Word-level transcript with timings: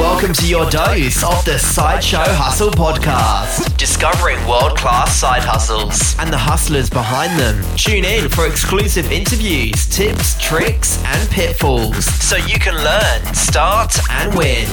welcome 0.00 0.32
to 0.32 0.48
your 0.48 0.64
dose 0.70 1.22
of 1.22 1.44
the 1.44 1.58
Sideshow 1.58 2.24
Hustle 2.24 2.70
podcast, 2.70 3.76
discovering 3.76 4.38
world 4.48 4.74
class 4.74 5.14
side 5.14 5.42
hustles 5.42 6.16
and 6.18 6.32
the 6.32 6.38
hustlers 6.38 6.88
behind 6.88 7.38
them. 7.38 7.62
Tune 7.76 8.06
in 8.06 8.30
for 8.30 8.46
exclusive 8.46 9.12
interviews, 9.12 9.86
tips, 9.88 10.40
tricks, 10.40 11.04
and 11.04 11.28
pitfalls 11.28 12.06
so 12.06 12.36
you 12.36 12.58
can 12.58 12.74
learn, 12.76 13.34
start, 13.34 13.94
and 14.10 14.34
win. 14.34 14.66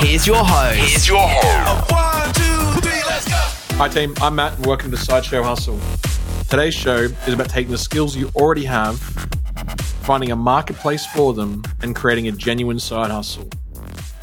Here's 0.00 0.26
your 0.26 0.42
host. 0.44 0.76
Here's 0.76 1.06
your 1.06 1.28
host. 1.28 1.92
One, 1.92 2.34
two, 2.34 2.80
three, 2.80 3.02
let's 3.06 3.28
go. 3.28 3.36
Hi, 3.76 3.86
team. 3.88 4.14
I'm 4.20 4.34
Matt, 4.34 4.56
and 4.56 4.66
welcome 4.66 4.90
to 4.90 4.96
Sideshow 4.96 5.44
Hustle. 5.44 5.78
Today's 6.48 6.74
show 6.74 6.96
is 6.96 7.34
about 7.34 7.50
taking 7.50 7.70
the 7.70 7.78
skills 7.78 8.16
you 8.16 8.32
already 8.34 8.64
have, 8.64 8.98
finding 10.02 10.32
a 10.32 10.36
marketplace 10.36 11.06
for 11.06 11.34
them, 11.34 11.62
and 11.82 11.94
creating 11.94 12.26
a 12.26 12.32
genuine 12.32 12.80
side 12.80 13.12
hustle. 13.12 13.48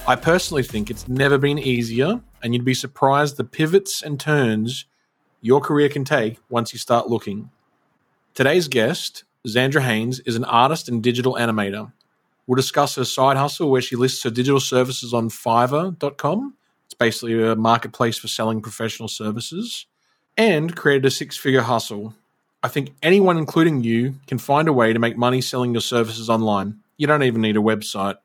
I 0.06 0.18
personally 0.18 0.64
think 0.64 0.90
it's 0.90 1.08
never 1.08 1.38
been 1.38 1.58
easier, 1.58 2.20
and 2.42 2.54
you'd 2.54 2.66
be 2.66 2.74
surprised 2.74 3.38
the 3.38 3.46
pivots 3.46 4.02
and 4.02 4.20
turns 4.20 4.84
your 5.40 5.62
career 5.62 5.88
can 5.88 6.04
take 6.04 6.40
once 6.50 6.74
you 6.74 6.80
start 6.80 7.08
looking. 7.10 7.52
Today's 8.34 8.68
guest, 8.68 9.24
Xandra 9.48 9.82
Haynes, 9.82 10.20
is 10.22 10.36
an 10.36 10.44
artist 10.44 10.90
and 10.90 11.02
digital 11.02 11.36
animator. 11.36 11.94
We'll 12.46 12.58
discuss 12.58 12.96
her 12.96 13.06
side 13.06 13.38
hustle 13.38 13.72
where 13.72 13.82
she 13.82 13.96
lists 13.96 14.24
her 14.24 14.30
digital 14.30 14.60
services 14.60 15.14
on 15.14 15.30
Fiverr.com. 15.30 16.56
It's 16.84 16.94
basically 16.94 17.42
a 17.42 17.56
marketplace 17.56 18.18
for 18.18 18.28
selling 18.28 18.62
professional 18.62 19.08
services 19.08 19.86
and 20.38 20.76
created 20.76 21.06
a 21.06 21.12
six 21.12 21.38
figure 21.38 21.62
hustle. 21.62 22.14
I 22.62 22.68
think 22.68 22.94
anyone, 23.02 23.38
including 23.38 23.86
you, 23.86 24.16
can 24.28 24.38
find 24.38 24.68
a 24.68 24.74
way 24.74 24.92
to 24.92 25.00
make 25.00 25.16
money 25.16 25.40
selling 25.40 25.74
your 25.74 25.82
services 25.82 26.30
online. 26.30 26.80
You 26.98 27.08
don't 27.08 27.24
even 27.24 27.42
need 27.42 27.56
a 27.56 27.62
website. 27.62 28.18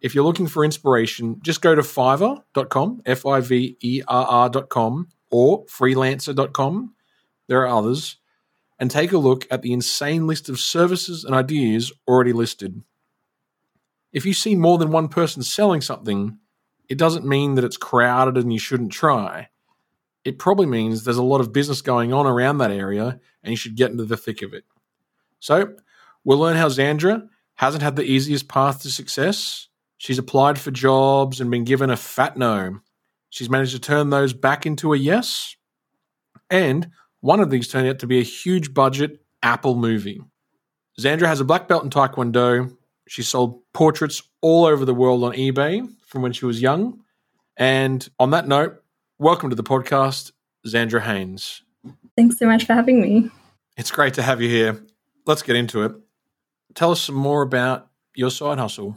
If 0.00 0.14
you're 0.14 0.24
looking 0.24 0.46
for 0.46 0.64
inspiration, 0.64 1.40
just 1.42 1.62
go 1.62 1.74
to 1.74 1.82
fiverr.com, 1.82 3.02
F 3.06 3.26
I 3.26 3.40
V 3.40 3.76
E 3.80 4.02
R 4.06 4.26
R.com, 4.26 5.08
or 5.30 5.64
freelancer.com. 5.66 6.94
There 7.48 7.62
are 7.62 7.78
others. 7.78 8.16
And 8.78 8.90
take 8.90 9.12
a 9.12 9.18
look 9.18 9.46
at 9.50 9.62
the 9.62 9.72
insane 9.72 10.26
list 10.26 10.50
of 10.50 10.60
services 10.60 11.24
and 11.24 11.34
ideas 11.34 11.92
already 12.06 12.34
listed. 12.34 12.82
If 14.12 14.26
you 14.26 14.34
see 14.34 14.54
more 14.54 14.76
than 14.76 14.90
one 14.90 15.08
person 15.08 15.42
selling 15.42 15.80
something, 15.80 16.38
it 16.86 16.98
doesn't 16.98 17.26
mean 17.26 17.54
that 17.54 17.64
it's 17.64 17.78
crowded 17.78 18.36
and 18.36 18.52
you 18.52 18.58
shouldn't 18.58 18.92
try 18.92 19.48
it 20.26 20.40
probably 20.40 20.66
means 20.66 21.04
there's 21.04 21.16
a 21.16 21.22
lot 21.22 21.40
of 21.40 21.52
business 21.52 21.80
going 21.80 22.12
on 22.12 22.26
around 22.26 22.58
that 22.58 22.72
area 22.72 23.20
and 23.44 23.52
you 23.52 23.56
should 23.56 23.76
get 23.76 23.92
into 23.92 24.04
the 24.04 24.16
thick 24.16 24.42
of 24.42 24.52
it. 24.52 24.64
So, 25.38 25.76
we'll 26.24 26.38
learn 26.38 26.56
how 26.56 26.68
Xandra 26.68 27.28
hasn't 27.54 27.84
had 27.84 27.94
the 27.94 28.02
easiest 28.02 28.48
path 28.48 28.82
to 28.82 28.90
success. 28.90 29.68
She's 29.98 30.18
applied 30.18 30.58
for 30.58 30.70
jobs 30.70 31.40
and 31.40 31.50
been 31.50 31.64
given 31.64 31.90
a 31.90 31.96
fat 31.96 32.36
no. 32.36 32.80
She's 33.30 33.50
managed 33.50 33.72
to 33.72 33.80
turn 33.80 34.10
those 34.10 34.32
back 34.32 34.66
into 34.66 34.92
a 34.92 34.96
yes. 34.96 35.56
And 36.50 36.90
one 37.20 37.40
of 37.40 37.50
these 37.50 37.68
turned 37.68 37.88
out 37.88 37.98
to 38.00 38.06
be 38.06 38.18
a 38.20 38.24
huge 38.24 38.72
budget 38.74 39.20
Apple 39.42 39.74
movie. 39.74 40.20
Xandra 41.00 41.26
has 41.26 41.40
a 41.40 41.44
black 41.44 41.68
belt 41.68 41.84
in 41.84 41.90
Taekwondo. 41.90 42.74
She 43.08 43.22
sold 43.22 43.62
portraits 43.72 44.22
all 44.40 44.64
over 44.64 44.84
the 44.84 44.94
world 44.94 45.24
on 45.24 45.32
eBay 45.32 45.88
from 46.06 46.22
when 46.22 46.32
she 46.32 46.46
was 46.46 46.62
young. 46.62 47.00
And 47.56 48.06
on 48.18 48.30
that 48.30 48.48
note, 48.48 48.82
Welcome 49.18 49.48
to 49.48 49.56
the 49.56 49.62
podcast, 49.62 50.32
Xandra 50.66 51.00
Haynes. 51.00 51.62
Thanks 52.18 52.38
so 52.38 52.44
much 52.44 52.66
for 52.66 52.74
having 52.74 53.00
me. 53.00 53.30
It's 53.78 53.90
great 53.90 54.12
to 54.14 54.22
have 54.22 54.42
you 54.42 54.48
here. 54.50 54.84
Let's 55.24 55.40
get 55.40 55.56
into 55.56 55.84
it. 55.84 55.92
Tell 56.74 56.90
us 56.90 57.00
some 57.00 57.14
more 57.14 57.40
about 57.40 57.88
your 58.14 58.30
side 58.30 58.58
hustle. 58.58 58.94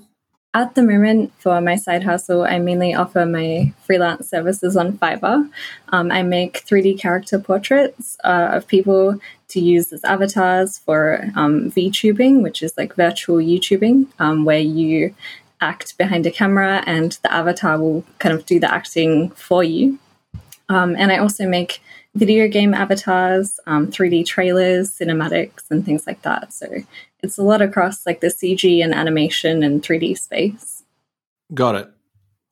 At 0.56 0.74
the 0.74 0.82
moment, 0.82 1.32
for 1.38 1.62
my 1.62 1.76
side 1.76 2.04
hustle, 2.04 2.42
I 2.44 2.58
mainly 2.58 2.96
offer 2.96 3.24
my 3.24 3.72
freelance 3.84 4.28
services 4.28 4.76
on 4.76 4.98
Fiverr. 4.98 5.48
Um, 5.90 6.12
I 6.12 6.24
make 6.24 6.66
3D 6.66 7.00
character 7.00 7.38
portraits 7.38 8.18
uh, 8.24 8.50
of 8.54 8.68
people 8.68 9.20
to 9.50 9.60
use 9.60 9.94
as 9.94 10.04
avatars 10.04 10.80
for 10.80 11.30
um, 11.36 11.70
VTubing, 11.70 12.42
which 12.42 12.64
is 12.64 12.76
like 12.78 12.96
virtual 12.96 13.38
YouTubing, 13.38 14.08
um, 14.18 14.44
where 14.44 14.60
you 14.60 15.14
act 15.62 15.96
behind 16.00 16.26
a 16.26 16.32
camera 16.32 16.84
and 16.88 17.20
the 17.22 17.32
avatar 17.32 17.78
will 17.78 18.04
kind 18.18 18.34
of 18.34 18.46
do 18.48 18.60
the 18.60 18.74
acting 18.74 19.30
for 19.32 19.64
you. 19.64 20.00
Um, 20.68 20.96
and 20.96 21.12
I 21.12 21.18
also 21.18 21.48
make 21.48 21.82
video 22.16 22.48
game 22.48 22.74
avatars, 22.74 23.60
um, 23.68 23.88
3D 23.88 24.26
trailers, 24.26 24.98
cinematics, 24.98 25.70
and 25.70 25.86
things 25.86 26.08
like 26.08 26.22
that. 26.24 26.54
So 26.54 26.68
it's 27.22 27.38
a 27.38 27.44
lot 27.44 27.62
across 27.62 28.06
like 28.06 28.22
the 28.22 28.28
CG 28.28 28.84
and 28.84 28.94
animation 28.94 29.64
and 29.64 29.82
3D 29.82 30.18
space. 30.18 30.84
Got 31.54 31.76
it. 31.76 31.90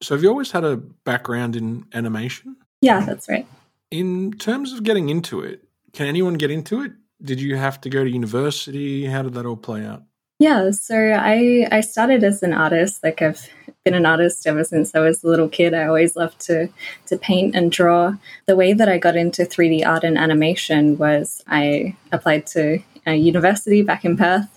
So 0.01 0.15
have 0.15 0.23
you 0.23 0.29
always 0.29 0.51
had 0.51 0.63
a 0.63 0.77
background 0.77 1.55
in 1.55 1.85
animation? 1.93 2.55
Yeah, 2.81 2.99
that's 3.01 3.27
right. 3.27 3.47
In 3.89 4.33
terms 4.33 4.73
of 4.73 4.83
getting 4.83 5.09
into 5.09 5.41
it, 5.41 5.63
can 5.93 6.07
anyone 6.07 6.35
get 6.35 6.51
into 6.51 6.83
it? 6.83 6.91
Did 7.21 7.41
you 7.41 7.55
have 7.55 7.81
to 7.81 7.89
go 7.89 8.03
to 8.03 8.09
university? 8.09 9.05
How 9.05 9.23
did 9.23 9.33
that 9.33 9.45
all 9.45 9.55
play 9.57 9.83
out? 9.83 10.03
Yeah, 10.39 10.69
so 10.69 10.95
I 10.95 11.67
I 11.71 11.81
started 11.81 12.23
as 12.23 12.43
an 12.43 12.53
artist. 12.53 13.03
Like 13.03 13.21
I've 13.23 13.49
been 13.83 13.95
an 13.95 14.05
artist 14.05 14.45
ever 14.45 14.63
since 14.63 14.93
I 14.93 14.99
was 14.99 15.23
a 15.23 15.27
little 15.27 15.49
kid. 15.49 15.73
I 15.73 15.87
always 15.87 16.15
loved 16.15 16.39
to 16.41 16.69
to 17.07 17.17
paint 17.17 17.55
and 17.55 17.71
draw. 17.71 18.15
The 18.45 18.55
way 18.55 18.73
that 18.73 18.87
I 18.87 18.99
got 18.99 19.15
into 19.15 19.45
3D 19.45 19.83
art 19.85 20.03
and 20.03 20.17
animation 20.17 20.97
was 20.97 21.43
I 21.47 21.95
applied 22.11 22.45
to 22.47 22.79
a 23.07 23.15
university 23.15 23.81
back 23.81 24.05
in 24.05 24.15
Perth. 24.15 24.47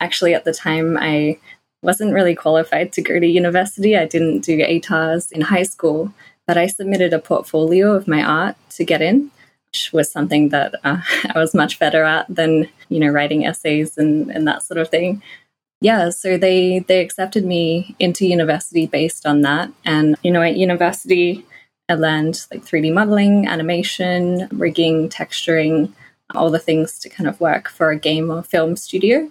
Actually, 0.00 0.34
at 0.34 0.44
the 0.44 0.52
time, 0.52 0.96
I 0.96 1.38
wasn't 1.82 2.14
really 2.14 2.34
qualified 2.34 2.92
to 2.94 3.02
go 3.02 3.20
to 3.20 3.26
university. 3.26 3.96
I 3.96 4.06
didn't 4.06 4.40
do 4.40 4.58
ATARs 4.58 5.30
in 5.30 5.42
high 5.42 5.62
school, 5.62 6.12
but 6.48 6.58
I 6.58 6.66
submitted 6.66 7.12
a 7.12 7.20
portfolio 7.20 7.92
of 7.94 8.08
my 8.08 8.22
art 8.24 8.56
to 8.70 8.84
get 8.84 9.02
in 9.02 9.30
which 9.78 9.92
was 9.92 10.10
something 10.10 10.48
that 10.50 10.74
uh, 10.84 11.00
I 11.34 11.38
was 11.38 11.54
much 11.54 11.78
better 11.78 12.04
at 12.04 12.26
than 12.28 12.68
you 12.88 13.00
know 13.00 13.08
writing 13.08 13.46
essays 13.46 13.98
and, 13.98 14.30
and 14.30 14.46
that 14.46 14.62
sort 14.62 14.78
of 14.78 14.88
thing. 14.88 15.22
Yeah, 15.80 16.10
so 16.10 16.36
they 16.36 16.80
they 16.80 17.00
accepted 17.00 17.44
me 17.44 17.94
into 17.98 18.26
university 18.26 18.86
based 18.86 19.26
on 19.26 19.42
that, 19.42 19.70
and 19.84 20.16
you 20.22 20.30
know 20.30 20.42
at 20.42 20.56
university 20.56 21.44
I 21.88 21.94
learned 21.94 22.46
like 22.50 22.64
3D 22.64 22.92
modeling, 22.92 23.46
animation, 23.46 24.48
rigging, 24.52 25.08
texturing, 25.08 25.92
all 26.34 26.50
the 26.50 26.58
things 26.58 26.98
to 26.98 27.08
kind 27.08 27.28
of 27.28 27.40
work 27.40 27.68
for 27.68 27.90
a 27.90 27.98
game 27.98 28.30
or 28.30 28.42
film 28.42 28.76
studio. 28.76 29.30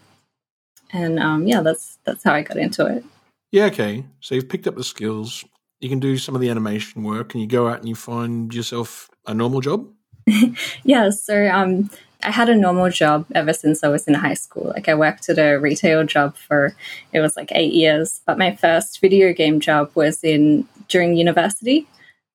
And 0.91 1.19
um, 1.19 1.45
yeah, 1.45 1.61
that's 1.61 1.99
that's 2.05 2.23
how 2.23 2.33
I 2.33 2.43
got 2.43 2.57
into 2.57 2.85
it. 2.85 3.03
Yeah, 3.51 3.65
okay. 3.65 4.05
So 4.21 4.35
you've 4.35 4.49
picked 4.49 4.67
up 4.67 4.75
the 4.75 4.83
skills. 4.83 5.43
You 5.79 5.89
can 5.89 5.99
do 5.99 6.17
some 6.17 6.33
of 6.33 6.41
the 6.41 6.49
animation 6.49 7.03
work, 7.03 7.33
and 7.33 7.41
you 7.41 7.47
go 7.47 7.67
out 7.67 7.79
and 7.79 7.89
you 7.89 7.95
find 7.95 8.53
yourself 8.53 9.09
a 9.27 9.33
normal 9.33 9.61
job. 9.61 9.87
yeah, 10.83 11.09
so 11.09 11.47
um, 11.47 11.89
I 12.23 12.31
had 12.31 12.49
a 12.49 12.55
normal 12.55 12.89
job 12.89 13.25
ever 13.33 13.53
since 13.53 13.83
I 13.83 13.88
was 13.88 14.07
in 14.07 14.13
high 14.13 14.33
school. 14.33 14.71
Like 14.75 14.89
I 14.89 14.95
worked 14.95 15.29
at 15.29 15.39
a 15.39 15.57
retail 15.57 16.03
job 16.03 16.35
for 16.35 16.75
it 17.13 17.19
was 17.19 17.38
like 17.38 17.51
eight 17.53 17.73
years, 17.73 18.21
but 18.25 18.38
my 18.38 18.55
first 18.55 18.99
video 18.99 19.33
game 19.33 19.59
job 19.59 19.91
was 19.95 20.23
in 20.23 20.67
during 20.88 21.15
university. 21.15 21.88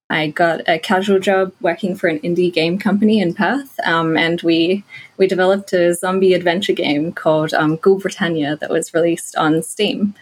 I 0.09 0.29
got 0.29 0.61
a 0.69 0.79
casual 0.79 1.19
job 1.21 1.55
working 1.61 1.95
for 1.95 2.07
an 2.07 2.19
indie 2.21 2.53
game 2.53 2.79
company 2.79 3.21
in 3.21 3.35
Perth, 3.35 3.79
um, 3.85 4.17
and 4.17 4.41
we 4.43 4.85
we 5.17 5.27
developed 5.27 5.73
a 5.73 5.95
zombie 5.95 6.35
adventure 6.35 6.75
game 6.75 7.13
called 7.13 7.55
um, 7.55 7.77
Ghoul 7.77 7.99
Britannia 7.99 8.57
that 8.57 8.71
was 8.71 8.95
released 8.95 9.37
on 9.37 9.63
Steam. 9.63 10.15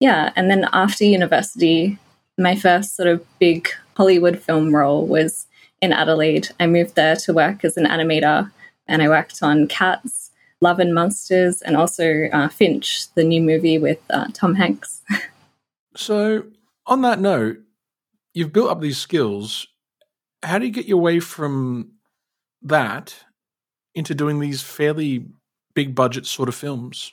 Yeah, 0.00 0.32
and 0.34 0.50
then 0.50 0.66
after 0.72 1.04
university, 1.04 1.98
my 2.38 2.56
first 2.56 2.96
sort 2.96 3.08
of 3.08 3.24
big 3.38 3.68
Hollywood 3.96 4.38
film 4.40 4.74
role 4.74 5.06
was 5.06 5.46
in 5.84 5.92
Adelaide. 5.92 6.48
I 6.58 6.66
moved 6.66 6.96
there 6.96 7.14
to 7.16 7.32
work 7.32 7.64
as 7.64 7.76
an 7.76 7.84
animator, 7.84 8.50
and 8.88 9.02
I 9.02 9.08
worked 9.08 9.42
on 9.42 9.68
Cats, 9.68 10.30
Love 10.60 10.80
and 10.80 10.94
Monsters, 10.94 11.62
and 11.62 11.76
also 11.76 12.28
uh, 12.32 12.48
Finch, 12.48 13.12
the 13.14 13.22
new 13.22 13.40
movie 13.40 13.78
with 13.78 14.00
uh, 14.10 14.26
Tom 14.32 14.54
Hanks. 14.54 15.02
so, 15.96 16.44
on 16.86 17.02
that 17.02 17.20
note, 17.20 17.58
you've 18.32 18.52
built 18.52 18.70
up 18.70 18.80
these 18.80 18.98
skills. 18.98 19.66
How 20.42 20.58
do 20.58 20.66
you 20.66 20.72
get 20.72 20.86
your 20.86 20.98
way 20.98 21.20
from 21.20 21.92
that 22.62 23.14
into 23.94 24.14
doing 24.14 24.40
these 24.40 24.62
fairly 24.62 25.26
big 25.74 25.94
budget 25.94 26.26
sort 26.26 26.48
of 26.48 26.54
films? 26.54 27.12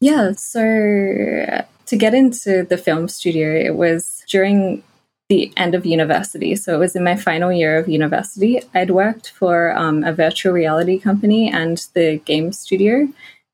Yeah, 0.00 0.32
so 0.32 0.60
to 0.60 1.96
get 1.96 2.14
into 2.14 2.64
the 2.64 2.76
film 2.76 3.08
studio, 3.08 3.54
it 3.54 3.76
was 3.76 4.24
during 4.28 4.82
the 5.28 5.52
end 5.56 5.74
of 5.74 5.86
university. 5.86 6.54
So 6.54 6.74
it 6.74 6.78
was 6.78 6.94
in 6.94 7.04
my 7.04 7.16
final 7.16 7.52
year 7.52 7.78
of 7.78 7.88
university. 7.88 8.60
I'd 8.74 8.90
worked 8.90 9.30
for 9.30 9.76
um, 9.76 10.04
a 10.04 10.12
virtual 10.12 10.52
reality 10.52 10.98
company 10.98 11.50
and 11.50 11.78
the 11.94 12.20
game 12.24 12.52
studio 12.52 13.08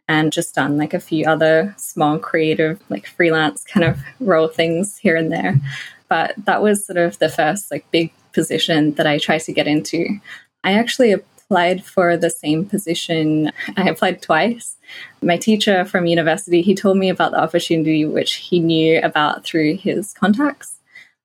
and 0.08 0.32
just 0.32 0.56
done 0.56 0.76
like 0.76 0.92
a 0.92 1.00
few 1.00 1.24
other 1.26 1.72
small 1.78 2.18
creative, 2.18 2.80
like 2.88 3.06
freelance 3.06 3.62
kind 3.62 3.84
of 3.84 4.00
role 4.18 4.48
things 4.48 4.98
here 4.98 5.14
and 5.14 5.30
there. 5.30 5.60
But 6.08 6.34
that 6.44 6.60
was 6.60 6.84
sort 6.84 6.96
of 6.96 7.20
the 7.20 7.28
first 7.28 7.70
like 7.70 7.88
big 7.92 8.12
position 8.32 8.94
that 8.94 9.06
I 9.06 9.18
tried 9.18 9.42
to 9.42 9.52
get 9.52 9.68
into. 9.68 10.18
I 10.64 10.72
actually 10.72 11.12
applied 11.12 11.84
for 11.84 12.16
the 12.16 12.30
same 12.30 12.66
position. 12.66 13.52
I 13.76 13.88
applied 13.88 14.20
twice. 14.20 14.76
My 15.22 15.36
teacher 15.36 15.84
from 15.84 16.06
university, 16.06 16.62
he 16.62 16.74
told 16.74 16.96
me 16.96 17.08
about 17.08 17.30
the 17.30 17.40
opportunity 17.40 18.04
which 18.04 18.34
he 18.34 18.58
knew 18.58 19.00
about 19.00 19.44
through 19.44 19.76
his 19.76 20.12
contacts 20.12 20.79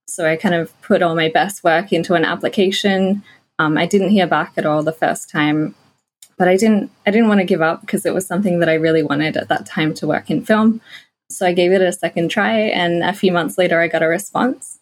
So 0.07 0.27
I 0.27 0.35
kind 0.35 0.55
of 0.55 0.79
put 0.81 1.01
all 1.01 1.15
my 1.15 1.29
best 1.29 1.63
work 1.63 1.91
into 1.91 2.13
an 2.13 2.25
application. 2.25 3.23
Um, 3.57 3.77
I 3.77 3.85
didn't 3.85 4.11
hear 4.11 4.27
back 4.27 4.53
at 4.57 4.65
all 4.65 4.83
the 4.83 4.91
first 4.91 5.29
time, 5.29 5.75
but 6.37 6.47
I 6.47 6.57
didn't 6.57 6.91
I 7.05 7.11
didn't 7.11 7.27
want 7.27 7.39
to 7.39 7.45
give 7.45 7.61
up 7.61 7.81
because 7.81 8.05
it 8.05 8.13
was 8.13 8.27
something 8.27 8.59
that 8.59 8.69
I 8.69 8.75
really 8.75 9.03
wanted 9.03 9.37
at 9.37 9.49
that 9.49 9.65
time 9.65 9.93
to 9.95 10.07
work 10.07 10.29
in 10.29 10.45
film. 10.45 10.81
So 11.29 11.45
I 11.45 11.53
gave 11.53 11.71
it 11.71 11.81
a 11.81 11.91
second 11.91 12.29
try, 12.29 12.55
and 12.55 13.03
a 13.03 13.13
few 13.13 13.31
months 13.31 13.57
later, 13.57 13.81
I 13.81 13.87
got 13.87 14.03
a 14.03 14.07
response. 14.07 14.79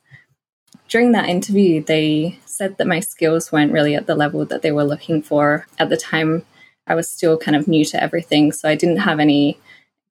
During 0.90 1.14
that 1.14 1.30
interview, 1.30 1.81
they 1.81 2.38
said 2.46 2.78
that 2.78 2.88
my 2.88 3.00
skills 3.00 3.52
weren't 3.52 3.72
really 3.72 3.96
at 3.96 4.08
the 4.08 4.16
level 4.16 4.46
that 4.46 4.62
they 4.62 4.72
were 4.72 4.84
looking 4.84 5.22
for 5.22 5.66
at 5.80 5.90
the 5.90 5.98
time. 5.98 6.46
I 6.86 6.96
was 6.96 7.10
still 7.10 7.38
kind 7.38 7.56
of 7.56 7.68
new 7.68 7.86
to 7.86 8.04
everything, 8.04 8.52
so 8.52 8.68
I 8.68 8.75
didn't 8.75 8.98
have 8.98 9.20
any 9.20 9.58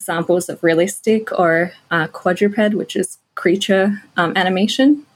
examples 0.00 0.48
of 0.48 0.64
realistic 0.64 1.38
or 1.38 1.72
uh, 1.90 2.08
quadruped, 2.08 2.74
which 2.74 2.96
is 2.96 3.18
creature 3.34 4.02
um, 4.16 4.32
animation. 4.36 5.06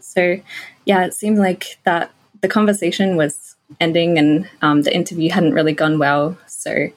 So, 0.00 0.40
yeah, 0.84 1.04
it 1.04 1.14
seemed 1.14 1.38
like 1.38 1.78
that 1.84 2.10
the 2.40 2.48
conversation 2.48 3.16
was 3.16 3.56
ending 3.80 4.18
and 4.18 4.48
um, 4.62 4.82
the 4.82 4.94
interview 4.94 5.30
hadn't 5.30 5.54
really 5.54 5.74
gone 5.74 5.98
well. 5.98 6.38
So, 6.46 6.88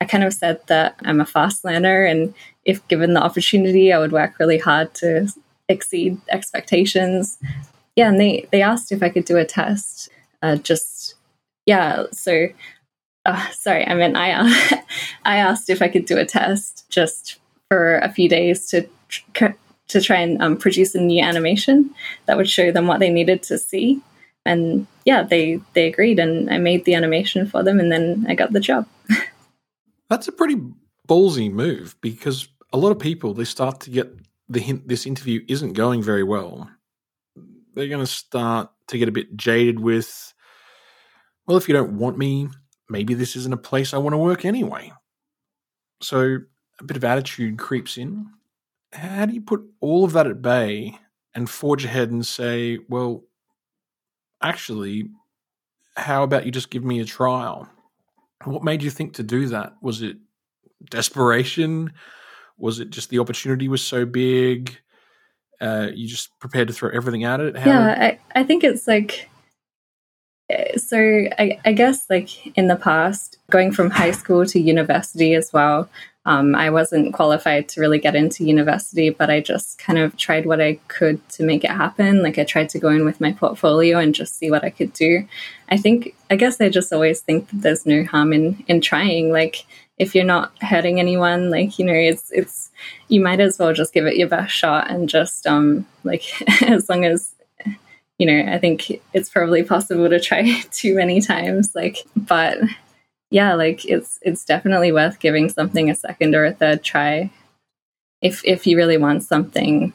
I 0.00 0.06
kind 0.06 0.24
of 0.24 0.32
said 0.32 0.60
that 0.66 0.96
I'm 1.04 1.20
a 1.20 1.26
fast 1.26 1.64
learner, 1.64 2.04
and 2.04 2.32
if 2.64 2.86
given 2.88 3.12
the 3.12 3.22
opportunity, 3.22 3.92
I 3.92 3.98
would 3.98 4.12
work 4.12 4.38
really 4.38 4.58
hard 4.58 4.94
to 4.94 5.28
exceed 5.68 6.18
expectations. 6.30 7.38
Yeah, 7.96 8.08
and 8.08 8.18
they 8.18 8.48
they 8.50 8.62
asked 8.62 8.92
if 8.92 9.02
I 9.02 9.10
could 9.10 9.26
do 9.26 9.36
a 9.36 9.44
test. 9.44 10.08
Uh, 10.42 10.56
just 10.56 11.16
yeah, 11.66 12.04
so 12.12 12.48
uh, 13.26 13.50
sorry, 13.50 13.86
I 13.86 13.94
meant 13.94 14.16
I 14.16 14.32
uh, 14.32 14.80
I 15.24 15.36
asked 15.36 15.68
if 15.68 15.82
I 15.82 15.88
could 15.88 16.06
do 16.06 16.16
a 16.16 16.24
test 16.24 16.88
just 16.88 17.38
for 17.68 17.98
a 17.98 18.10
few 18.10 18.28
days 18.28 18.68
to 18.70 18.88
to 19.90 20.00
try 20.00 20.16
and 20.16 20.40
um, 20.42 20.56
produce 20.56 20.94
a 20.94 21.00
new 21.00 21.22
animation 21.22 21.90
that 22.26 22.36
would 22.36 22.48
show 22.48 22.72
them 22.72 22.86
what 22.86 23.00
they 23.00 23.10
needed 23.10 23.42
to 23.44 23.58
see. 23.58 24.00
And 24.46 24.86
yeah, 25.04 25.22
they 25.22 25.60
they 25.74 25.86
agreed, 25.86 26.18
and 26.18 26.50
I 26.50 26.58
made 26.58 26.84
the 26.84 26.94
animation 26.94 27.46
for 27.46 27.62
them, 27.62 27.78
and 27.78 27.92
then 27.92 28.24
I 28.28 28.34
got 28.34 28.52
the 28.52 28.60
job. 28.60 28.86
That's 30.08 30.28
a 30.28 30.32
pretty 30.32 30.56
ballsy 31.06 31.52
move 31.52 31.96
because 32.00 32.48
a 32.72 32.78
lot 32.78 32.90
of 32.90 32.98
people 32.98 33.34
they 33.34 33.44
start 33.44 33.80
to 33.80 33.90
get 33.90 34.16
the 34.48 34.60
hint 34.60 34.88
this 34.88 35.06
interview 35.06 35.44
isn't 35.48 35.74
going 35.74 36.02
very 36.02 36.24
well. 36.24 36.70
They're 37.74 37.88
going 37.88 38.04
to 38.04 38.06
start 38.06 38.70
to 38.88 38.98
get 38.98 39.08
a 39.08 39.12
bit 39.12 39.36
jaded 39.36 39.78
with, 39.78 40.34
well, 41.46 41.56
if 41.56 41.68
you 41.68 41.74
don't 41.74 41.98
want 41.98 42.18
me, 42.18 42.48
maybe 42.88 43.14
this 43.14 43.36
isn't 43.36 43.54
a 43.54 43.56
place 43.56 43.94
I 43.94 43.98
want 43.98 44.14
to 44.14 44.18
work 44.18 44.44
anyway. 44.44 44.92
So 46.02 46.38
a 46.80 46.84
bit 46.84 46.96
of 46.96 47.04
attitude 47.04 47.58
creeps 47.58 47.96
in. 47.96 48.26
How 48.92 49.26
do 49.26 49.34
you 49.34 49.40
put 49.40 49.62
all 49.80 50.04
of 50.04 50.12
that 50.12 50.26
at 50.26 50.42
bay 50.42 50.98
and 51.34 51.48
forge 51.48 51.84
ahead 51.84 52.10
and 52.10 52.26
say, 52.26 52.78
well, 52.88 53.24
actually, 54.42 55.10
how 55.96 56.22
about 56.22 56.44
you 56.44 56.52
just 56.52 56.70
give 56.70 56.84
me 56.84 57.00
a 57.00 57.04
trial? 57.04 57.68
What 58.44 58.64
made 58.64 58.82
you 58.82 58.90
think 58.90 59.14
to 59.14 59.22
do 59.22 59.46
that? 59.48 59.74
Was 59.80 60.02
it 60.02 60.16
desperation? 60.88 61.92
Was 62.58 62.80
it 62.80 62.90
just 62.90 63.10
the 63.10 63.18
opportunity 63.18 63.68
was 63.68 63.82
so 63.82 64.04
big? 64.04 64.78
Uh, 65.60 65.88
you 65.94 66.08
just 66.08 66.38
prepared 66.40 66.68
to 66.68 66.74
throw 66.74 66.90
everything 66.90 67.24
at 67.24 67.40
it? 67.40 67.56
How 67.56 67.70
yeah, 67.70 68.16
I, 68.34 68.40
I 68.40 68.44
think 68.44 68.64
it's 68.64 68.88
like 68.88 69.28
so 70.76 70.98
I, 70.98 71.60
I, 71.64 71.72
guess 71.72 72.08
like 72.10 72.56
in 72.56 72.66
the 72.66 72.76
past, 72.76 73.38
going 73.50 73.72
from 73.72 73.90
high 73.90 74.10
school 74.10 74.46
to 74.46 74.58
university 74.58 75.34
as 75.34 75.52
well, 75.52 75.88
um, 76.26 76.54
I 76.54 76.68
wasn't 76.70 77.14
qualified 77.14 77.68
to 77.70 77.80
really 77.80 77.98
get 77.98 78.14
into 78.14 78.44
university, 78.44 79.08
but 79.10 79.30
I 79.30 79.40
just 79.40 79.78
kind 79.78 79.98
of 79.98 80.16
tried 80.16 80.44
what 80.44 80.60
I 80.60 80.74
could 80.88 81.26
to 81.30 81.42
make 81.42 81.64
it 81.64 81.70
happen. 81.70 82.22
Like 82.22 82.38
I 82.38 82.44
tried 82.44 82.68
to 82.70 82.78
go 82.78 82.90
in 82.90 83.04
with 83.04 83.20
my 83.20 83.32
portfolio 83.32 83.98
and 83.98 84.14
just 84.14 84.36
see 84.36 84.50
what 84.50 84.62
I 84.62 84.70
could 84.70 84.92
do. 84.92 85.26
I 85.70 85.78
think, 85.78 86.14
I 86.30 86.36
guess 86.36 86.60
I 86.60 86.68
just 86.68 86.92
always 86.92 87.20
think 87.20 87.48
that 87.48 87.62
there's 87.62 87.86
no 87.86 88.04
harm 88.04 88.34
in, 88.34 88.62
in 88.68 88.82
trying. 88.82 89.32
Like 89.32 89.64
if 89.98 90.14
you're 90.14 90.24
not 90.24 90.52
hurting 90.60 91.00
anyone, 91.00 91.50
like, 91.50 91.78
you 91.78 91.86
know, 91.86 91.94
it's, 91.94 92.30
it's, 92.32 92.70
you 93.08 93.22
might 93.22 93.40
as 93.40 93.58
well 93.58 93.72
just 93.72 93.94
give 93.94 94.06
it 94.06 94.16
your 94.16 94.28
best 94.28 94.52
shot 94.52 94.90
and 94.90 95.08
just, 95.08 95.46
um, 95.46 95.86
like, 96.04 96.24
as 96.62 96.88
long 96.88 97.06
as 97.06 97.34
you 98.18 98.26
know, 98.26 98.52
I 98.52 98.58
think 98.58 99.00
it's 99.14 99.30
probably 99.30 99.62
possible 99.62 100.06
to 100.10 100.20
try 100.20 100.60
too 100.70 100.94
many 100.94 101.22
times. 101.22 101.74
Like, 101.74 102.06
but 102.14 102.58
yeah, 103.30 103.54
like 103.54 103.84
it's 103.84 104.18
it's 104.22 104.44
definitely 104.44 104.92
worth 104.92 105.18
giving 105.18 105.48
something 105.48 105.90
a 105.90 105.94
second 105.94 106.34
or 106.34 106.44
a 106.44 106.52
third 106.52 106.82
try. 106.82 107.30
If 108.20 108.44
if 108.44 108.66
you 108.66 108.76
really 108.76 108.98
want 108.98 109.22
something, 109.22 109.92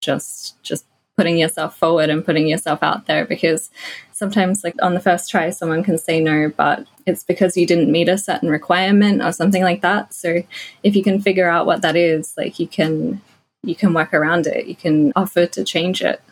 just 0.00 0.60
just 0.62 0.86
putting 1.16 1.38
yourself 1.38 1.76
forward 1.76 2.08
and 2.08 2.24
putting 2.24 2.48
yourself 2.48 2.82
out 2.82 3.06
there 3.06 3.26
because 3.26 3.70
sometimes 4.12 4.64
like 4.64 4.74
on 4.82 4.94
the 4.94 5.00
first 5.00 5.30
try 5.30 5.50
someone 5.50 5.84
can 5.84 5.98
say 5.98 6.18
no 6.18 6.50
but 6.56 6.86
it's 7.04 7.22
because 7.22 7.58
you 7.58 7.66
didn't 7.66 7.92
meet 7.92 8.08
a 8.08 8.16
certain 8.16 8.48
requirement 8.48 9.20
or 9.22 9.30
something 9.30 9.62
like 9.62 9.82
that 9.82 10.14
so 10.14 10.42
if 10.82 10.96
you 10.96 11.02
can 11.02 11.20
figure 11.20 11.46
out 11.46 11.66
what 11.66 11.82
that 11.82 11.94
is 11.94 12.32
like 12.38 12.58
you 12.58 12.66
can 12.66 13.20
you 13.62 13.74
can 13.74 13.92
work 13.92 14.14
around 14.14 14.46
it 14.46 14.64
you 14.64 14.74
can 14.74 15.12
offer 15.14 15.44
to 15.44 15.62
change 15.62 16.00
it 16.00 16.22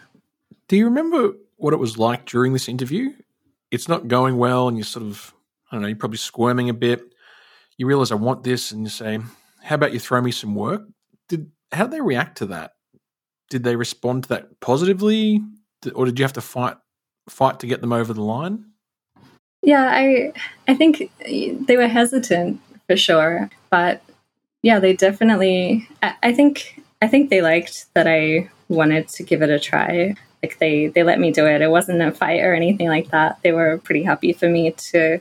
do 0.69 0.77
you 0.77 0.85
remember 0.85 1.33
what 1.56 1.73
it 1.73 1.79
was 1.79 1.99
like 1.99 2.27
during 2.27 2.53
this 2.53 2.69
interview? 2.69 3.12
It's 3.71 3.89
not 3.89 4.09
going 4.09 4.37
well, 4.37 4.69
and 4.69 4.77
you're 4.77 4.85
sort 4.85 5.05
of, 5.06 5.35
I 5.70 5.76
don't 5.76 5.82
know, 5.82 5.88
you're 5.88 5.97
probably 5.97 6.19
squirming 6.19 6.70
a 6.70 6.75
bit. 6.75 7.03
You 7.76 7.87
realize 7.87 8.11
I 8.11 8.17
want 8.17 8.43
this, 8.43 8.73
and 8.73 8.82
you 8.82 8.88
say, 8.88 9.19
"How 9.62 9.75
about 9.76 9.93
you 9.93 10.00
throw 10.00 10.20
me 10.20 10.32
some 10.32 10.55
work?" 10.55 10.82
Did 11.29 11.50
how 11.73 11.85
did 11.85 11.93
they 11.93 12.00
react 12.00 12.38
to 12.38 12.47
that? 12.47 12.73
Did 13.50 13.65
they 13.65 13.76
respond 13.76 14.25
to 14.25 14.29
that 14.31 14.61
positively, 14.61 15.41
or 15.94 16.06
did 16.06 16.19
you 16.19 16.25
have 16.25 16.32
to 16.35 16.41
fight 16.41 16.76
fight 17.29 17.61
to 17.61 17.67
get 17.67 17.81
them 17.81 17.93
over 17.93 18.12
the 18.12 18.23
line? 18.23 18.65
Yeah, 19.62 19.88
I 19.91 20.32
I 20.67 20.75
think 20.75 21.11
they 21.20 21.76
were 21.76 21.88
hesitant 21.88 22.61
for 22.87 22.97
sure, 22.97 23.50
but 23.71 24.03
yeah, 24.62 24.81
they 24.81 24.94
definitely. 24.94 25.88
I, 26.03 26.14
I 26.23 26.32
think 26.32 26.82
I 27.03 27.09
think 27.09 27.31
they 27.31 27.43
liked 27.43 27.87
that 27.94 28.06
I 28.09 28.50
wanted 28.69 29.09
to 29.09 29.23
give 29.23 29.43
it 29.43 29.50
a 29.50 29.59
try 29.59 30.14
like 30.43 30.59
they 30.59 30.88
they 30.88 31.03
let 31.03 31.21
me 31.21 31.31
do 31.32 31.47
it. 31.47 31.62
It 31.62 31.71
wasn't 31.71 32.03
a 32.03 32.12
fight 32.12 32.41
or 32.41 32.55
anything 32.55 32.88
like 32.88 33.11
that. 33.11 33.38
They 33.43 33.53
were 33.53 33.79
pretty 33.79 34.03
happy 34.03 34.32
for 34.32 34.49
me 34.49 34.71
to 34.71 35.21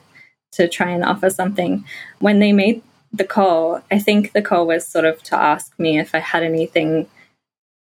to 0.51 0.67
try 0.67 0.89
and 0.89 1.03
offer 1.03 1.29
something. 1.29 1.85
When 2.19 2.39
they 2.39 2.53
made 2.53 2.81
the 3.13 3.23
call, 3.23 3.81
I 3.91 3.99
think 3.99 4.33
the 4.33 4.41
call 4.41 4.67
was 4.67 4.87
sort 4.87 5.05
of 5.05 5.21
to 5.23 5.35
ask 5.35 5.77
me 5.79 5.99
if 5.99 6.13
I 6.13 6.19
had 6.19 6.43
anything 6.43 7.07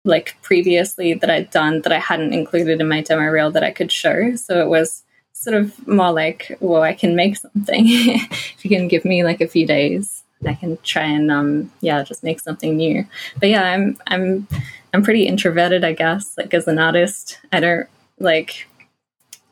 like 0.05 0.37
previously 0.41 1.13
that 1.13 1.29
I'd 1.29 1.49
done 1.49 1.81
that 1.81 1.91
I 1.91 1.99
hadn't 1.99 2.33
included 2.33 2.79
in 2.79 2.87
my 2.87 3.01
demo 3.01 3.23
reel 3.23 3.51
that 3.51 3.63
I 3.63 3.71
could 3.71 3.91
show. 3.91 4.35
So 4.35 4.61
it 4.61 4.69
was 4.69 5.03
sort 5.33 5.55
of 5.55 5.87
more 5.87 6.11
like, 6.11 6.57
well, 6.59 6.81
I 6.81 6.93
can 6.93 7.15
make 7.15 7.37
something 7.37 7.83
if 7.87 8.63
you 8.63 8.69
can 8.69 8.87
give 8.87 9.05
me 9.05 9.23
like 9.23 9.41
a 9.41 9.47
few 9.47 9.67
days. 9.67 10.23
I 10.45 10.53
can 10.53 10.77
try 10.83 11.03
and 11.03 11.31
um 11.31 11.71
yeah, 11.81 12.03
just 12.03 12.23
make 12.23 12.39
something 12.39 12.77
new. 12.77 13.05
But 13.39 13.49
yeah, 13.49 13.63
I'm 13.63 13.97
I'm 14.07 14.47
I'm 14.93 15.03
pretty 15.03 15.27
introverted, 15.27 15.83
I 15.83 15.93
guess. 15.93 16.37
Like 16.37 16.53
as 16.53 16.67
an 16.67 16.79
artist, 16.79 17.39
I 17.51 17.59
don't 17.59 17.87
like. 18.19 18.67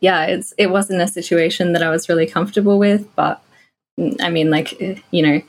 Yeah, 0.06 0.26
it's 0.26 0.54
it 0.60 0.68
wasn't 0.68 1.02
a 1.02 1.08
situation 1.08 1.74
that 1.74 1.82
I 1.82 1.90
was 1.90 2.08
really 2.08 2.28
comfortable 2.28 2.78
with, 2.78 3.04
but 3.16 3.42
I 4.22 4.30
mean, 4.30 4.52
like 4.52 4.80
you 5.10 5.24
know, 5.26 5.42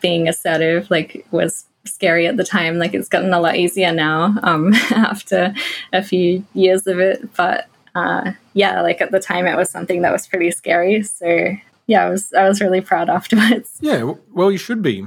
being 0.00 0.28
assertive 0.28 0.90
like 0.90 1.26
was 1.30 1.66
scary 1.84 2.26
at 2.26 2.38
the 2.38 2.44
time. 2.56 2.78
Like 2.78 2.94
it's 2.94 3.10
gotten 3.10 3.34
a 3.34 3.40
lot 3.40 3.56
easier 3.56 3.92
now 3.92 4.34
um, 4.42 4.72
after 5.10 5.52
a 5.92 6.02
few 6.02 6.42
years 6.54 6.86
of 6.86 6.98
it, 7.00 7.34
but 7.36 7.66
uh, 7.94 8.32
yeah, 8.54 8.80
like 8.80 9.02
at 9.02 9.10
the 9.10 9.20
time 9.20 9.46
it 9.46 9.58
was 9.58 9.68
something 9.68 10.00
that 10.00 10.12
was 10.12 10.26
pretty 10.26 10.52
scary. 10.52 11.02
So 11.02 11.50
yeah, 11.86 12.06
I 12.06 12.08
was 12.08 12.32
I 12.32 12.48
was 12.48 12.62
really 12.62 12.80
proud 12.80 13.10
afterwards. 13.18 13.76
Yeah, 13.82 14.14
well, 14.32 14.50
you 14.50 14.58
should 14.58 14.80
be. 14.80 15.04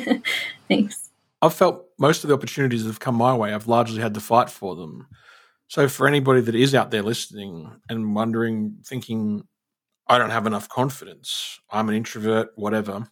Thanks. 0.68 1.08
I've 1.40 1.54
felt 1.54 1.86
most 1.98 2.24
of 2.24 2.28
the 2.28 2.34
opportunities 2.34 2.84
that 2.84 2.90
have 2.90 3.00
come 3.00 3.14
my 3.14 3.34
way, 3.34 3.54
I've 3.54 3.68
largely 3.68 4.02
had 4.02 4.12
to 4.12 4.20
fight 4.20 4.50
for 4.50 4.76
them. 4.76 5.06
So 5.74 5.88
for 5.88 6.06
anybody 6.06 6.40
that 6.40 6.54
is 6.54 6.72
out 6.72 6.92
there 6.92 7.02
listening 7.02 7.68
and 7.88 8.14
wondering, 8.14 8.76
thinking, 8.86 9.42
I 10.06 10.18
don't 10.18 10.30
have 10.30 10.46
enough 10.46 10.68
confidence, 10.68 11.58
I'm 11.68 11.88
an 11.88 11.96
introvert, 11.96 12.50
whatever, 12.54 13.08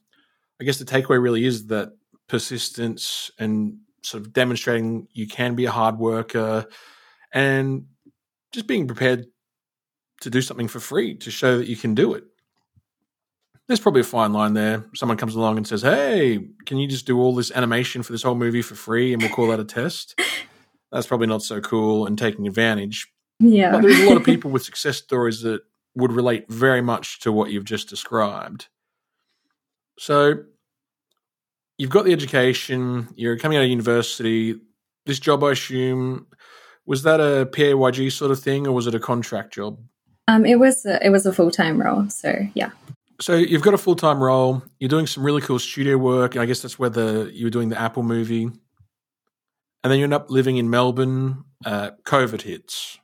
I 0.61 0.65
guess 0.65 0.79
the 0.79 0.85
takeaway 0.85 1.21
really 1.21 1.45
is 1.45 1.67
that 1.67 1.89
persistence 2.29 3.33
and 3.37 3.79
sort 4.05 4.23
of 4.23 4.33
demonstrating 4.33 5.09
you 5.11 5.27
can 5.27 5.57
be 5.57 5.65
a 5.65 5.73
hard 5.73 5.99
worker 5.99 6.67
and 7.35 7.87
just 8.53 8.69
being 8.69 8.87
prepared 8.87 9.27
to 10.21 10.31
do 10.31 10.41
something 10.41 10.69
for 10.69 10.79
free 10.79 11.17
to 11.17 11.33
show 11.33 11.59
that 11.59 11.67
you 11.67 11.75
can 11.75 11.97
do 11.97 12.15
it 12.15 12.23
there's 13.67 13.81
probably 13.81 14.03
a 14.03 14.05
fine 14.05 14.33
line 14.33 14.55
there. 14.55 14.85
Someone 14.95 15.17
comes 15.17 15.35
along 15.35 15.57
and 15.57 15.67
says, 15.67 15.83
"Hey, 15.83 16.49
can 16.67 16.79
you 16.79 16.89
just 16.89 17.07
do 17.07 17.19
all 17.19 17.35
this 17.35 17.51
animation 17.53 18.03
for 18.03 18.13
this 18.13 18.23
whole 18.23 18.35
movie 18.35 18.61
for 18.61 18.75
free, 18.75 19.13
and 19.13 19.23
we'll 19.23 19.31
call 19.31 19.47
that 19.49 19.61
a 19.61 19.65
test?" 19.65 20.21
That's 20.93 21.07
probably 21.07 21.27
not 21.27 21.43
so 21.43 21.61
cool 21.61 22.07
and 22.07 22.19
taking 22.19 22.47
advantage. 22.47 23.11
Yeah, 23.41 23.73
but 23.73 23.83
there's 23.83 24.01
a 24.01 24.09
lot 24.09 24.19
of 24.19 24.25
people 24.25 24.51
with 24.53 24.63
success 24.63 24.99
stories 24.99 25.41
that 25.43 25.63
would 25.95 26.13
relate 26.13 26.49
very 26.49 26.83
much 26.83 27.21
to 27.21 27.33
what 27.33 27.51
you've 27.51 27.65
just 27.65 27.89
described. 27.89 28.69
So, 29.99 30.45
you've 31.79 31.91
got 31.91 32.05
the 32.05 32.13
education. 32.13 33.09
You're 33.17 33.39
coming 33.39 33.59
out 33.59 33.65
of 33.65 33.71
university. 33.71 34.61
This 35.07 35.19
job, 35.19 35.43
I 35.43 35.53
assume, 35.53 36.27
Was 36.87 37.03
that 37.03 37.21
a 37.21 37.47
PAYG 37.47 38.13
sort 38.13 38.31
of 38.31 38.41
thing, 38.41 38.67
or 38.67 38.73
was 38.73 38.87
it 38.87 38.95
a 38.95 39.01
contract 39.01 39.55
job? 39.55 39.79
Um, 40.29 40.47
it 40.47 40.59
was 40.59 40.87
a, 40.87 41.05
it 41.05 41.11
was 41.11 41.27
a 41.27 41.33
full 41.33 41.51
time 41.51 41.81
role. 41.81 42.09
So 42.09 42.35
yeah. 42.55 42.71
So 43.21 43.37
you've 43.37 43.63
got 43.63 43.75
a 43.75 43.79
full 43.79 43.97
time 43.97 44.23
role. 44.23 44.63
You're 44.79 44.89
doing 44.89 45.07
some 45.07 45.25
really 45.25 45.41
cool 45.41 45.59
studio 45.59 45.97
work. 45.97 46.37
I 46.37 46.47
guess 46.47 46.63
that's 46.63 46.79
where 46.79 46.91
the 46.91 47.31
you 47.33 47.47
were 47.47 47.51
doing 47.51 47.69
the 47.69 47.81
Apple 47.81 48.03
movie, 48.03 48.51
and 49.83 49.91
then 49.91 49.99
you 49.99 50.05
end 50.05 50.15
up 50.15 50.31
living 50.31 50.57
in 50.57 50.71
Melbourne. 50.71 51.45
Uh, 51.65 51.93
COVID 52.05 52.43
hits, 52.43 52.99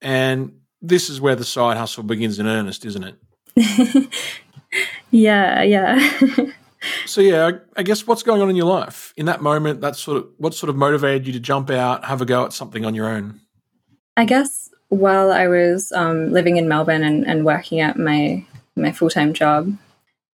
and 0.00 0.60
this 0.80 1.08
is 1.10 1.20
where 1.20 1.36
the 1.36 1.44
side 1.44 1.76
hustle 1.76 2.02
begins 2.02 2.38
in 2.38 2.46
earnest, 2.46 2.84
isn't 2.84 3.04
it? 3.04 4.08
yeah, 5.10 5.62
yeah. 5.62 6.20
so 7.06 7.20
yeah, 7.20 7.46
I, 7.46 7.80
I, 7.80 7.82
guess 7.82 8.06
what's 8.06 8.22
going 8.22 8.42
on 8.42 8.50
in 8.50 8.56
your 8.56 8.66
life 8.66 9.12
in 9.16 9.26
that 9.26 9.42
moment? 9.42 9.80
That 9.80 9.96
sort 9.96 10.18
of 10.18 10.28
what 10.38 10.54
sort 10.54 10.70
of 10.70 10.76
motivated 10.76 11.26
you 11.26 11.32
to 11.34 11.40
jump 11.40 11.70
out, 11.70 12.04
have 12.04 12.20
a 12.20 12.26
go 12.26 12.44
at 12.44 12.52
something 12.52 12.84
on 12.84 12.94
your 12.94 13.08
own? 13.08 13.40
I 14.16 14.24
guess 14.24 14.70
while 14.88 15.32
I 15.32 15.48
was 15.48 15.92
um, 15.92 16.32
living 16.32 16.56
in 16.56 16.68
Melbourne 16.68 17.02
and, 17.02 17.26
and 17.26 17.44
working 17.44 17.80
at 17.80 17.98
my 17.98 18.44
my 18.76 18.92
full 18.92 19.10
time 19.10 19.32
job, 19.32 19.76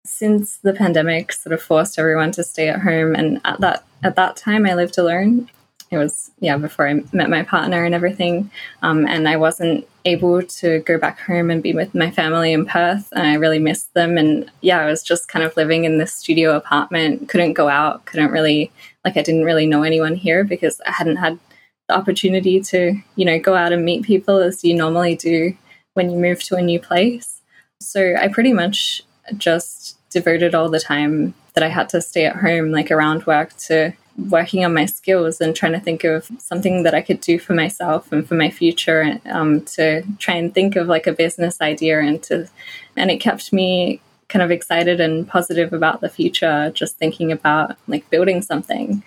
since 0.06 0.58
the 0.58 0.74
pandemic 0.74 1.32
sort 1.32 1.54
of 1.54 1.62
forced 1.62 1.98
everyone 1.98 2.32
to 2.34 2.44
stay 2.44 2.70
at 2.70 2.82
home, 2.82 3.16
and 3.16 3.42
at 3.46 3.60
that 3.62 3.87
at 4.04 4.16
that 4.16 4.36
time 4.36 4.66
I 4.66 4.74
lived 4.74 4.98
alone. 4.98 5.50
It 5.90 5.98
was 5.98 6.32
yeah 6.40 6.58
before 6.58 6.88
I 6.88 7.02
met 7.14 7.30
my 7.30 7.44
partner 7.44 7.86
and 7.86 7.96
everything, 7.96 8.52
um, 8.82 9.08
and 9.08 9.28
I 9.28 9.38
wasn't 9.38 9.88
able 10.04 10.42
to 10.42 10.80
go 10.80 10.98
back 10.98 11.20
home 11.20 11.50
and 11.50 11.64
be 11.64 11.74
with 11.74 11.96
my 11.96 12.12
family 12.12 12.52
in 12.52 12.66
Perth, 12.66 13.08
and 13.14 13.26
I 13.26 13.36
really 13.36 13.60
missed 13.60 13.94
them. 13.94 14.18
And 14.18 14.52
yeah, 14.62 14.80
I 14.80 14.86
was 14.86 15.02
just 15.02 15.30
kind 15.30 15.46
of 15.46 15.56
living 15.56 15.86
in 15.86 15.98
this 15.98 16.14
studio 16.14 16.56
apartment, 16.56 17.30
couldn't 17.30 17.54
go 17.54 17.70
out, 17.70 18.06
couldn't 18.06 18.32
really 18.32 18.72
like 19.06 19.16
I 19.16 19.22
didn't 19.22 19.46
really 19.46 19.66
know 19.66 19.84
anyone 19.84 20.16
here 20.16 20.44
because 20.44 20.82
I 20.86 20.92
hadn't 20.92 21.18
had 21.18 21.40
the 21.88 21.96
opportunity 21.96 22.60
to, 22.62 23.02
you 23.16 23.26
know, 23.26 23.40
go 23.40 23.56
out 23.56 23.72
and 23.72 23.86
meet 23.86 24.04
people 24.04 24.40
as 24.40 24.64
you 24.64 24.74
normally 24.74 25.16
do 25.16 25.56
when 25.94 26.10
you 26.10 26.18
move 26.18 26.44
to 26.44 26.56
a 26.56 26.62
new 26.62 26.80
place. 26.80 27.42
So 27.80 28.16
I 28.20 28.28
pretty 28.28 28.54
much 28.54 29.04
just 29.38 29.77
devoted 30.20 30.56
all 30.56 30.70
the 30.70 30.80
time 30.80 31.34
that 31.54 31.64
I 31.64 31.70
had 31.70 31.90
to 31.90 32.02
stay 32.02 32.26
at 32.26 32.36
home, 32.36 32.72
like 32.72 32.92
around 32.92 33.26
work, 33.26 33.56
to 33.68 33.94
working 34.30 34.66
on 34.66 34.74
my 34.74 34.86
skills 34.86 35.40
and 35.42 35.56
trying 35.56 35.74
to 35.74 35.80
think 35.80 36.04
of 36.04 36.30
something 36.40 36.84
that 36.84 36.96
I 36.96 37.02
could 37.02 37.22
do 37.22 37.38
for 37.38 37.54
myself 37.54 38.12
and 38.12 38.28
for 38.28 38.36
my 38.36 38.50
future 38.50 39.20
um, 39.26 39.62
to 39.76 40.02
try 40.18 40.36
and 40.36 40.54
think 40.54 40.76
of 40.76 40.88
like 40.88 41.06
a 41.06 41.14
business 41.14 41.62
idea 41.62 42.00
and 42.00 42.22
to 42.24 42.50
and 42.96 43.12
it 43.12 43.18
kept 43.18 43.54
me 43.54 44.02
kind 44.28 44.42
of 44.42 44.50
excited 44.50 45.00
and 45.00 45.28
positive 45.28 45.72
about 45.72 46.02
the 46.02 46.10
future 46.10 46.72
just 46.74 46.98
thinking 46.98 47.32
about 47.32 47.78
like 47.88 48.10
building 48.10 48.42
something 48.42 49.04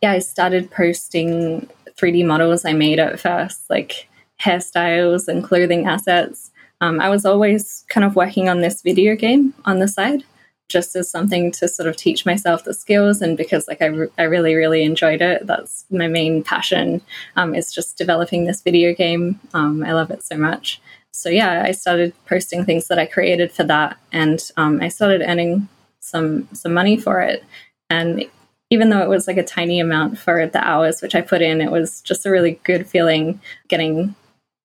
yeah 0.00 0.12
I 0.12 0.20
started 0.20 0.70
posting 0.70 1.68
3D 1.96 2.26
models 2.26 2.64
I 2.64 2.72
made 2.72 2.98
at 2.98 3.20
first, 3.20 3.68
like 3.70 4.08
hairstyles 4.40 5.28
and 5.28 5.44
clothing 5.44 5.86
assets. 5.86 6.50
Um, 6.80 7.00
I 7.00 7.08
was 7.08 7.24
always 7.24 7.84
kind 7.88 8.04
of 8.04 8.16
working 8.16 8.48
on 8.48 8.60
this 8.60 8.82
video 8.82 9.14
game 9.14 9.54
on 9.64 9.78
the 9.78 9.88
side, 9.88 10.24
just 10.68 10.96
as 10.96 11.10
something 11.10 11.50
to 11.52 11.68
sort 11.68 11.88
of 11.88 11.96
teach 11.96 12.24
myself 12.24 12.64
the 12.64 12.74
skills. 12.74 13.20
And 13.20 13.36
because 13.36 13.68
like 13.68 13.82
I, 13.82 13.86
re- 13.86 14.08
I 14.18 14.22
really, 14.22 14.54
really 14.54 14.82
enjoyed 14.82 15.20
it, 15.20 15.46
that's 15.46 15.84
my 15.90 16.08
main 16.08 16.42
passion 16.42 17.00
um, 17.36 17.54
is 17.54 17.72
just 17.72 17.98
developing 17.98 18.44
this 18.44 18.62
video 18.62 18.94
game. 18.94 19.38
Um, 19.52 19.84
I 19.84 19.92
love 19.92 20.10
it 20.10 20.22
so 20.22 20.36
much. 20.36 20.80
So 21.12 21.28
yeah, 21.28 21.62
I 21.64 21.70
started 21.70 22.12
posting 22.26 22.64
things 22.64 22.88
that 22.88 22.98
I 22.98 23.06
created 23.06 23.52
for 23.52 23.62
that, 23.64 23.96
and 24.10 24.40
um, 24.56 24.80
I 24.82 24.88
started 24.88 25.22
earning 25.22 25.68
some 26.00 26.48
some 26.52 26.74
money 26.74 26.96
for 26.96 27.20
it. 27.20 27.44
And 27.88 28.24
even 28.70 28.90
though 28.90 29.00
it 29.00 29.08
was 29.08 29.28
like 29.28 29.36
a 29.36 29.44
tiny 29.44 29.78
amount 29.78 30.18
for 30.18 30.46
the 30.48 30.58
hours 30.66 31.00
which 31.00 31.14
I 31.14 31.20
put 31.20 31.40
in, 31.40 31.60
it 31.60 31.70
was 31.70 32.00
just 32.00 32.26
a 32.26 32.30
really 32.30 32.58
good 32.64 32.88
feeling 32.88 33.40
getting 33.68 34.16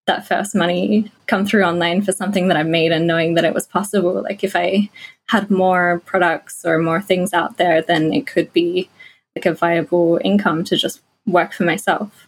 that 0.10 0.28
first 0.28 0.56
money 0.56 1.12
come 1.28 1.46
through 1.46 1.64
online 1.64 2.02
for 2.02 2.12
something 2.12 2.48
that 2.48 2.58
I 2.58 2.64
made 2.64 2.92
and 2.92 3.06
knowing 3.06 3.36
that 3.36 3.46
it 3.46 3.54
was 3.54 3.68
possible. 3.68 4.24
Like 4.24 4.44
if 4.44 4.56
I 4.56 4.90
had 5.28 5.52
more 5.52 6.02
products 6.06 6.66
or 6.66 6.80
more 6.80 7.00
things 7.00 7.32
out 7.32 7.58
there, 7.58 7.82
then 7.82 8.12
it 8.12 8.26
could 8.26 8.52
be 8.52 8.90
like 9.36 9.46
a 9.46 9.54
viable 9.54 10.20
income 10.24 10.64
to 10.66 10.76
just 10.76 11.02
work 11.28 11.54
for 11.54 11.64
myself. 11.64 12.28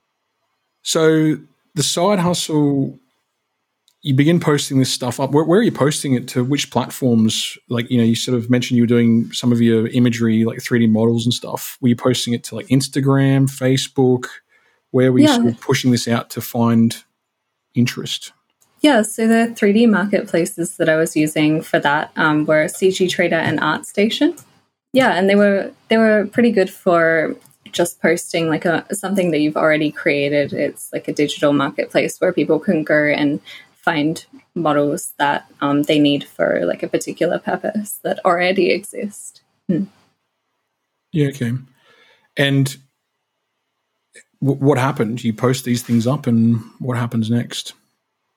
So 0.84 1.38
the 1.74 1.84
side 1.84 2.20
hustle 2.20 3.00
you 4.04 4.16
begin 4.16 4.40
posting 4.40 4.80
this 4.80 4.92
stuff 4.92 5.20
up. 5.20 5.32
Where, 5.32 5.44
where, 5.44 5.60
are 5.60 5.64
you 5.64 5.72
posting 5.72 6.14
it 6.14 6.28
to? 6.30 6.44
Which 6.44 6.72
platforms? 6.72 7.58
Like, 7.70 7.90
you 7.92 8.00
know, 8.00 8.04
you 8.04 8.16
sort 8.16 8.36
of 8.36 8.50
mentioned 8.50 8.78
you 8.78 8.84
were 8.84 8.88
doing 8.88 9.32
some 9.32 9.52
of 9.52 9.62
your 9.62 9.88
imagery, 9.88 10.44
like 10.44 10.58
3D 10.58 10.90
models 10.90 11.24
and 11.24 11.34
stuff. 11.34 11.78
Were 11.82 11.90
you 11.90 11.96
posting 11.96 12.34
it 12.34 12.44
to 12.46 12.56
like 12.56 12.68
Instagram, 12.68 13.48
Facebook? 13.48 14.26
Where 14.90 15.12
were 15.12 15.20
you 15.20 15.28
yeah. 15.28 15.36
sort 15.36 15.48
of 15.50 15.62
pushing 15.62 15.92
this 15.92 16.08
out 16.08 16.32
to 16.32 16.42
find 16.42 17.04
interest? 17.76 18.34
Yeah, 18.82 19.04
so 19.04 19.28
the 19.28 19.54
3D 19.54 19.90
marketplaces 19.90 20.78
that 20.78 20.90
I 20.90 20.96
was 20.96 21.16
using 21.16 21.62
for 21.62 21.80
that 21.80 22.12
um, 22.16 22.46
were 22.46 22.66
CG 22.66 23.10
Trader 23.10 23.36
and 23.36 23.60
ArtStation. 23.60 24.44
Yeah, 24.94 25.14
and 25.14 25.30
they 25.30 25.36
were 25.36 25.72
they 25.88 25.98
were 25.98 26.28
pretty 26.32 26.52
good 26.52 26.70
for 26.70 27.36
just 27.72 28.02
posting 28.02 28.50
like 28.50 28.66
a 28.66 28.86
something 28.94 29.32
that 29.32 29.40
you've 29.40 29.56
already 29.56 29.92
created. 29.92 30.52
It's 30.52 30.92
like 30.92 31.08
a 31.08 31.14
digital 31.14 31.54
marketplace 31.54 32.20
where 32.20 32.34
people 32.34 32.60
can 32.60 32.84
go 32.84 33.06
and 33.06 33.40
find 33.72 34.26
models 34.56 35.14
that 35.18 35.46
um, 35.62 35.84
they 35.84 36.00
need 36.00 36.24
for 36.24 36.66
like 36.66 36.84
a 36.84 36.88
particular 36.88 37.40
purpose 37.40 38.00
that 38.04 38.20
already 38.26 38.72
exist. 38.72 39.42
Hmm. 39.68 39.86
Yeah. 41.12 41.28
Okay. 41.28 41.54
And 42.36 42.78
w- 44.42 44.60
what 44.60 44.78
happened? 44.78 45.24
You 45.24 45.34
post 45.34 45.66
these 45.66 45.84
things 45.84 46.08
up, 46.08 46.28
and 46.28 46.62
what 46.80 46.98
happens 46.98 47.30
next? 47.30 47.74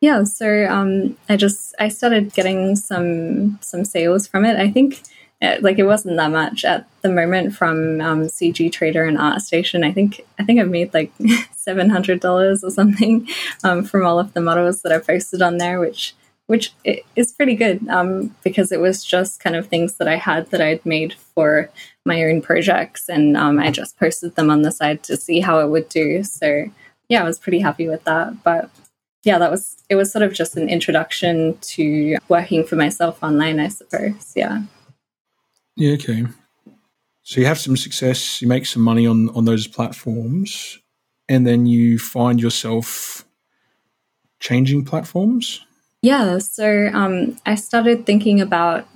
Yeah. 0.00 0.24
So 0.24 0.66
um, 0.66 1.16
I 1.28 1.36
just 1.36 1.74
I 1.78 1.88
started 1.88 2.34
getting 2.34 2.76
some 2.76 3.58
some 3.62 3.84
sales 3.84 4.26
from 4.26 4.44
it. 4.44 4.58
I 4.58 4.70
think 4.70 5.02
uh, 5.42 5.56
like 5.60 5.78
it 5.78 5.84
wasn't 5.84 6.16
that 6.16 6.30
much 6.30 6.64
at 6.64 6.88
the 7.02 7.08
moment 7.08 7.54
from 7.54 8.00
um, 8.00 8.22
CG 8.24 8.70
Trader 8.72 9.04
and 9.04 9.18
ArtStation. 9.18 9.84
I 9.84 9.92
think 9.92 10.20
I 10.38 10.44
think 10.44 10.60
I've 10.60 10.70
made 10.70 10.92
like 10.94 11.12
seven 11.54 11.90
hundred 11.90 12.20
dollars 12.20 12.62
or 12.62 12.70
something 12.70 13.28
um, 13.62 13.84
from 13.84 14.04
all 14.04 14.18
of 14.18 14.32
the 14.34 14.40
models 14.40 14.82
that 14.82 14.92
I 14.92 14.98
posted 14.98 15.42
on 15.42 15.58
there, 15.58 15.80
which 15.80 16.14
which 16.46 16.72
is 17.16 17.32
pretty 17.32 17.54
good 17.56 17.86
um, 17.88 18.34
because 18.44 18.70
it 18.70 18.80
was 18.80 19.04
just 19.04 19.40
kind 19.40 19.56
of 19.56 19.66
things 19.66 19.96
that 19.96 20.08
I 20.08 20.16
had 20.16 20.50
that 20.50 20.60
I'd 20.60 20.84
made 20.84 21.14
for 21.14 21.70
my 22.04 22.22
own 22.24 22.42
projects, 22.42 23.08
and 23.08 23.36
um, 23.36 23.58
I 23.58 23.70
just 23.70 23.98
posted 23.98 24.36
them 24.36 24.50
on 24.50 24.62
the 24.62 24.72
side 24.72 25.02
to 25.04 25.16
see 25.16 25.40
how 25.40 25.60
it 25.60 25.68
would 25.68 25.88
do. 25.88 26.22
So 26.22 26.66
yeah, 27.08 27.22
I 27.22 27.24
was 27.24 27.38
pretty 27.38 27.60
happy 27.60 27.88
with 27.88 28.04
that, 28.04 28.42
but. 28.42 28.70
Yeah, 29.26 29.38
that 29.38 29.50
was 29.50 29.82
it 29.88 29.94
was 29.94 30.12
sort 30.12 30.22
of 30.22 30.34
just 30.34 30.54
an 30.54 30.68
introduction 30.68 31.56
to 31.58 32.18
working 32.28 32.62
for 32.62 32.76
myself 32.76 33.22
online, 33.22 33.58
I 33.58 33.68
suppose. 33.68 34.34
Yeah. 34.36 34.64
Yeah, 35.76 35.92
okay. 35.92 36.26
So 37.22 37.40
you 37.40 37.46
have 37.46 37.58
some 37.58 37.78
success, 37.78 38.42
you 38.42 38.48
make 38.48 38.66
some 38.66 38.82
money 38.82 39.06
on 39.06 39.30
on 39.30 39.46
those 39.46 39.66
platforms, 39.66 40.78
and 41.26 41.46
then 41.46 41.64
you 41.64 41.98
find 41.98 42.38
yourself 42.38 43.24
changing 44.40 44.84
platforms. 44.84 45.64
Yeah, 46.04 46.36
so 46.36 46.90
um, 46.92 47.38
I 47.46 47.54
started 47.54 48.04
thinking 48.04 48.38
about 48.38 48.86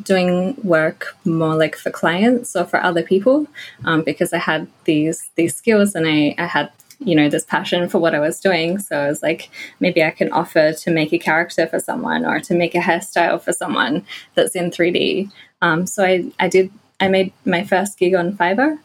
doing 0.00 0.54
work 0.62 1.16
more 1.24 1.56
like 1.56 1.74
for 1.74 1.90
clients 1.90 2.54
or 2.54 2.64
for 2.64 2.80
other 2.80 3.02
people 3.02 3.48
um, 3.84 4.02
because 4.02 4.32
I 4.32 4.38
had 4.38 4.68
these 4.84 5.28
these 5.34 5.56
skills 5.56 5.96
and 5.96 6.06
I, 6.06 6.36
I 6.38 6.46
had 6.46 6.70
you 7.00 7.16
know 7.16 7.28
this 7.28 7.44
passion 7.44 7.88
for 7.88 7.98
what 7.98 8.14
I 8.14 8.20
was 8.20 8.38
doing. 8.38 8.78
So 8.78 8.96
I 8.96 9.08
was 9.08 9.24
like, 9.24 9.50
maybe 9.80 10.04
I 10.04 10.10
can 10.10 10.30
offer 10.30 10.72
to 10.72 10.90
make 10.92 11.12
a 11.12 11.18
character 11.18 11.66
for 11.66 11.80
someone 11.80 12.24
or 12.24 12.38
to 12.38 12.54
make 12.54 12.76
a 12.76 12.78
hairstyle 12.88 13.42
for 13.42 13.52
someone 13.52 14.06
that's 14.36 14.54
in 14.54 14.70
3D. 14.70 15.32
Um, 15.62 15.84
so 15.84 16.04
I, 16.04 16.30
I 16.38 16.46
did, 16.46 16.70
I 17.00 17.08
made 17.08 17.32
my 17.44 17.64
first 17.64 17.98
gig 17.98 18.14
on 18.14 18.36
Fiverr. 18.36 18.78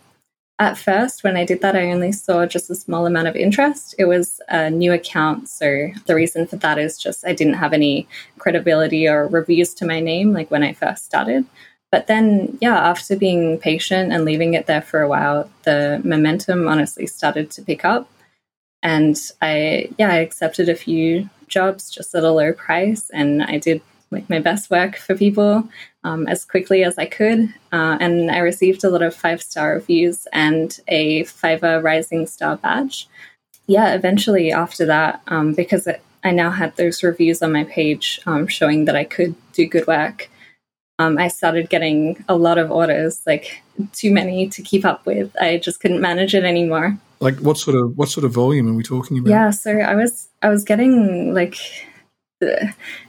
At 0.59 0.77
first, 0.77 1.23
when 1.23 1.37
I 1.37 1.45
did 1.45 1.61
that, 1.61 1.75
I 1.75 1.91
only 1.91 2.11
saw 2.11 2.47
just 2.47 2.69
a 2.71 2.75
small 2.75 3.05
amount 3.05 3.27
of 3.27 3.35
interest. 3.35 3.93
It 3.99 4.05
was 4.05 4.41
a 4.49 4.71
new 4.71 4.91
account. 4.91 5.49
So 5.49 5.89
the 6.07 6.15
reason 6.15 6.47
for 6.47 6.55
that 6.57 6.79
is 6.79 6.97
just 6.97 7.25
I 7.27 7.33
didn't 7.33 7.55
have 7.55 7.73
any 7.73 8.07
credibility 8.39 9.07
or 9.07 9.27
reviews 9.27 9.75
to 9.75 9.85
my 9.85 9.99
name, 9.99 10.33
like 10.33 10.49
when 10.49 10.63
I 10.63 10.73
first 10.73 11.05
started. 11.05 11.45
But 11.91 12.07
then, 12.07 12.57
yeah, 12.59 12.75
after 12.75 13.15
being 13.15 13.59
patient 13.59 14.11
and 14.11 14.25
leaving 14.25 14.55
it 14.55 14.65
there 14.65 14.81
for 14.81 15.01
a 15.01 15.07
while, 15.07 15.49
the 15.63 16.01
momentum 16.03 16.67
honestly 16.67 17.05
started 17.05 17.51
to 17.51 17.61
pick 17.61 17.85
up. 17.85 18.09
And 18.81 19.15
I, 19.41 19.89
yeah, 19.99 20.09
I 20.09 20.17
accepted 20.17 20.69
a 20.69 20.75
few 20.75 21.29
jobs 21.47 21.89
just 21.91 22.15
at 22.15 22.23
a 22.23 22.31
low 22.31 22.51
price 22.51 23.09
and 23.11 23.43
I 23.43 23.57
did 23.57 23.81
like 24.11 24.29
my 24.29 24.39
best 24.39 24.69
work 24.69 24.95
for 24.95 25.15
people 25.15 25.67
um, 26.03 26.27
as 26.27 26.45
quickly 26.45 26.83
as 26.83 26.97
I 26.97 27.05
could. 27.05 27.53
Uh, 27.71 27.97
and 27.99 28.31
I 28.31 28.39
received 28.39 28.83
a 28.83 28.89
lot 28.89 29.01
of 29.01 29.15
five 29.15 29.41
star 29.41 29.73
reviews 29.73 30.27
and 30.31 30.77
a 30.87 31.23
Fiverr 31.23 31.83
Rising 31.83 32.25
Star 32.25 32.57
badge. 32.57 33.07
Yeah, 33.67 33.93
eventually 33.93 34.51
after 34.51 34.85
that, 34.85 35.21
um, 35.27 35.53
because 35.53 35.87
it, 35.87 36.01
I 36.23 36.31
now 36.31 36.51
had 36.51 36.75
those 36.77 37.03
reviews 37.03 37.41
on 37.41 37.51
my 37.51 37.65
page 37.65 38.19
um, 38.25 38.47
showing 38.47 38.85
that 38.85 38.95
I 38.95 39.03
could 39.03 39.35
do 39.53 39.67
good 39.67 39.87
work, 39.87 40.29
um, 40.99 41.17
I 41.17 41.27
started 41.27 41.69
getting 41.69 42.23
a 42.27 42.35
lot 42.35 42.57
of 42.57 42.71
orders, 42.71 43.21
like 43.27 43.61
too 43.93 44.11
many 44.11 44.47
to 44.49 44.61
keep 44.63 44.83
up 44.83 45.05
with. 45.05 45.35
I 45.39 45.57
just 45.57 45.79
couldn't 45.79 46.01
manage 46.01 46.33
it 46.33 46.43
anymore. 46.43 46.97
Like 47.19 47.37
what 47.39 47.57
sort 47.57 47.75
of 47.75 47.97
what 47.97 48.09
sort 48.09 48.25
of 48.25 48.31
volume 48.31 48.69
are 48.69 48.73
we 48.73 48.83
talking 48.83 49.17
about? 49.19 49.29
Yeah, 49.29 49.49
so 49.51 49.71
I 49.71 49.95
was 49.95 50.29
I 50.41 50.49
was 50.49 50.63
getting 50.63 51.33
like 51.33 51.57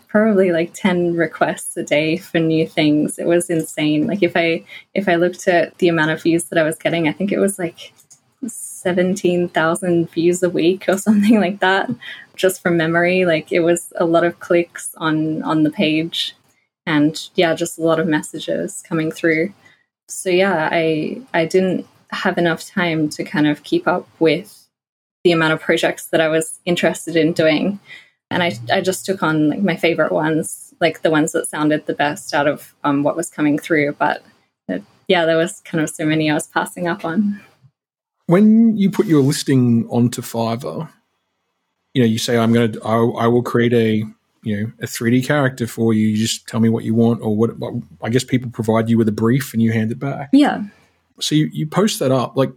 probably 0.09 0.53
like 0.53 0.73
10 0.75 1.15
requests 1.15 1.77
a 1.77 1.83
day 1.83 2.17
for 2.17 2.39
new 2.39 2.67
things. 2.67 3.19
It 3.19 3.27
was 3.27 3.51
insane. 3.51 4.07
Like 4.07 4.23
if 4.23 4.37
I 4.37 4.65
if 4.95 5.09
I 5.09 5.17
looked 5.17 5.47
at 5.47 5.77
the 5.79 5.89
amount 5.89 6.11
of 6.11 6.23
views 6.23 6.45
that 6.45 6.59
I 6.59 6.65
was 6.65 6.77
getting, 6.77 7.09
I 7.09 7.13
think 7.13 7.31
it 7.31 7.39
was 7.39 7.59
like 7.59 7.93
17,000 8.47 10.11
views 10.11 10.43
a 10.43 10.51
week 10.51 10.89
or 10.89 10.99
something 11.07 11.39
like 11.41 11.61
that 11.61 11.91
just 12.37 12.63
from 12.63 12.77
memory. 12.77 13.25
Like 13.25 13.53
it 13.53 13.61
was 13.61 13.93
a 13.97 14.07
lot 14.07 14.25
of 14.25 14.41
clicks 14.41 14.95
on 14.97 15.43
on 15.43 15.63
the 15.63 15.71
page 15.71 16.35
and 16.87 17.29
yeah, 17.35 17.55
just 17.55 17.79
a 17.79 17.83
lot 17.83 18.01
of 18.01 18.07
messages 18.07 18.83
coming 18.89 19.13
through. 19.13 19.53
So 20.09 20.31
yeah, 20.31 20.69
I 20.73 21.21
I 21.35 21.45
didn't 21.45 21.87
have 22.11 22.39
enough 22.39 22.65
time 22.65 23.11
to 23.11 23.25
kind 23.25 23.47
of 23.47 23.63
keep 23.63 23.87
up 23.87 24.09
with 24.19 24.69
the 25.25 25.33
amount 25.33 25.53
of 25.53 25.61
projects 25.61 26.07
that 26.07 26.21
I 26.23 26.29
was 26.29 26.61
interested 26.65 27.17
in 27.17 27.35
doing. 27.35 27.79
And 28.31 28.43
I, 28.43 28.53
I 28.71 28.81
just 28.81 29.07
took 29.07 29.23
on 29.23 29.49
like 29.49 29.63
my 29.63 29.77
favorite 29.77 30.13
ones, 30.13 30.75
like 30.81 31.03
the 31.03 31.11
ones 31.11 31.33
that 31.33 31.47
sounded 31.47 31.87
the 31.87 31.95
best 31.95 32.35
out 32.35 32.47
of 32.47 32.75
um, 32.85 33.03
what 33.03 33.17
was 33.17 33.31
coming 33.31 33.59
through. 33.59 33.93
But 33.93 34.23
uh, 34.69 34.79
yeah, 35.09 35.25
there 35.25 35.37
was 35.37 35.61
kind 35.61 35.83
of 35.83 35.91
so 35.91 36.05
many 36.05 36.31
I 36.31 36.35
was 36.35 36.47
passing 36.47 36.87
up 36.87 37.05
on. 37.05 37.41
When 38.27 38.77
you 38.77 38.91
put 38.91 39.07
your 39.07 39.23
listing 39.23 39.89
onto 39.89 40.21
Fiverr, 40.21 40.91
you 41.95 42.03
know, 42.03 42.07
you 42.09 42.19
say, 42.19 42.37
I'm 42.37 42.53
going 42.53 42.73
to, 42.73 42.83
I 42.85 43.27
will 43.27 43.43
create 43.43 43.73
a, 43.73 44.05
you 44.43 44.57
know, 44.57 44.73
a 44.81 44.87
3D 44.87 45.27
character 45.27 45.67
for 45.67 45.95
you. 45.95 46.09
You 46.09 46.17
just 46.19 46.47
tell 46.47 46.61
me 46.61 46.69
what 46.69 46.85
you 46.85 46.95
want 46.95 47.23
or 47.23 47.35
what, 47.35 47.51
I 48.03 48.11
guess 48.11 48.25
people 48.25 48.51
provide 48.51 48.91
you 48.91 48.99
with 48.99 49.09
a 49.09 49.13
brief 49.13 49.55
and 49.55 49.63
you 49.63 49.73
hand 49.73 49.91
it 49.91 49.99
back. 49.99 50.29
Yeah. 50.35 50.65
So 51.19 51.35
you, 51.35 51.47
you 51.47 51.67
post 51.67 51.99
that 52.01 52.13
up. 52.13 52.37
Like, 52.37 52.53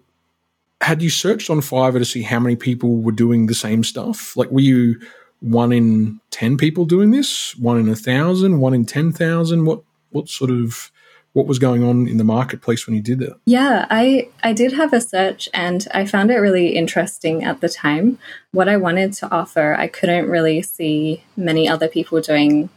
had 0.82 1.01
you 1.01 1.10
searched 1.10 1.50
on 1.50 1.62
Fiverr 1.62 2.00
to 2.00 2.06
see 2.06 2.24
how 2.24 2.40
many 2.40 2.56
people 2.56 2.98
were 2.98 3.12
doing 3.12 3.46
the 3.46 3.54
same 3.56 3.84
stuff? 3.84 4.36
Like, 4.36 4.51
were 4.51 4.62
you 4.62 5.00
one 5.41 5.74
in 5.74 6.21
10 6.31 6.57
people 6.57 6.86
doing 6.86 7.12
this? 7.12 7.55
One 7.57 7.79
in 7.79 7.89
a 7.89 7.95
thousand? 7.95 8.60
One 8.60 8.74
in 8.74 8.86
10,000? 8.86 9.65
What, 9.65 9.81
what 10.12 10.29
sort 10.29 10.51
of, 10.51 10.91
what 11.33 11.48
was 11.48 11.60
going 11.60 11.83
on 11.83 12.07
in 12.07 12.17
the 12.17 12.24
marketplace 12.24 12.86
when 12.86 12.95
you 12.95 13.01
did 13.01 13.19
that? 13.19 13.39
Yeah, 13.45 13.86
I, 13.89 14.29
I 14.43 14.53
did 14.53 14.74
have 14.74 14.93
a 14.93 15.01
search 15.01 15.50
and 15.53 15.88
I 15.93 16.05
found 16.05 16.31
it 16.31 16.38
really 16.38 16.69
interesting 16.69 17.43
at 17.43 17.62
the 17.62 17.69
time. 17.69 18.19
What 18.51 18.69
I 18.69 18.77
wanted 18.77 19.13
to 19.13 19.31
offer, 19.31 19.75
I 19.75 19.88
couldn't 19.88 20.29
really 20.29 20.62
see 20.62 21.24
many 21.36 21.67
other 21.67 21.88
people 21.88 22.21
doing 22.21 22.69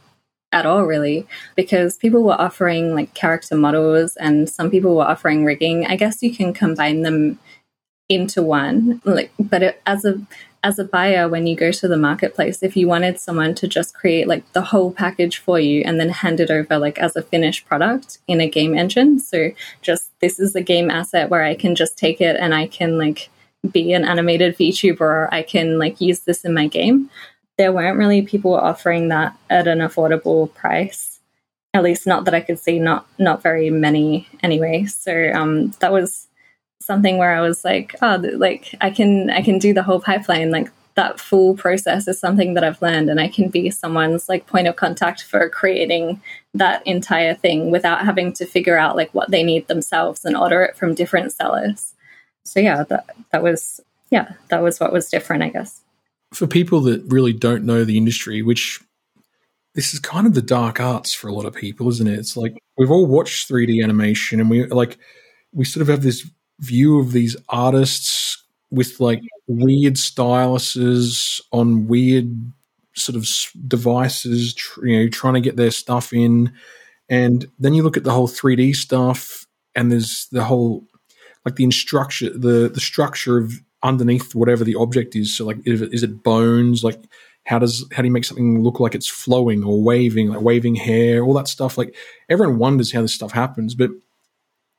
at 0.51 0.65
all 0.65 0.83
really 0.83 1.27
because 1.55 1.97
people 1.97 2.23
were 2.23 2.39
offering 2.39 2.95
like 2.95 3.13
character 3.13 3.55
models 3.55 4.15
and 4.15 4.49
some 4.49 4.71
people 4.71 4.95
were 4.95 5.03
offering 5.03 5.43
rigging 5.43 5.85
i 5.87 5.97
guess 5.97 6.23
you 6.23 6.33
can 6.33 6.53
combine 6.53 7.01
them 7.01 7.37
into 8.07 8.41
one 8.41 9.01
like 9.03 9.31
but 9.37 9.61
it, 9.61 9.81
as 9.85 10.05
a 10.05 10.21
as 10.65 10.77
a 10.79 10.83
buyer 10.83 11.29
when 11.29 11.47
you 11.47 11.55
go 11.55 11.71
to 11.71 11.87
the 11.87 11.97
marketplace 11.97 12.61
if 12.61 12.75
you 12.75 12.87
wanted 12.87 13.19
someone 13.19 13.55
to 13.55 13.67
just 13.67 13.93
create 13.93 14.27
like 14.27 14.43
the 14.53 14.61
whole 14.61 14.91
package 14.91 15.37
for 15.37 15.59
you 15.59 15.81
and 15.85 15.99
then 15.99 16.09
hand 16.09 16.39
it 16.39 16.51
over 16.51 16.77
like 16.77 16.97
as 16.97 17.15
a 17.15 17.21
finished 17.21 17.65
product 17.65 18.17
in 18.27 18.41
a 18.41 18.49
game 18.49 18.77
engine 18.77 19.19
so 19.19 19.51
just 19.81 20.09
this 20.19 20.39
is 20.39 20.55
a 20.55 20.61
game 20.61 20.89
asset 20.91 21.29
where 21.29 21.43
i 21.43 21.55
can 21.55 21.75
just 21.75 21.97
take 21.97 22.19
it 22.19 22.35
and 22.39 22.53
i 22.53 22.67
can 22.67 22.97
like 22.97 23.29
be 23.71 23.93
an 23.93 24.05
animated 24.05 24.55
VTuber 24.55 25.01
or 25.01 25.33
I 25.33 25.41
can 25.41 25.79
like 25.79 25.99
use 25.99 26.19
this 26.19 26.45
in 26.45 26.53
my 26.53 26.67
game 26.67 27.09
there 27.57 27.71
weren't 27.71 27.97
really 27.97 28.21
people 28.21 28.53
offering 28.53 29.09
that 29.09 29.35
at 29.49 29.67
an 29.67 29.79
affordable 29.79 30.53
price. 30.53 31.19
At 31.73 31.83
least 31.83 32.07
not 32.07 32.25
that 32.25 32.33
I 32.33 32.41
could 32.41 32.59
see, 32.59 32.79
not 32.79 33.05
not 33.17 33.41
very 33.41 33.69
many 33.69 34.27
anyway. 34.41 34.85
So 34.85 35.31
um, 35.33 35.71
that 35.79 35.91
was 35.91 36.27
something 36.85 37.17
where 37.17 37.35
I 37.35 37.41
was 37.41 37.65
like, 37.65 37.95
oh, 38.01 38.21
like 38.33 38.73
I 38.81 38.89
can 38.89 39.29
I 39.29 39.41
can 39.41 39.59
do 39.59 39.73
the 39.73 39.83
whole 39.83 39.99
pipeline. 39.99 40.51
Like 40.51 40.69
that 40.95 41.19
full 41.19 41.55
process 41.55 42.07
is 42.07 42.19
something 42.19 42.53
that 42.53 42.63
I've 42.63 42.81
learned, 42.81 43.09
and 43.09 43.19
I 43.19 43.27
can 43.27 43.49
be 43.49 43.69
someone's 43.69 44.29
like 44.29 44.47
point 44.47 44.67
of 44.67 44.75
contact 44.75 45.23
for 45.23 45.49
creating 45.49 46.21
that 46.53 46.85
entire 46.87 47.33
thing 47.33 47.71
without 47.71 48.05
having 48.05 48.31
to 48.33 48.45
figure 48.45 48.77
out 48.77 48.95
like 48.95 49.13
what 49.13 49.31
they 49.31 49.43
need 49.43 49.67
themselves 49.67 50.23
and 50.23 50.37
order 50.37 50.61
it 50.63 50.77
from 50.77 50.95
different 50.95 51.33
sellers. 51.33 51.93
So 52.43 52.59
yeah, 52.59 52.83
that 52.83 53.09
that 53.31 53.43
was 53.43 53.81
yeah, 54.09 54.33
that 54.49 54.61
was 54.61 54.79
what 54.79 54.93
was 54.93 55.09
different, 55.09 55.43
I 55.43 55.49
guess 55.49 55.81
for 56.35 56.47
people 56.47 56.81
that 56.81 57.03
really 57.07 57.33
don't 57.33 57.63
know 57.63 57.83
the 57.83 57.97
industry, 57.97 58.41
which 58.41 58.81
this 59.73 59.93
is 59.93 59.99
kind 59.99 60.27
of 60.27 60.33
the 60.33 60.41
dark 60.41 60.79
arts 60.79 61.13
for 61.13 61.27
a 61.27 61.33
lot 61.33 61.45
of 61.45 61.53
people, 61.53 61.89
isn't 61.89 62.07
it? 62.07 62.19
It's 62.19 62.37
like 62.37 62.57
we've 62.77 62.91
all 62.91 63.05
watched 63.05 63.49
3D 63.49 63.83
animation 63.83 64.39
and 64.39 64.49
we 64.49 64.65
like 64.67 64.97
we 65.53 65.65
sort 65.65 65.81
of 65.81 65.87
have 65.87 66.03
this 66.03 66.29
view 66.59 66.99
of 66.99 67.11
these 67.11 67.35
artists 67.49 68.43
with 68.71 68.99
like 68.99 69.21
weird 69.47 69.95
styluses 69.95 71.41
on 71.51 71.87
weird 71.87 72.51
sort 72.95 73.15
of 73.15 73.27
devices, 73.67 74.55
you 74.83 75.03
know, 75.03 75.09
trying 75.09 75.33
to 75.35 75.41
get 75.41 75.55
their 75.55 75.71
stuff 75.71 76.13
in. 76.13 76.51
And 77.09 77.45
then 77.59 77.73
you 77.73 77.83
look 77.83 77.97
at 77.97 78.03
the 78.03 78.11
whole 78.11 78.27
3D 78.27 78.75
stuff 78.75 79.45
and 79.75 79.91
there's 79.91 80.27
the 80.31 80.43
whole 80.43 80.85
like 81.45 81.55
the 81.55 81.63
instruction 81.63 82.39
the 82.39 82.69
the 82.73 82.79
structure 82.79 83.37
of 83.37 83.61
underneath 83.83 84.33
whatever 84.33 84.63
the 84.63 84.75
object 84.75 85.15
is. 85.15 85.35
So 85.35 85.45
like, 85.45 85.57
is 85.65 86.03
it 86.03 86.23
bones? 86.23 86.83
Like, 86.83 86.99
how 87.45 87.59
does 87.59 87.85
how 87.91 88.01
do 88.01 88.07
you 88.07 88.13
make 88.13 88.25
something 88.25 88.63
look 88.63 88.79
like 88.79 88.95
it's 88.95 89.07
flowing 89.07 89.63
or 89.63 89.81
waving, 89.81 90.29
like 90.29 90.41
waving 90.41 90.75
hair, 90.75 91.23
all 91.23 91.33
that 91.35 91.47
stuff? 91.47 91.77
Like, 91.77 91.95
everyone 92.27 92.57
wonders 92.57 92.91
how 92.91 93.01
this 93.01 93.13
stuff 93.13 93.31
happens. 93.31 93.75
But 93.75 93.91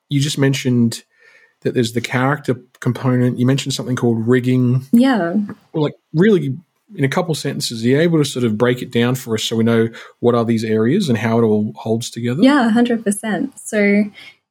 you 0.09 0.21
just 0.21 0.39
mentioned 0.39 1.05
that 1.67 1.75
there's 1.75 1.95
the 1.95 2.01
character 2.01 2.55
component. 2.79 3.41
You 3.41 3.45
mentioned 3.45 3.75
something 3.75 3.97
called 3.97 4.27
rigging. 4.27 4.87
Yeah. 4.93 5.35
Well, 5.73 5.83
Like, 5.83 5.95
really, 6.15 6.57
in 6.95 7.03
a 7.03 7.09
couple 7.09 7.35
sentences, 7.35 7.85
are 7.85 7.89
you 7.89 8.01
able 8.01 8.19
to 8.19 8.25
sort 8.25 8.45
of 8.45 8.57
break 8.57 8.83
it 8.83 8.93
down 8.93 9.17
for 9.17 9.35
us 9.35 9.43
so 9.43 9.57
we 9.57 9.65
know 9.65 9.89
what 10.21 10.37
are 10.37 10.45
these 10.45 10.63
areas 10.63 11.09
and 11.09 11.19
how 11.19 11.41
it 11.41 11.43
all 11.43 11.73
holds 11.75 12.09
together? 12.09 12.41
Yeah, 12.41 12.71
100%. 12.73 13.59
So 13.59 14.05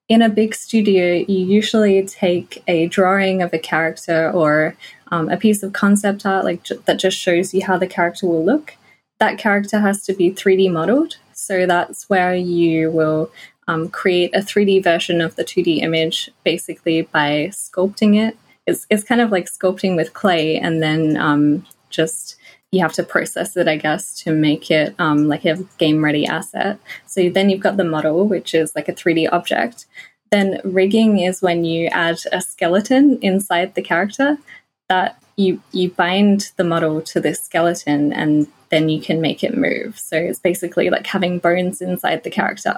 in 0.10 0.22
a 0.22 0.28
big 0.28 0.54
studio, 0.54 1.24
you 1.26 1.46
usually 1.46 2.06
take 2.06 2.62
a 2.68 2.88
drawing 2.88 3.42
of 3.42 3.54
a 3.54 3.60
character 3.60 4.30
or 4.32 4.76
um, 5.08 5.30
a 5.30 5.38
piece 5.38 5.64
of 5.64 5.72
concept 5.72 6.26
art 6.26 6.44
like 6.44 6.66
that 6.86 7.00
just 7.00 7.18
shows 7.18 7.54
you 7.54 7.64
how 7.64 7.78
the 7.78 7.88
character 7.88 8.28
will 8.28 8.44
look. 8.44 8.76
That 9.20 9.38
character 9.38 9.80
has 9.80 10.04
to 10.04 10.14
be 10.14 10.32
3D 10.32 10.70
modeled. 10.70 11.16
So 11.32 11.66
that's 11.66 12.10
where 12.10 12.36
you 12.36 12.92
will 12.92 13.32
um, 13.68 13.90
create 13.90 14.36
a 14.36 14.40
3D 14.40 14.84
version 14.84 15.22
of 15.22 15.36
the 15.36 15.44
2D 15.44 15.82
image 15.82 16.30
basically 16.44 17.04
by 17.04 17.50
sculpting 17.52 18.16
it. 18.16 18.38
It's, 18.68 18.86
it's 18.90 19.04
kind 19.04 19.22
of 19.22 19.32
like 19.32 19.46
sculpting 19.46 19.96
with 19.96 20.14
clay 20.14 20.58
and 20.58 20.82
then 20.82 21.18
um, 21.18 21.66
just 21.90 22.38
you 22.72 22.82
have 22.82 22.94
to 22.94 23.04
process 23.04 23.56
it, 23.56 23.68
I 23.68 23.78
guess, 23.78 24.14
to 24.24 24.32
make 24.32 24.70
it 24.70 24.96
um, 25.00 25.28
like 25.28 25.46
a 25.46 25.64
game 25.78 26.04
ready 26.04 26.26
asset. 26.26 26.78
So 27.06 27.30
then 27.30 27.50
you've 27.50 27.62
got 27.62 27.78
the 27.78 27.84
model, 27.84 28.28
which 28.28 28.54
is 28.54 28.76
like 28.76 28.90
a 28.90 28.94
3D 28.94 29.30
object. 29.32 29.86
Then 30.32 30.60
rigging 30.64 31.20
is 31.20 31.42
when 31.42 31.64
you 31.64 31.88
add 31.88 32.20
a 32.32 32.42
skeleton 32.42 33.18
inside 33.22 33.76
the 33.76 33.82
character 33.82 34.38
that 34.90 35.22
you 35.38 35.62
you 35.72 35.90
bind 35.90 36.52
the 36.58 36.64
model 36.64 37.02
to 37.02 37.20
this 37.20 37.42
skeleton 37.42 38.14
and 38.14 38.48
then 38.70 38.90
you 38.90 39.02
can 39.02 39.22
make 39.22 39.44
it 39.44 39.58
move. 39.58 39.98
So 39.98 40.18
it's 40.18 40.40
basically 40.40 40.90
like 40.90 41.08
having 41.08 41.40
bones 41.40 41.82
inside 41.82 42.24
the 42.24 42.30
character. 42.30 42.78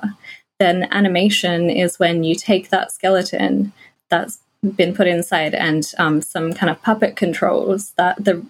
Then 0.59 0.87
animation 0.91 1.69
is 1.69 1.99
when 1.99 2.23
you 2.23 2.35
take 2.35 2.69
that 2.69 2.91
skeleton 2.91 3.73
that's 4.09 4.39
been 4.75 4.95
put 4.95 5.07
inside 5.07 5.53
and 5.53 5.91
um, 5.97 6.21
some 6.21 6.53
kind 6.53 6.69
of 6.69 6.81
puppet 6.81 7.15
controls 7.15 7.91
that 7.91 8.23
the 8.23 8.43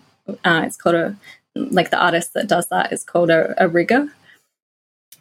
uh, 0.43 0.63
it's 0.65 0.77
called 0.77 0.95
a 0.95 1.15
like 1.55 1.89
the 1.89 1.99
artist 1.99 2.33
that 2.33 2.47
does 2.47 2.67
that 2.67 2.91
is 2.93 3.03
called 3.03 3.29
a, 3.29 3.53
a 3.63 3.67
rigger. 3.67 4.09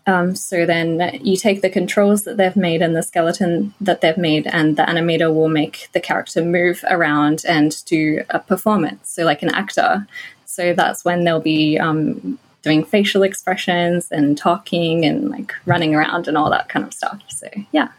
Um, 0.08 0.36
so 0.36 0.64
then 0.66 1.18
you 1.20 1.36
take 1.36 1.62
the 1.62 1.70
controls 1.70 2.22
that 2.24 2.36
they've 2.36 2.54
made 2.54 2.80
and 2.80 2.94
the 2.94 3.02
skeleton 3.02 3.74
that 3.80 4.00
they've 4.00 4.16
made, 4.16 4.46
and 4.46 4.76
the 4.76 4.84
animator 4.84 5.34
will 5.34 5.48
make 5.48 5.88
the 5.92 6.00
character 6.00 6.44
move 6.44 6.84
around 6.88 7.44
and 7.46 7.84
do 7.86 8.22
a 8.30 8.38
performance. 8.38 9.10
So, 9.10 9.24
like 9.24 9.42
an 9.42 9.54
actor. 9.54 10.06
So 10.44 10.74
that's 10.74 11.04
when 11.04 11.24
they'll 11.24 11.40
be 11.40 11.76
um, 11.78 12.38
doing 12.66 12.84
facial 12.84 13.22
expressions 13.22 14.08
and 14.10 14.36
talking 14.36 15.04
and 15.04 15.30
like 15.30 15.54
running 15.66 15.94
around 15.94 16.26
and 16.26 16.36
all 16.36 16.50
that 16.50 16.68
kind 16.68 16.84
of 16.84 16.92
stuff. 16.92 17.22
So, 17.28 17.46
yeah. 17.70 17.90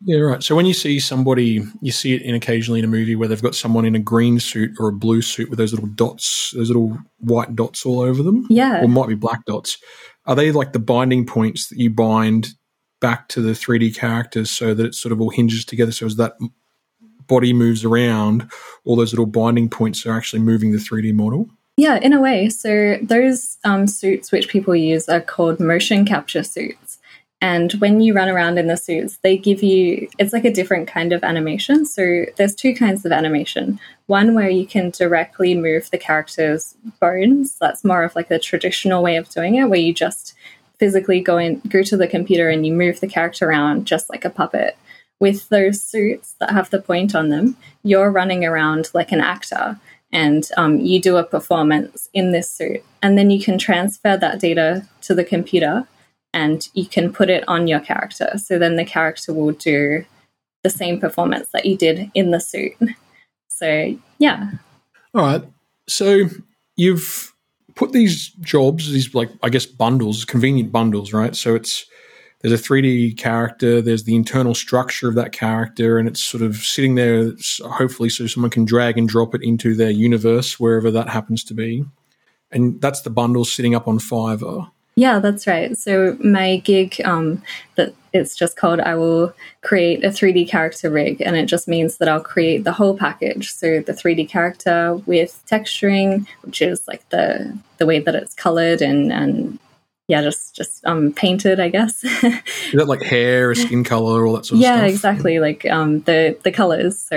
Yeah, 0.00 0.18
right. 0.18 0.42
So 0.42 0.56
when 0.56 0.66
you 0.66 0.74
see 0.74 0.98
somebody, 0.98 1.62
you 1.80 1.92
see 1.92 2.14
it 2.14 2.22
in 2.22 2.34
occasionally 2.34 2.80
in 2.80 2.84
a 2.84 2.88
movie 2.88 3.14
where 3.14 3.28
they've 3.28 3.40
got 3.40 3.54
someone 3.54 3.84
in 3.84 3.94
a 3.94 4.00
green 4.00 4.40
suit 4.40 4.72
or 4.80 4.88
a 4.88 4.92
blue 4.92 5.22
suit 5.22 5.50
with 5.50 5.58
those 5.58 5.72
little 5.72 5.88
dots, 5.88 6.52
those 6.56 6.68
little 6.68 6.98
white 7.18 7.54
dots 7.54 7.86
all 7.86 8.00
over 8.00 8.24
them. 8.24 8.44
Yeah. 8.50 8.82
Or 8.82 8.88
might 8.88 9.08
be 9.08 9.14
black 9.14 9.44
dots. 9.44 9.78
Are 10.26 10.34
they 10.34 10.50
like 10.50 10.72
the 10.72 10.80
binding 10.80 11.24
points 11.24 11.68
that 11.68 11.78
you 11.78 11.90
bind 11.90 12.48
back 13.00 13.28
to 13.28 13.40
the 13.40 13.52
3D 13.52 13.96
characters 13.96 14.50
so 14.50 14.74
that 14.74 14.86
it 14.86 14.94
sort 14.96 15.12
of 15.12 15.20
all 15.20 15.30
hinges 15.30 15.64
together? 15.64 15.92
So 15.92 16.06
as 16.06 16.16
that 16.16 16.34
body 17.28 17.52
moves 17.52 17.84
around, 17.84 18.50
all 18.84 18.96
those 18.96 19.12
little 19.12 19.26
binding 19.26 19.68
points 19.70 20.04
are 20.06 20.12
actually 20.12 20.42
moving 20.42 20.72
the 20.72 20.78
3D 20.78 21.14
model? 21.14 21.48
Yeah, 21.78 22.00
in 22.02 22.12
a 22.12 22.20
way. 22.20 22.48
So 22.48 22.98
those 23.00 23.56
um, 23.62 23.86
suits 23.86 24.32
which 24.32 24.48
people 24.48 24.74
use 24.74 25.08
are 25.08 25.20
called 25.20 25.60
motion 25.60 26.04
capture 26.04 26.42
suits. 26.42 26.98
And 27.40 27.72
when 27.74 28.00
you 28.00 28.14
run 28.14 28.28
around 28.28 28.58
in 28.58 28.66
the 28.66 28.76
suits, 28.76 29.18
they 29.22 29.38
give 29.38 29.62
you, 29.62 30.08
it's 30.18 30.32
like 30.32 30.44
a 30.44 30.52
different 30.52 30.88
kind 30.88 31.12
of 31.12 31.22
animation. 31.22 31.86
So 31.86 32.24
there's 32.36 32.56
two 32.56 32.74
kinds 32.74 33.06
of 33.06 33.12
animation. 33.12 33.78
One 34.06 34.34
where 34.34 34.50
you 34.50 34.66
can 34.66 34.90
directly 34.90 35.54
move 35.54 35.88
the 35.92 35.98
character's 35.98 36.74
bones. 37.00 37.56
That's 37.60 37.84
more 37.84 38.02
of 38.02 38.16
like 38.16 38.26
the 38.26 38.40
traditional 38.40 39.00
way 39.00 39.14
of 39.14 39.28
doing 39.28 39.54
it, 39.54 39.66
where 39.66 39.78
you 39.78 39.94
just 39.94 40.34
physically 40.80 41.20
go 41.20 41.38
in, 41.38 41.60
go 41.68 41.84
to 41.84 41.96
the 41.96 42.08
computer 42.08 42.50
and 42.50 42.66
you 42.66 42.72
move 42.72 42.98
the 42.98 43.06
character 43.06 43.48
around 43.48 43.86
just 43.86 44.10
like 44.10 44.24
a 44.24 44.30
puppet. 44.30 44.76
With 45.20 45.48
those 45.48 45.80
suits 45.80 46.34
that 46.40 46.50
have 46.50 46.70
the 46.70 46.82
point 46.82 47.14
on 47.14 47.28
them, 47.28 47.56
you're 47.84 48.10
running 48.10 48.44
around 48.44 48.90
like 48.94 49.12
an 49.12 49.20
actor 49.20 49.78
and 50.12 50.48
um, 50.56 50.78
you 50.78 51.00
do 51.00 51.16
a 51.16 51.24
performance 51.24 52.08
in 52.14 52.32
this 52.32 52.50
suit. 52.50 52.82
And 53.02 53.18
then 53.18 53.30
you 53.30 53.40
can 53.40 53.58
transfer 53.58 54.16
that 54.16 54.40
data 54.40 54.86
to 55.02 55.14
the 55.14 55.24
computer 55.24 55.86
and 56.32 56.66
you 56.74 56.86
can 56.86 57.12
put 57.12 57.30
it 57.30 57.44
on 57.48 57.68
your 57.68 57.80
character. 57.80 58.32
So 58.36 58.58
then 58.58 58.76
the 58.76 58.84
character 58.84 59.32
will 59.32 59.52
do 59.52 60.04
the 60.62 60.70
same 60.70 61.00
performance 61.00 61.48
that 61.52 61.66
you 61.66 61.76
did 61.76 62.10
in 62.14 62.30
the 62.30 62.40
suit. 62.40 62.74
So, 63.48 63.96
yeah. 64.18 64.50
All 65.14 65.22
right. 65.22 65.42
So 65.88 66.24
you've 66.76 67.34
put 67.74 67.92
these 67.92 68.28
jobs, 68.40 68.90
these 68.90 69.14
like, 69.14 69.30
I 69.42 69.48
guess, 69.48 69.66
bundles, 69.66 70.24
convenient 70.24 70.72
bundles, 70.72 71.12
right? 71.12 71.34
So 71.34 71.54
it's, 71.54 71.86
there's 72.40 72.58
a 72.58 72.62
3D 72.62 73.16
character, 73.16 73.82
there's 73.82 74.04
the 74.04 74.14
internal 74.14 74.54
structure 74.54 75.08
of 75.08 75.14
that 75.16 75.32
character, 75.32 75.98
and 75.98 76.06
it's 76.06 76.22
sort 76.22 76.42
of 76.42 76.56
sitting 76.56 76.94
there, 76.94 77.32
hopefully, 77.64 78.08
so 78.08 78.26
someone 78.26 78.50
can 78.50 78.64
drag 78.64 78.96
and 78.96 79.08
drop 79.08 79.34
it 79.34 79.42
into 79.42 79.74
their 79.74 79.90
universe, 79.90 80.60
wherever 80.60 80.90
that 80.90 81.08
happens 81.08 81.42
to 81.44 81.54
be. 81.54 81.84
And 82.52 82.80
that's 82.80 83.02
the 83.02 83.10
bundle 83.10 83.44
sitting 83.44 83.74
up 83.74 83.88
on 83.88 83.98
Fiverr. 83.98 84.70
Yeah, 84.94 85.20
that's 85.20 85.46
right. 85.46 85.76
So 85.76 86.16
my 86.18 86.56
gig, 86.56 87.00
um, 87.04 87.42
that 87.76 87.94
it's 88.12 88.34
just 88.34 88.56
called 88.56 88.80
I 88.80 88.96
will 88.96 89.32
create 89.60 90.04
a 90.04 90.08
3D 90.08 90.48
character 90.48 90.90
rig, 90.90 91.20
and 91.20 91.36
it 91.36 91.46
just 91.46 91.68
means 91.68 91.98
that 91.98 92.08
I'll 92.08 92.22
create 92.22 92.64
the 92.64 92.72
whole 92.72 92.96
package. 92.96 93.52
So 93.52 93.80
the 93.80 93.92
3D 93.92 94.28
character 94.28 94.96
with 95.06 95.40
texturing, 95.48 96.26
which 96.42 96.60
is 96.62 96.88
like 96.88 97.08
the 97.10 97.56
the 97.76 97.86
way 97.86 98.00
that 98.00 98.16
it's 98.16 98.34
colored 98.34 98.82
and 98.82 99.12
and 99.12 99.60
yeah, 100.08 100.22
just 100.22 100.56
just 100.56 100.84
um 100.86 101.12
painted, 101.12 101.60
I 101.60 101.68
guess. 101.68 102.02
is 102.02 102.72
that 102.72 102.88
like 102.88 103.02
hair, 103.02 103.50
or 103.50 103.54
skin 103.54 103.84
color, 103.84 104.26
all 104.26 104.36
that 104.36 104.46
sort 104.46 104.56
of 104.56 104.62
yeah, 104.62 104.76
stuff? 104.76 104.82
Yeah, 104.82 104.92
exactly. 104.92 105.38
Like 105.38 105.66
um 105.66 106.00
the 106.00 106.36
the 106.42 106.50
colors, 106.50 106.98
so 106.98 107.16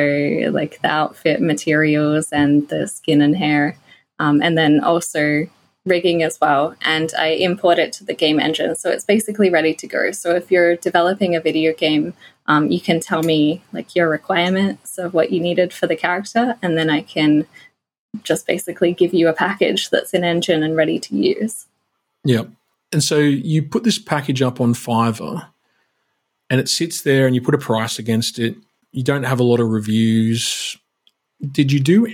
like 0.51 0.82
the 0.82 0.89
outfit 0.89 1.41
materials 1.41 2.32
and 2.32 2.67
the 2.67 2.88
skin 2.88 3.21
and 3.21 3.36
hair, 3.36 3.77
um, 4.19 4.41
and 4.41 4.58
then 4.58 4.82
also 4.82 5.47
rigging 5.86 6.21
as 6.21 6.39
well 6.39 6.75
and 6.84 7.12
I 7.17 7.30
import 7.30 7.80
it 7.80 7.91
to 7.93 8.04
the 8.04 8.13
game 8.13 8.39
engine. 8.39 8.75
So 8.75 8.91
it's 8.91 9.06
basically 9.06 9.49
ready 9.49 9.73
to 9.73 9.88
go. 9.88 10.12
So 10.12 10.36
if 10.36 10.51
you're 10.51 10.75
developing 10.75 11.36
a 11.36 11.41
video 11.41 11.73
game, 11.73 12.13
um, 12.45 12.69
you 12.69 12.80
can 12.80 12.99
tell 12.99 13.23
me 13.23 13.63
like 13.71 13.95
your 13.95 14.08
requirements 14.08 14.99
of 14.99 15.15
what 15.15 15.32
you 15.32 15.39
needed 15.39 15.73
for 15.73 15.88
the 15.88 15.95
character, 15.95 16.56
and 16.62 16.77
then 16.77 16.89
I 16.89 17.01
can 17.01 17.47
just 18.23 18.45
basically 18.45 18.93
give 18.93 19.13
you 19.13 19.27
a 19.27 19.34
package 19.34 19.89
that's 19.89 20.13
in 20.13 20.23
engine 20.23 20.62
and 20.62 20.75
ready 20.75 20.99
to 20.99 21.15
use. 21.15 21.65
Yeah. 22.23 22.43
And 22.91 23.04
so 23.04 23.17
you 23.17 23.63
put 23.63 23.84
this 23.84 23.99
package 23.99 24.41
up 24.41 24.60
on 24.60 24.73
Fiverr 24.73 25.47
and 26.49 26.60
it 26.60 26.67
sits 26.67 27.01
there 27.01 27.25
and 27.25 27.36
you 27.36 27.41
put 27.41 27.56
a 27.56 27.60
price 27.60 27.97
against 27.99 28.38
it. 28.38 28.56
You 28.91 29.04
don't 29.04 29.23
have 29.23 29.39
a 29.39 29.43
lot 29.43 29.60
of 29.60 29.69
reviews. 29.69 30.77
Did 31.51 31.71
you 31.71 31.80
do 31.80 32.13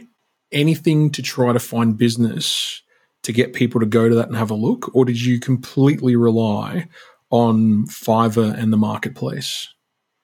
anything 0.52 1.12
to 1.12 1.22
try 1.22 1.52
to 1.52 1.60
find 1.60 1.98
business 1.98 2.82
to 3.24 3.34
get 3.34 3.54
people 3.54 3.82
to 3.82 3.86
go 3.86 4.08
to 4.08 4.16
that 4.16 4.28
and 4.28 4.38
have 4.38 4.52
a 4.52 4.56
look, 4.56 4.96
or 4.96 5.04
did 5.04 5.22
you 5.22 5.40
completely 5.40 6.16
rely 6.16 6.88
on 7.30 7.86
Fiverr 7.88 8.58
and 8.58 8.72
the 8.72 8.78
marketplace? 8.78 9.68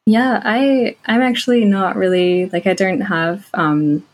Yeah, 0.05 0.41
I 0.43 0.95
I'm 1.05 1.21
actually 1.21 1.65
not 1.65 1.95
really 1.95 2.49
like 2.49 2.67
I 2.67 2.73
don't 2.73 3.01
have 3.01 3.49
um 3.53 4.05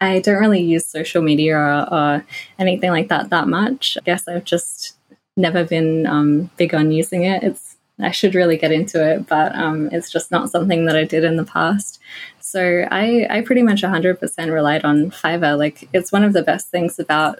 I 0.00 0.20
don't 0.20 0.40
really 0.40 0.62
use 0.62 0.84
social 0.84 1.22
media 1.22 1.56
or, 1.56 1.94
or 1.94 2.26
anything 2.58 2.90
like 2.90 3.08
that 3.08 3.30
that 3.30 3.48
much. 3.48 3.96
I 4.00 4.04
guess 4.04 4.26
I've 4.26 4.44
just 4.44 4.96
never 5.36 5.64
been 5.64 6.06
um, 6.06 6.50
big 6.56 6.74
on 6.74 6.92
using 6.92 7.24
it. 7.24 7.42
It's 7.42 7.76
I 8.00 8.10
should 8.10 8.34
really 8.34 8.56
get 8.56 8.72
into 8.72 9.06
it, 9.06 9.26
but 9.28 9.54
um, 9.54 9.88
it's 9.92 10.10
just 10.10 10.30
not 10.30 10.50
something 10.50 10.86
that 10.86 10.96
I 10.96 11.04
did 11.04 11.24
in 11.24 11.36
the 11.36 11.44
past. 11.44 12.00
So 12.40 12.86
I, 12.90 13.26
I 13.30 13.42
pretty 13.42 13.62
much 13.62 13.82
100% 13.82 14.52
relied 14.52 14.84
on 14.84 15.10
Fiverr. 15.10 15.58
Like, 15.58 15.88
it's 15.92 16.10
one 16.10 16.24
of 16.24 16.32
the 16.32 16.42
best 16.42 16.68
things 16.68 16.98
about 16.98 17.38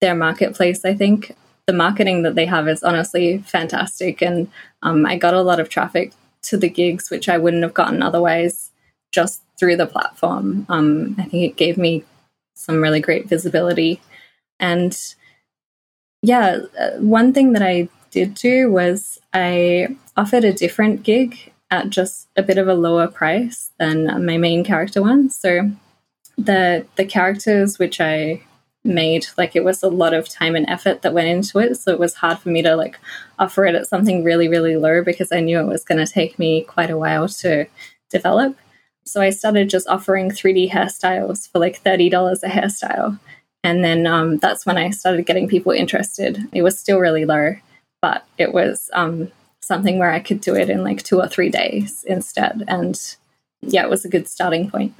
their 0.00 0.14
marketplace, 0.14 0.84
I 0.84 0.94
think. 0.94 1.36
The 1.66 1.72
marketing 1.72 2.22
that 2.22 2.34
they 2.34 2.46
have 2.46 2.68
is 2.68 2.82
honestly 2.82 3.38
fantastic. 3.38 4.22
And 4.22 4.50
um, 4.82 5.04
I 5.04 5.16
got 5.16 5.34
a 5.34 5.42
lot 5.42 5.60
of 5.60 5.68
traffic 5.68 6.12
to 6.42 6.56
the 6.56 6.70
gigs, 6.70 7.10
which 7.10 7.28
I 7.28 7.36
wouldn't 7.36 7.62
have 7.62 7.74
gotten 7.74 8.02
otherwise 8.02 8.70
just 9.12 9.42
through 9.58 9.76
the 9.76 9.86
platform. 9.86 10.64
Um, 10.68 11.16
I 11.18 11.24
think 11.24 11.44
it 11.44 11.56
gave 11.56 11.76
me 11.76 12.04
some 12.54 12.80
really 12.80 13.00
great 13.00 13.28
visibility. 13.28 14.00
And 14.58 14.96
yeah, 16.22 16.58
uh, 16.78 16.90
one 16.98 17.32
thing 17.32 17.52
that 17.52 17.62
I 17.62 17.88
did 18.10 18.34
do 18.34 18.70
was 18.70 19.18
I 19.32 19.96
offered 20.16 20.44
a 20.44 20.52
different 20.52 21.02
gig 21.02 21.52
at 21.70 21.90
just 21.90 22.28
a 22.36 22.42
bit 22.42 22.58
of 22.58 22.68
a 22.68 22.74
lower 22.74 23.06
price 23.06 23.70
than 23.78 24.06
my 24.24 24.36
main 24.38 24.64
character 24.64 25.02
one. 25.02 25.30
So 25.30 25.70
the 26.36 26.86
the 26.96 27.04
characters 27.04 27.78
which 27.78 28.00
I 28.00 28.42
made 28.84 29.26
like 29.36 29.54
it 29.54 29.64
was 29.64 29.82
a 29.82 29.88
lot 29.88 30.14
of 30.14 30.28
time 30.28 30.56
and 30.56 30.68
effort 30.68 31.02
that 31.02 31.12
went 31.12 31.28
into 31.28 31.58
it. 31.58 31.76
So 31.76 31.92
it 31.92 31.98
was 31.98 32.14
hard 32.14 32.38
for 32.38 32.48
me 32.48 32.62
to 32.62 32.74
like 32.76 32.98
offer 33.38 33.64
it 33.66 33.74
at 33.74 33.86
something 33.86 34.24
really 34.24 34.48
really 34.48 34.76
low 34.76 35.02
because 35.04 35.30
i 35.32 35.40
knew 35.40 35.60
it 35.60 35.66
was 35.66 35.84
going 35.84 36.04
to 36.04 36.10
take 36.10 36.38
me 36.38 36.62
quite 36.62 36.90
a 36.90 36.96
while 36.96 37.28
to 37.28 37.66
develop. 38.10 38.56
So 39.04 39.20
i 39.20 39.30
started 39.30 39.68
just 39.70 39.88
offering 39.88 40.30
3d 40.30 40.70
hairstyles 40.70 41.50
for 41.50 41.58
like 41.58 41.82
$30 41.82 42.42
a 42.42 42.48
hairstyle 42.48 43.18
and 43.64 43.84
then 43.84 44.06
um, 44.06 44.36
that's 44.38 44.64
when 44.66 44.76
i 44.76 44.90
started 44.90 45.26
getting 45.26 45.48
people 45.48 45.72
interested 45.72 46.38
it 46.52 46.62
was 46.62 46.78
still 46.78 46.98
really 46.98 47.24
low 47.24 47.54
but 48.00 48.24
it 48.38 48.52
was 48.52 48.90
um, 48.92 49.30
something 49.60 49.98
where 49.98 50.12
i 50.12 50.20
could 50.20 50.40
do 50.40 50.54
it 50.54 50.70
in 50.70 50.84
like 50.84 51.02
two 51.02 51.20
or 51.20 51.28
three 51.28 51.50
days 51.50 52.04
instead 52.06 52.64
and 52.68 53.16
yeah 53.62 53.82
it 53.82 53.90
was 53.90 54.04
a 54.04 54.08
good 54.08 54.28
starting 54.28 54.70
point 54.70 54.94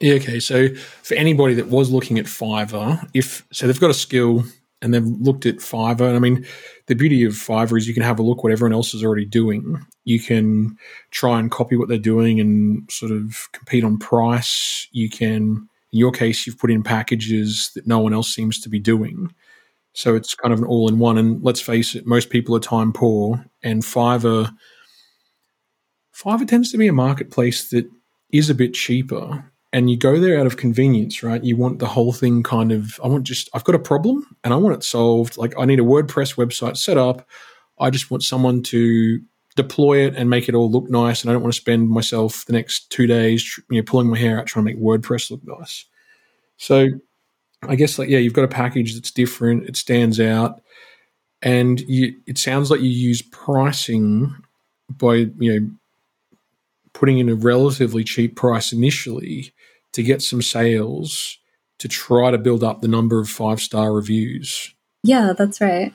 yeah, 0.00 0.14
okay. 0.14 0.40
So 0.40 0.68
for 1.02 1.14
anybody 1.14 1.54
that 1.54 1.68
was 1.68 1.90
looking 1.90 2.18
at 2.18 2.24
Fiverr, 2.24 3.06
if 3.12 3.46
so 3.52 3.66
they've 3.66 3.80
got 3.80 3.90
a 3.90 3.94
skill 3.94 4.44
and 4.80 4.94
they've 4.94 5.04
looked 5.04 5.44
at 5.44 5.56
Fiverr, 5.56 6.08
and 6.08 6.16
I 6.16 6.18
mean 6.18 6.46
the 6.86 6.94
beauty 6.94 7.24
of 7.24 7.34
Fiverr 7.34 7.76
is 7.76 7.86
you 7.86 7.92
can 7.92 8.02
have 8.02 8.18
a 8.18 8.22
look 8.22 8.42
what 8.42 8.52
everyone 8.52 8.72
else 8.72 8.94
is 8.94 9.04
already 9.04 9.26
doing. 9.26 9.78
You 10.04 10.18
can 10.18 10.78
try 11.10 11.38
and 11.38 11.50
copy 11.50 11.76
what 11.76 11.88
they're 11.88 11.98
doing 11.98 12.40
and 12.40 12.90
sort 12.90 13.12
of 13.12 13.48
compete 13.52 13.84
on 13.84 13.98
price. 13.98 14.88
You 14.90 15.10
can 15.10 15.68
in 15.92 15.98
your 15.98 16.12
case 16.12 16.46
you've 16.46 16.58
put 16.58 16.70
in 16.70 16.82
packages 16.82 17.70
that 17.74 17.86
no 17.86 17.98
one 18.00 18.12
else 18.12 18.34
seems 18.34 18.60
to 18.60 18.68
be 18.68 18.78
doing. 18.78 19.32
So 19.92 20.14
it's 20.14 20.34
kind 20.34 20.52
of 20.52 20.60
an 20.60 20.66
all 20.66 20.88
in 20.88 20.98
one. 20.98 21.18
And 21.18 21.42
let's 21.42 21.60
face 21.60 21.94
it, 21.94 22.06
most 22.06 22.30
people 22.30 22.54
are 22.54 22.60
time 22.60 22.92
poor 22.92 23.44
and 23.62 23.82
Fiverr 23.82 24.54
Fiverr 26.14 26.46
tends 26.46 26.70
to 26.70 26.78
be 26.78 26.86
a 26.86 26.92
marketplace 26.92 27.70
that 27.70 27.88
is 28.30 28.50
a 28.50 28.54
bit 28.54 28.74
cheaper 28.74 29.50
and 29.72 29.90
you 29.90 29.96
go 29.96 30.18
there 30.18 30.38
out 30.38 30.46
of 30.46 30.56
convenience, 30.56 31.22
right? 31.22 31.42
You 31.42 31.56
want 31.56 31.78
the 31.78 31.86
whole 31.86 32.12
thing 32.12 32.42
kind 32.42 32.72
of, 32.72 33.00
I 33.02 33.08
want 33.08 33.24
just, 33.24 33.48
I've 33.54 33.64
got 33.64 33.76
a 33.76 33.80
problem 33.80 34.26
and 34.42 34.52
I 34.52 34.56
want 34.56 34.76
it 34.76 34.84
solved. 34.84 35.36
Like, 35.36 35.54
I 35.58 35.64
need 35.64 35.78
a 35.78 35.84
WordPress 35.84 36.34
website 36.36 36.76
set 36.76 36.98
up. 36.98 37.26
I 37.78 37.90
just 37.90 38.10
want 38.10 38.24
someone 38.24 38.62
to 38.64 39.20
deploy 39.56 40.06
it 40.06 40.14
and 40.14 40.30
make 40.30 40.48
it 40.48 40.54
all 40.54 40.70
look 40.70 40.88
nice. 40.88 41.22
And 41.22 41.30
I 41.30 41.34
don't 41.34 41.42
want 41.42 41.54
to 41.54 41.60
spend 41.60 41.88
myself 41.88 42.44
the 42.46 42.52
next 42.52 42.90
two 42.90 43.06
days, 43.06 43.58
you 43.70 43.78
know, 43.78 43.84
pulling 43.84 44.08
my 44.08 44.18
hair 44.18 44.38
out 44.38 44.46
trying 44.46 44.64
to 44.64 44.72
make 44.72 44.80
WordPress 44.80 45.30
look 45.30 45.40
nice. 45.44 45.84
So 46.56 46.88
I 47.62 47.74
guess, 47.74 47.98
like, 47.98 48.08
yeah, 48.08 48.18
you've 48.18 48.32
got 48.32 48.44
a 48.44 48.48
package 48.48 48.94
that's 48.94 49.10
different, 49.10 49.68
it 49.68 49.76
stands 49.76 50.20
out. 50.20 50.62
And 51.42 51.80
you, 51.80 52.16
it 52.26 52.38
sounds 52.38 52.70
like 52.70 52.80
you 52.80 52.88
use 52.88 53.22
pricing 53.22 54.34
by, 54.88 55.26
you 55.38 55.60
know, 55.60 55.70
putting 56.92 57.18
in 57.18 57.28
a 57.28 57.34
relatively 57.34 58.04
cheap 58.04 58.36
price 58.36 58.72
initially 58.72 59.52
to 59.92 60.02
get 60.02 60.22
some 60.22 60.42
sales 60.42 61.38
to 61.78 61.88
try 61.88 62.30
to 62.30 62.38
build 62.38 62.62
up 62.62 62.80
the 62.80 62.88
number 62.88 63.18
of 63.18 63.28
five 63.28 63.60
star 63.60 63.92
reviews. 63.92 64.74
Yeah, 65.02 65.32
that's 65.36 65.60
right. 65.60 65.94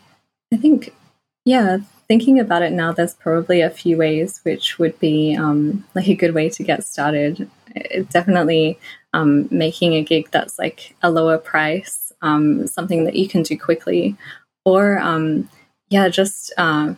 I 0.52 0.58
think, 0.58 0.96
yeah, 1.44 1.80
thinking 2.08 2.40
about 2.40 2.62
it 2.62 2.72
now, 2.72 2.92
there's 2.92 3.14
probably 3.14 3.62
a 3.62 3.70
few 3.70 3.98
ways 3.98 4.40
which 4.44 4.80
would 4.80 4.98
be 5.00 5.36
um, 5.36 5.86
like 5.96 6.08
a 6.08 6.16
good 6.16 6.34
way 6.34 6.50
to 6.50 6.64
get 6.64 6.84
started. 6.84 7.50
It 7.76 8.10
definitely 8.10 8.80
um, 9.14 9.48
making 9.52 9.94
a 9.94 10.04
gig 10.04 10.30
that's 10.32 10.58
like 10.60 10.96
a 11.02 11.10
lower 11.10 11.38
price, 11.38 12.12
um, 12.22 12.68
something 12.68 13.06
that 13.06 13.16
you 13.16 13.28
can 13.28 13.44
do 13.44 13.58
quickly, 13.58 14.16
or 14.64 15.00
um, 15.00 15.50
yeah, 15.90 16.10
just 16.10 16.54
uh, 16.58 16.94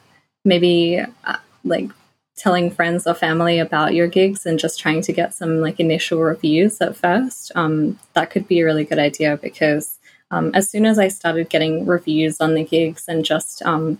maybe 0.45 0.99
uh, 1.25 1.37
like 1.63 1.89
telling 2.35 2.69
friends 2.69 3.07
or 3.07 3.13
family 3.13 3.59
about 3.59 3.95
your 3.95 4.07
gigs 4.07 4.45
and 4.45 4.59
just 4.59 4.79
trying 4.79 5.01
to 5.01 5.11
get 5.11 5.33
some 5.33 5.59
like 5.59 5.79
initial 5.79 6.21
reviews 6.21 6.79
at 6.81 6.95
first, 6.95 7.51
um, 7.55 7.99
that 8.13 8.29
could 8.29 8.47
be 8.47 8.59
a 8.59 8.65
really 8.65 8.83
good 8.83 8.99
idea 8.99 9.37
because 9.37 9.97
um, 10.29 10.51
as 10.53 10.69
soon 10.69 10.85
as 10.85 10.99
I 10.99 11.07
started 11.07 11.49
getting 11.49 11.85
reviews 11.85 12.39
on 12.39 12.53
the 12.53 12.63
gigs 12.63 13.05
and 13.07 13.23
just 13.25 13.61
um, 13.63 13.97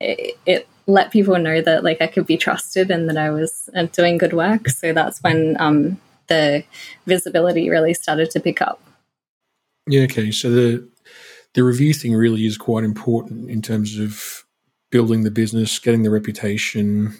it, 0.00 0.38
it, 0.46 0.68
let 0.86 1.10
people 1.10 1.38
know 1.38 1.62
that 1.62 1.82
like 1.82 2.02
I 2.02 2.06
could 2.06 2.26
be 2.26 2.36
trusted 2.36 2.90
and 2.90 3.08
that 3.08 3.16
I 3.16 3.30
was 3.30 3.70
uh, 3.74 3.86
doing 3.92 4.18
good 4.18 4.34
work. 4.34 4.68
So 4.68 4.92
that's 4.92 5.22
when 5.22 5.56
um, 5.58 5.98
the 6.26 6.64
visibility 7.06 7.70
really 7.70 7.94
started 7.94 8.30
to 8.32 8.40
pick 8.40 8.60
up. 8.60 8.80
Yeah. 9.86 10.02
Okay. 10.02 10.30
So 10.30 10.50
the 10.50 10.86
the 11.54 11.64
review 11.64 11.94
thing 11.94 12.14
really 12.14 12.46
is 12.46 12.58
quite 12.58 12.84
important 12.84 13.48
in 13.48 13.62
terms 13.62 13.98
of 13.98 14.44
building 14.90 15.22
the 15.22 15.30
business, 15.30 15.78
getting 15.78 16.02
the 16.02 16.10
reputation, 16.10 17.14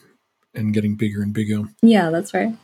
and 0.54 0.74
getting 0.74 0.96
bigger 0.96 1.22
and 1.22 1.32
bigger. 1.32 1.62
Yeah, 1.82 2.10
that's 2.10 2.34
right. 2.34 2.54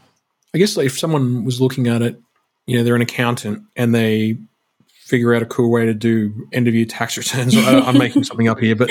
I 0.55 0.59
guess 0.59 0.77
like 0.77 0.87
if 0.87 0.99
someone 0.99 1.45
was 1.45 1.61
looking 1.61 1.87
at 1.87 2.03
it, 2.03 2.21
you 2.67 2.77
know, 2.77 2.85
they're 2.85 2.97
an 2.97 3.03
accountant 3.03 3.63
and 3.77 3.95
they 3.95 4.37
figure 5.11 5.35
out 5.35 5.43
a 5.43 5.47
cool 5.47 5.71
way 5.71 5.85
to 5.85 5.93
do 5.93 6.47
end 6.53 6.69
of 6.69 6.75
year 6.75 6.87
tax 6.87 7.17
returns. 7.19 7.57
I, 7.57 7.89
am 7.89 7.99
making 7.99 8.25
something 8.25 8.49
up 8.49 8.61
here, 8.61 8.77
but 8.77 8.91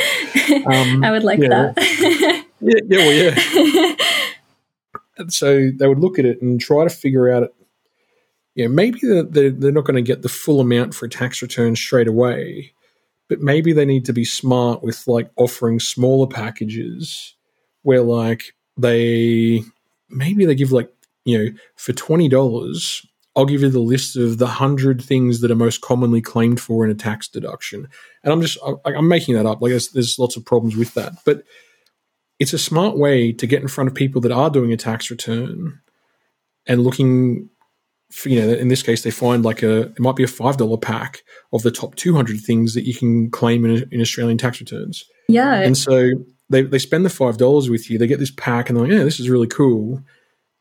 um, 0.65 1.03
I 1.03 1.11
would 1.11 1.23
like 1.23 1.39
yeah. 1.39 1.71
that. 1.73 2.45
yeah, 2.59 2.79
yeah, 2.87 2.97
well, 2.97 3.95
yeah. 5.17 5.27
so 5.29 5.69
they 5.73 5.87
would 5.87 5.99
look 5.99 6.19
at 6.19 6.25
it 6.25 6.41
and 6.41 6.59
try 6.59 6.83
to 6.83 6.89
figure 6.89 7.31
out 7.31 7.43
it. 7.43 7.55
Yeah, 8.55 8.67
maybe 8.67 8.99
they're, 9.01 9.51
they're 9.51 9.71
not 9.71 9.85
going 9.85 9.95
to 9.95 10.01
get 10.01 10.21
the 10.21 10.27
full 10.29 10.59
amount 10.59 10.93
for 10.93 11.05
a 11.05 11.09
tax 11.09 11.41
return 11.41 11.77
straight 11.77 12.09
away, 12.09 12.73
but 13.29 13.39
maybe 13.39 13.71
they 13.71 13.85
need 13.85 14.03
to 14.05 14.13
be 14.13 14.25
smart 14.25 14.83
with 14.83 15.07
like 15.07 15.31
offering 15.37 15.79
smaller 15.79 16.27
packages 16.27 17.35
where 17.83 18.01
like 18.01 18.53
they 18.75 19.63
maybe 20.09 20.45
they 20.45 20.55
give 20.55 20.73
like 20.73 20.91
you 21.23 21.37
know 21.37 21.51
for 21.77 21.93
twenty 21.93 22.27
dollars 22.27 23.05
I'll 23.39 23.45
give 23.45 23.61
you 23.61 23.69
the 23.69 23.79
list 23.79 24.17
of 24.17 24.37
the 24.37 24.47
hundred 24.47 25.01
things 25.01 25.39
that 25.39 25.49
are 25.49 25.55
most 25.55 25.79
commonly 25.79 26.19
claimed 26.19 26.59
for 26.59 26.83
in 26.83 26.91
a 26.91 26.93
tax 26.93 27.29
deduction. 27.29 27.87
And 28.21 28.33
I'm 28.33 28.41
just, 28.41 28.57
I'm 28.83 29.07
making 29.07 29.35
that 29.35 29.45
up. 29.45 29.61
Like 29.61 29.69
there's, 29.69 29.91
there's 29.91 30.19
lots 30.19 30.35
of 30.35 30.43
problems 30.43 30.75
with 30.75 30.93
that, 30.95 31.13
but 31.23 31.45
it's 32.37 32.51
a 32.51 32.57
smart 32.57 32.97
way 32.97 33.31
to 33.31 33.47
get 33.47 33.61
in 33.61 33.69
front 33.69 33.87
of 33.87 33.95
people 33.95 34.19
that 34.21 34.33
are 34.33 34.49
doing 34.49 34.73
a 34.73 34.77
tax 34.77 35.09
return 35.09 35.79
and 36.67 36.83
looking 36.83 37.49
for, 38.11 38.27
you 38.27 38.41
know, 38.41 38.49
in 38.49 38.67
this 38.67 38.83
case, 38.83 39.03
they 39.03 39.11
find 39.11 39.45
like 39.45 39.63
a, 39.63 39.83
it 39.83 40.01
might 40.01 40.17
be 40.17 40.23
a 40.25 40.27
$5 40.27 40.81
pack 40.81 41.23
of 41.53 41.63
the 41.63 41.71
top 41.71 41.95
200 41.95 42.41
things 42.41 42.73
that 42.73 42.85
you 42.85 42.93
can 42.93 43.31
claim 43.31 43.63
in, 43.63 43.87
in 43.89 44.01
Australian 44.01 44.37
tax 44.37 44.59
returns. 44.59 45.05
Yeah. 45.29 45.53
And 45.53 45.77
so 45.77 46.09
they, 46.49 46.63
they 46.63 46.79
spend 46.79 47.05
the 47.05 47.09
$5 47.09 47.69
with 47.69 47.89
you, 47.89 47.97
they 47.97 48.05
get 48.05 48.19
this 48.19 48.31
pack 48.31 48.67
and 48.69 48.77
they're 48.77 48.85
like, 48.85 48.93
yeah, 48.93 49.05
this 49.05 49.21
is 49.21 49.29
really 49.29 49.47
cool. 49.47 50.03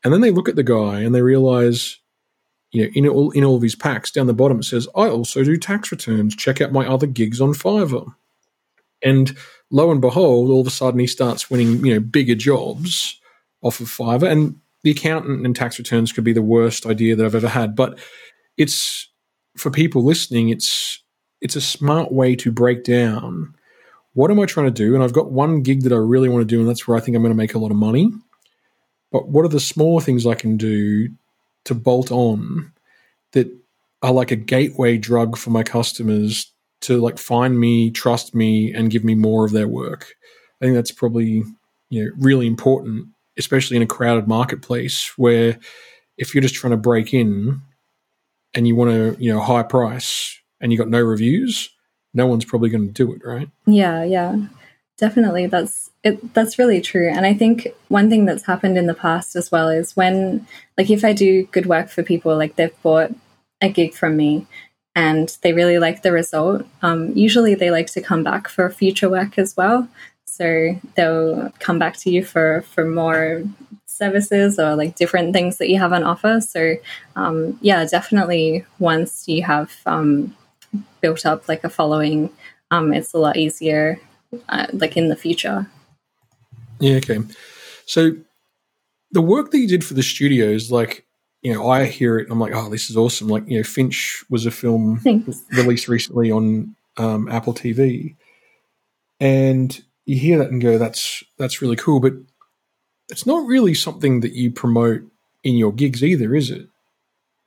And 0.05 0.13
then 0.13 0.21
they 0.21 0.31
look 0.31 0.47
at 0.47 0.55
the 0.55 0.63
guy 0.63 1.01
and 1.01 1.13
they 1.13 1.21
realize, 1.21 1.98
you 2.71 2.83
know, 2.83 2.91
in 2.93 3.07
all 3.07 3.31
in 3.31 3.43
all 3.43 3.55
of 3.55 3.61
his 3.61 3.75
packs, 3.75 4.11
down 4.11 4.27
the 4.27 4.33
bottom 4.33 4.59
it 4.59 4.63
says, 4.63 4.87
"I 4.95 5.09
also 5.09 5.43
do 5.43 5.57
tax 5.57 5.91
returns. 5.91 6.35
Check 6.35 6.61
out 6.61 6.71
my 6.71 6.87
other 6.87 7.07
gigs 7.07 7.41
on 7.41 7.53
Fiverr." 7.53 8.13
And 9.03 9.35
lo 9.71 9.91
and 9.91 10.01
behold, 10.01 10.49
all 10.49 10.61
of 10.61 10.67
a 10.67 10.71
sudden 10.71 10.99
he 10.99 11.07
starts 11.07 11.49
winning, 11.49 11.85
you 11.85 11.93
know, 11.93 11.99
bigger 11.99 12.35
jobs 12.35 13.19
off 13.61 13.79
of 13.79 13.87
Fiverr. 13.87 14.29
And 14.29 14.59
the 14.83 14.91
accountant 14.91 15.45
and 15.45 15.55
tax 15.55 15.77
returns 15.79 16.11
could 16.11 16.23
be 16.23 16.33
the 16.33 16.41
worst 16.41 16.85
idea 16.85 17.15
that 17.15 17.25
I've 17.25 17.35
ever 17.35 17.49
had, 17.49 17.75
but 17.75 17.99
it's 18.57 19.09
for 19.57 19.71
people 19.71 20.03
listening. 20.03 20.49
It's 20.49 21.01
it's 21.41 21.55
a 21.55 21.61
smart 21.61 22.11
way 22.11 22.35
to 22.35 22.51
break 22.51 22.83
down 22.83 23.55
what 24.13 24.31
am 24.31 24.39
I 24.39 24.45
trying 24.45 24.65
to 24.65 24.71
do, 24.71 24.95
and 24.95 25.03
I've 25.03 25.13
got 25.13 25.31
one 25.31 25.61
gig 25.61 25.83
that 25.83 25.93
I 25.93 25.97
really 25.97 26.29
want 26.29 26.41
to 26.41 26.55
do, 26.55 26.59
and 26.59 26.67
that's 26.67 26.87
where 26.87 26.97
I 26.97 26.99
think 26.99 27.15
I'm 27.15 27.23
going 27.23 27.31
to 27.31 27.37
make 27.37 27.53
a 27.53 27.59
lot 27.59 27.71
of 27.71 27.77
money. 27.77 28.11
But 29.11 29.29
what 29.29 29.45
are 29.45 29.49
the 29.49 29.59
smaller 29.59 30.01
things 30.01 30.25
I 30.25 30.35
can 30.35 30.57
do 30.57 31.09
to 31.65 31.75
bolt 31.75 32.11
on 32.11 32.71
that 33.33 33.47
are 34.01 34.13
like 34.13 34.31
a 34.31 34.35
gateway 34.35 34.97
drug 34.97 35.37
for 35.37 35.49
my 35.49 35.63
customers 35.63 36.51
to 36.81 36.99
like 36.99 37.17
find 37.17 37.59
me, 37.59 37.91
trust 37.91 38.33
me, 38.33 38.73
and 38.73 38.91
give 38.91 39.03
me 39.03 39.15
more 39.15 39.45
of 39.45 39.51
their 39.51 39.67
work. 39.67 40.13
I 40.61 40.65
think 40.65 40.75
that's 40.75 40.91
probably 40.91 41.43
you 41.89 42.05
know 42.05 42.11
really 42.17 42.47
important, 42.47 43.07
especially 43.37 43.77
in 43.77 43.83
a 43.83 43.87
crowded 43.87 44.27
marketplace 44.27 45.13
where 45.17 45.59
if 46.17 46.33
you're 46.33 46.41
just 46.41 46.55
trying 46.55 46.71
to 46.71 46.77
break 46.77 47.13
in 47.13 47.61
and 48.53 48.67
you 48.67 48.75
want 48.75 48.91
to 48.91 49.23
you 49.23 49.31
know 49.31 49.39
high 49.39 49.63
price 49.63 50.37
and 50.61 50.71
you 50.71 50.77
got 50.77 50.89
no 50.89 51.01
reviews, 51.01 51.69
no 52.13 52.27
one's 52.27 52.45
probably 52.45 52.69
going 52.69 52.87
to 52.87 52.93
do 52.93 53.13
it, 53.13 53.21
right? 53.25 53.49
Yeah, 53.65 54.03
yeah, 54.03 54.37
definitely. 54.99 55.47
That's 55.47 55.89
it, 56.03 56.33
that's 56.33 56.59
really 56.59 56.81
true. 56.81 57.09
And 57.09 57.25
I 57.25 57.33
think 57.33 57.67
one 57.87 58.09
thing 58.09 58.25
that's 58.25 58.45
happened 58.45 58.77
in 58.77 58.85
the 58.85 58.93
past 58.93 59.35
as 59.35 59.51
well 59.51 59.69
is 59.69 59.95
when, 59.95 60.45
like, 60.77 60.89
if 60.89 61.03
I 61.03 61.13
do 61.13 61.45
good 61.47 61.65
work 61.65 61.89
for 61.89 62.03
people, 62.03 62.37
like 62.37 62.55
they've 62.55 62.81
bought 62.83 63.11
a 63.61 63.69
gig 63.69 63.93
from 63.93 64.15
me 64.15 64.47
and 64.95 65.37
they 65.41 65.53
really 65.53 65.79
like 65.79 66.01
the 66.01 66.11
result, 66.11 66.65
um, 66.81 67.11
usually 67.15 67.55
they 67.55 67.71
like 67.71 67.87
to 67.93 68.01
come 68.01 68.23
back 68.23 68.47
for 68.47 68.69
future 68.69 69.09
work 69.09 69.37
as 69.37 69.57
well. 69.57 69.87
So 70.25 70.79
they'll 70.95 71.51
come 71.59 71.79
back 71.79 71.97
to 71.97 72.11
you 72.11 72.23
for 72.23 72.61
for 72.61 72.85
more 72.85 73.43
services 73.85 74.57
or 74.57 74.75
like 74.75 74.95
different 74.95 75.33
things 75.33 75.57
that 75.57 75.69
you 75.69 75.77
have 75.79 75.91
on 75.91 76.03
offer. 76.03 76.39
So 76.39 76.75
um, 77.15 77.57
yeah, 77.61 77.83
definitely 77.85 78.65
once 78.79 79.27
you 79.27 79.43
have 79.43 79.75
um, 79.85 80.35
built 81.01 81.25
up 81.25 81.49
like 81.49 81.65
a 81.65 81.69
following, 81.69 82.29
um, 82.71 82.93
it's 82.93 83.13
a 83.13 83.17
lot 83.17 83.35
easier 83.35 83.99
uh, 84.49 84.67
like 84.73 84.97
in 84.97 85.09
the 85.09 85.15
future. 85.15 85.67
Yeah, 86.79 86.95
okay. 86.97 87.19
So 87.85 88.11
the 89.11 89.21
work 89.21 89.51
that 89.51 89.57
you 89.57 89.67
did 89.67 89.83
for 89.83 89.93
the 89.93 90.03
studios, 90.03 90.71
like, 90.71 91.05
you 91.41 91.53
know, 91.53 91.69
I 91.69 91.85
hear 91.85 92.19
it 92.19 92.23
and 92.23 92.31
I'm 92.31 92.39
like, 92.39 92.53
oh, 92.53 92.69
this 92.69 92.89
is 92.89 92.97
awesome. 92.97 93.27
Like, 93.27 93.47
you 93.47 93.57
know, 93.57 93.63
Finch 93.63 94.23
was 94.29 94.45
a 94.45 94.51
film 94.51 94.99
Thanks. 94.99 95.43
released 95.51 95.87
recently 95.87 96.31
on 96.31 96.75
um, 96.97 97.29
Apple 97.29 97.53
TV. 97.53 98.15
And 99.19 99.81
you 100.05 100.17
hear 100.17 100.37
that 100.37 100.51
and 100.51 100.61
go, 100.61 100.77
that's 100.77 101.23
that's 101.37 101.61
really 101.61 101.75
cool. 101.75 101.99
But 101.99 102.13
it's 103.09 103.25
not 103.25 103.47
really 103.47 103.73
something 103.73 104.19
that 104.21 104.33
you 104.33 104.51
promote 104.51 105.01
in 105.43 105.55
your 105.55 105.71
gigs 105.71 106.03
either, 106.03 106.35
is 106.35 106.51
it? 106.51 106.67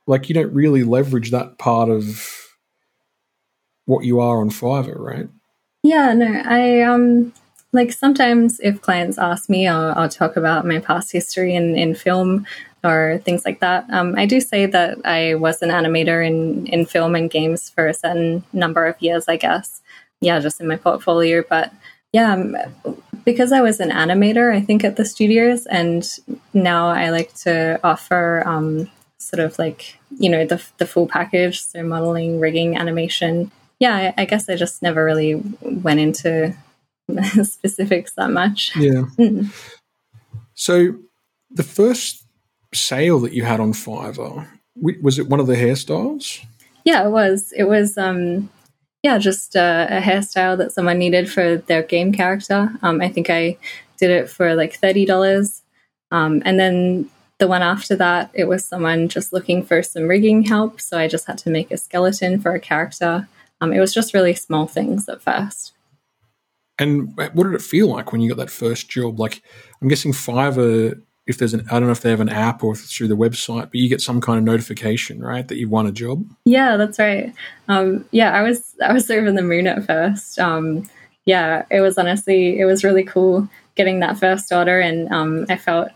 Like 0.05 0.27
you 0.27 0.35
don't 0.35 0.53
really 0.53 0.83
leverage 0.83 1.31
that 1.31 1.57
part 1.57 1.89
of 1.89 2.27
what 3.85 4.05
you 4.05 4.19
are 4.19 4.39
on 4.39 4.49
Fiverr, 4.49 4.99
right? 4.99 5.29
Yeah, 5.83 6.13
no, 6.13 6.41
I 6.45 6.81
um 6.81 7.33
like 7.73 7.91
sometimes 7.91 8.59
if 8.61 8.81
clients 8.81 9.17
ask 9.17 9.49
me, 9.49 9.67
I'll, 9.67 9.93
I'll 9.97 10.09
talk 10.09 10.37
about 10.37 10.65
my 10.65 10.79
past 10.79 11.11
history 11.11 11.55
in, 11.55 11.75
in 11.75 11.95
film 11.95 12.45
or 12.83 13.19
things 13.25 13.45
like 13.45 13.59
that. 13.61 13.85
Um, 13.89 14.13
I 14.15 14.25
do 14.25 14.39
say 14.39 14.65
that 14.67 14.99
I 15.05 15.35
was 15.35 15.61
an 15.61 15.69
animator 15.69 16.25
in, 16.25 16.67
in 16.67 16.85
film 16.85 17.15
and 17.15 17.29
games 17.31 17.69
for 17.69 17.87
a 17.87 17.93
certain 17.93 18.43
number 18.53 18.85
of 18.85 19.01
years, 19.01 19.25
I 19.27 19.37
guess. 19.37 19.81
Yeah, 20.21 20.39
just 20.39 20.61
in 20.61 20.67
my 20.67 20.75
portfolio. 20.75 21.43
But 21.49 21.73
yeah, 22.11 22.33
um, 22.33 22.55
because 23.25 23.51
I 23.51 23.61
was 23.61 23.79
an 23.79 23.89
animator, 23.89 24.53
I 24.53 24.61
think 24.61 24.83
at 24.83 24.97
the 24.97 25.05
studios, 25.05 25.65
and 25.65 26.07
now 26.53 26.89
I 26.89 27.09
like 27.09 27.33
to 27.35 27.79
offer 27.83 28.43
um, 28.45 28.89
sort 29.17 29.39
of 29.39 29.57
like, 29.57 29.97
you 30.19 30.29
know, 30.29 30.45
the, 30.45 30.63
the 30.77 30.85
full 30.85 31.07
package. 31.07 31.63
So 31.63 31.81
modeling, 31.83 32.39
rigging, 32.39 32.77
animation. 32.77 33.49
Yeah, 33.79 34.13
I, 34.17 34.21
I 34.21 34.25
guess 34.25 34.49
I 34.49 34.55
just 34.55 34.81
never 34.81 35.03
really 35.03 35.35
went 35.61 35.99
into 35.99 36.55
specifics 37.43 38.13
that 38.13 38.31
much. 38.31 38.75
Yeah. 38.75 39.03
Mm. 39.17 39.69
So 40.55 40.95
the 41.49 41.63
first 41.63 42.23
sale 42.73 43.19
that 43.21 43.33
you 43.33 43.43
had 43.43 43.59
on 43.59 43.73
Fiverr 43.73 44.47
was 44.75 45.19
it 45.19 45.29
one 45.29 45.39
of 45.39 45.47
the 45.47 45.55
hairstyles? 45.55 46.43
Yeah, 46.83 47.05
it 47.05 47.09
was. 47.09 47.51
It 47.55 47.65
was. 47.65 47.97
Um, 47.97 48.49
yeah, 49.03 49.17
just 49.17 49.55
uh, 49.55 49.87
a 49.89 49.99
hairstyle 49.99 50.57
that 50.57 50.71
someone 50.71 50.97
needed 50.97 51.29
for 51.29 51.57
their 51.57 51.83
game 51.83 52.13
character. 52.13 52.71
Um, 52.81 53.01
I 53.01 53.09
think 53.09 53.29
I 53.29 53.57
did 53.97 54.09
it 54.09 54.29
for 54.29 54.55
like 54.55 54.75
thirty 54.75 55.05
dollars, 55.05 55.61
um, 56.11 56.41
and 56.45 56.59
then 56.59 57.09
the 57.39 57.47
one 57.47 57.61
after 57.61 57.95
that, 57.97 58.29
it 58.33 58.45
was 58.45 58.65
someone 58.65 59.09
just 59.09 59.33
looking 59.33 59.63
for 59.63 59.83
some 59.83 60.07
rigging 60.07 60.43
help. 60.43 60.79
So 60.79 60.97
I 60.97 61.07
just 61.07 61.27
had 61.27 61.37
to 61.39 61.49
make 61.49 61.71
a 61.71 61.77
skeleton 61.77 62.39
for 62.39 62.53
a 62.53 62.59
character. 62.59 63.27
Um, 63.63 63.71
it 63.71 63.79
was 63.79 63.93
just 63.93 64.13
really 64.13 64.33
small 64.33 64.67
things 64.67 65.07
at 65.07 65.21
first. 65.21 65.71
And 66.77 67.15
what 67.15 67.43
did 67.45 67.53
it 67.53 67.61
feel 67.61 67.87
like 67.87 68.11
when 68.11 68.19
you 68.19 68.29
got 68.29 68.37
that 68.37 68.49
first 68.49 68.89
job? 68.89 69.21
Like, 69.21 69.41
I'm 69.81 69.87
guessing 69.87 70.11
Fiverr, 70.11 71.01
if 71.27 71.37
there's 71.37 71.53
an, 71.53 71.65
I 71.71 71.79
don't 71.79 71.85
know 71.85 71.91
if 71.91 72.01
they 72.01 72.09
have 72.09 72.19
an 72.19 72.27
app 72.27 72.61
or 72.61 72.75
through 72.75 73.07
the 73.07 73.15
website, 73.15 73.67
but 73.67 73.75
you 73.75 73.87
get 73.87 74.01
some 74.01 74.19
kind 74.19 74.37
of 74.37 74.43
notification, 74.43 75.23
right, 75.23 75.47
that 75.47 75.55
you 75.55 75.69
won 75.69 75.87
a 75.87 75.93
job. 75.93 76.25
Yeah, 76.43 76.75
that's 76.75 76.99
right. 76.99 77.33
Um, 77.69 78.03
yeah, 78.11 78.31
I 78.31 78.41
was, 78.41 78.75
I 78.83 78.91
was 78.91 79.09
over 79.09 79.31
the 79.31 79.41
moon 79.41 79.67
at 79.67 79.85
first. 79.85 80.39
Um, 80.39 80.89
yeah, 81.25 81.63
it 81.71 81.79
was 81.79 81.97
honestly, 81.97 82.59
it 82.59 82.65
was 82.65 82.83
really 82.83 83.05
cool 83.05 83.47
getting 83.75 84.01
that 84.01 84.17
first 84.17 84.51
order, 84.51 84.81
and 84.81 85.09
um, 85.13 85.45
I 85.47 85.55
felt, 85.55 85.89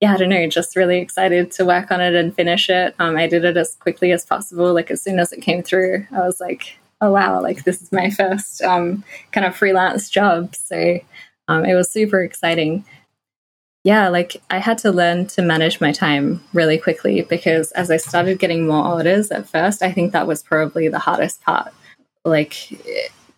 yeah, 0.00 0.12
I 0.12 0.16
don't 0.18 0.28
know, 0.28 0.46
just 0.46 0.76
really 0.76 0.98
excited 0.98 1.52
to 1.52 1.64
work 1.64 1.90
on 1.90 2.02
it 2.02 2.14
and 2.14 2.34
finish 2.34 2.68
it. 2.68 2.94
Um, 2.98 3.16
I 3.16 3.28
did 3.28 3.44
it 3.44 3.56
as 3.56 3.76
quickly 3.76 4.12
as 4.12 4.26
possible. 4.26 4.74
Like 4.74 4.90
as 4.90 5.00
soon 5.00 5.18
as 5.18 5.32
it 5.32 5.40
came 5.40 5.62
through, 5.62 6.06
I 6.12 6.20
was 6.20 6.38
like, 6.38 6.78
oh 7.00 7.12
wow, 7.12 7.40
like 7.40 7.64
this 7.64 7.82
is 7.82 7.92
my 7.92 8.10
first 8.10 8.62
um, 8.62 9.04
kind 9.32 9.46
of 9.46 9.56
freelance 9.56 10.10
job. 10.10 10.54
So 10.54 11.00
um, 11.46 11.64
it 11.64 11.74
was 11.74 11.90
super 11.90 12.22
exciting. 12.22 12.84
Yeah, 13.84 14.08
like 14.08 14.42
I 14.50 14.58
had 14.58 14.78
to 14.78 14.92
learn 14.92 15.26
to 15.28 15.42
manage 15.42 15.80
my 15.80 15.92
time 15.92 16.42
really 16.52 16.78
quickly 16.78 17.22
because 17.22 17.72
as 17.72 17.90
I 17.90 17.96
started 17.96 18.38
getting 18.38 18.66
more 18.66 18.86
orders 18.86 19.30
at 19.30 19.48
first, 19.48 19.82
I 19.82 19.92
think 19.92 20.12
that 20.12 20.26
was 20.26 20.42
probably 20.42 20.88
the 20.88 20.98
hardest 20.98 21.42
part. 21.42 21.72
Like 22.24 22.70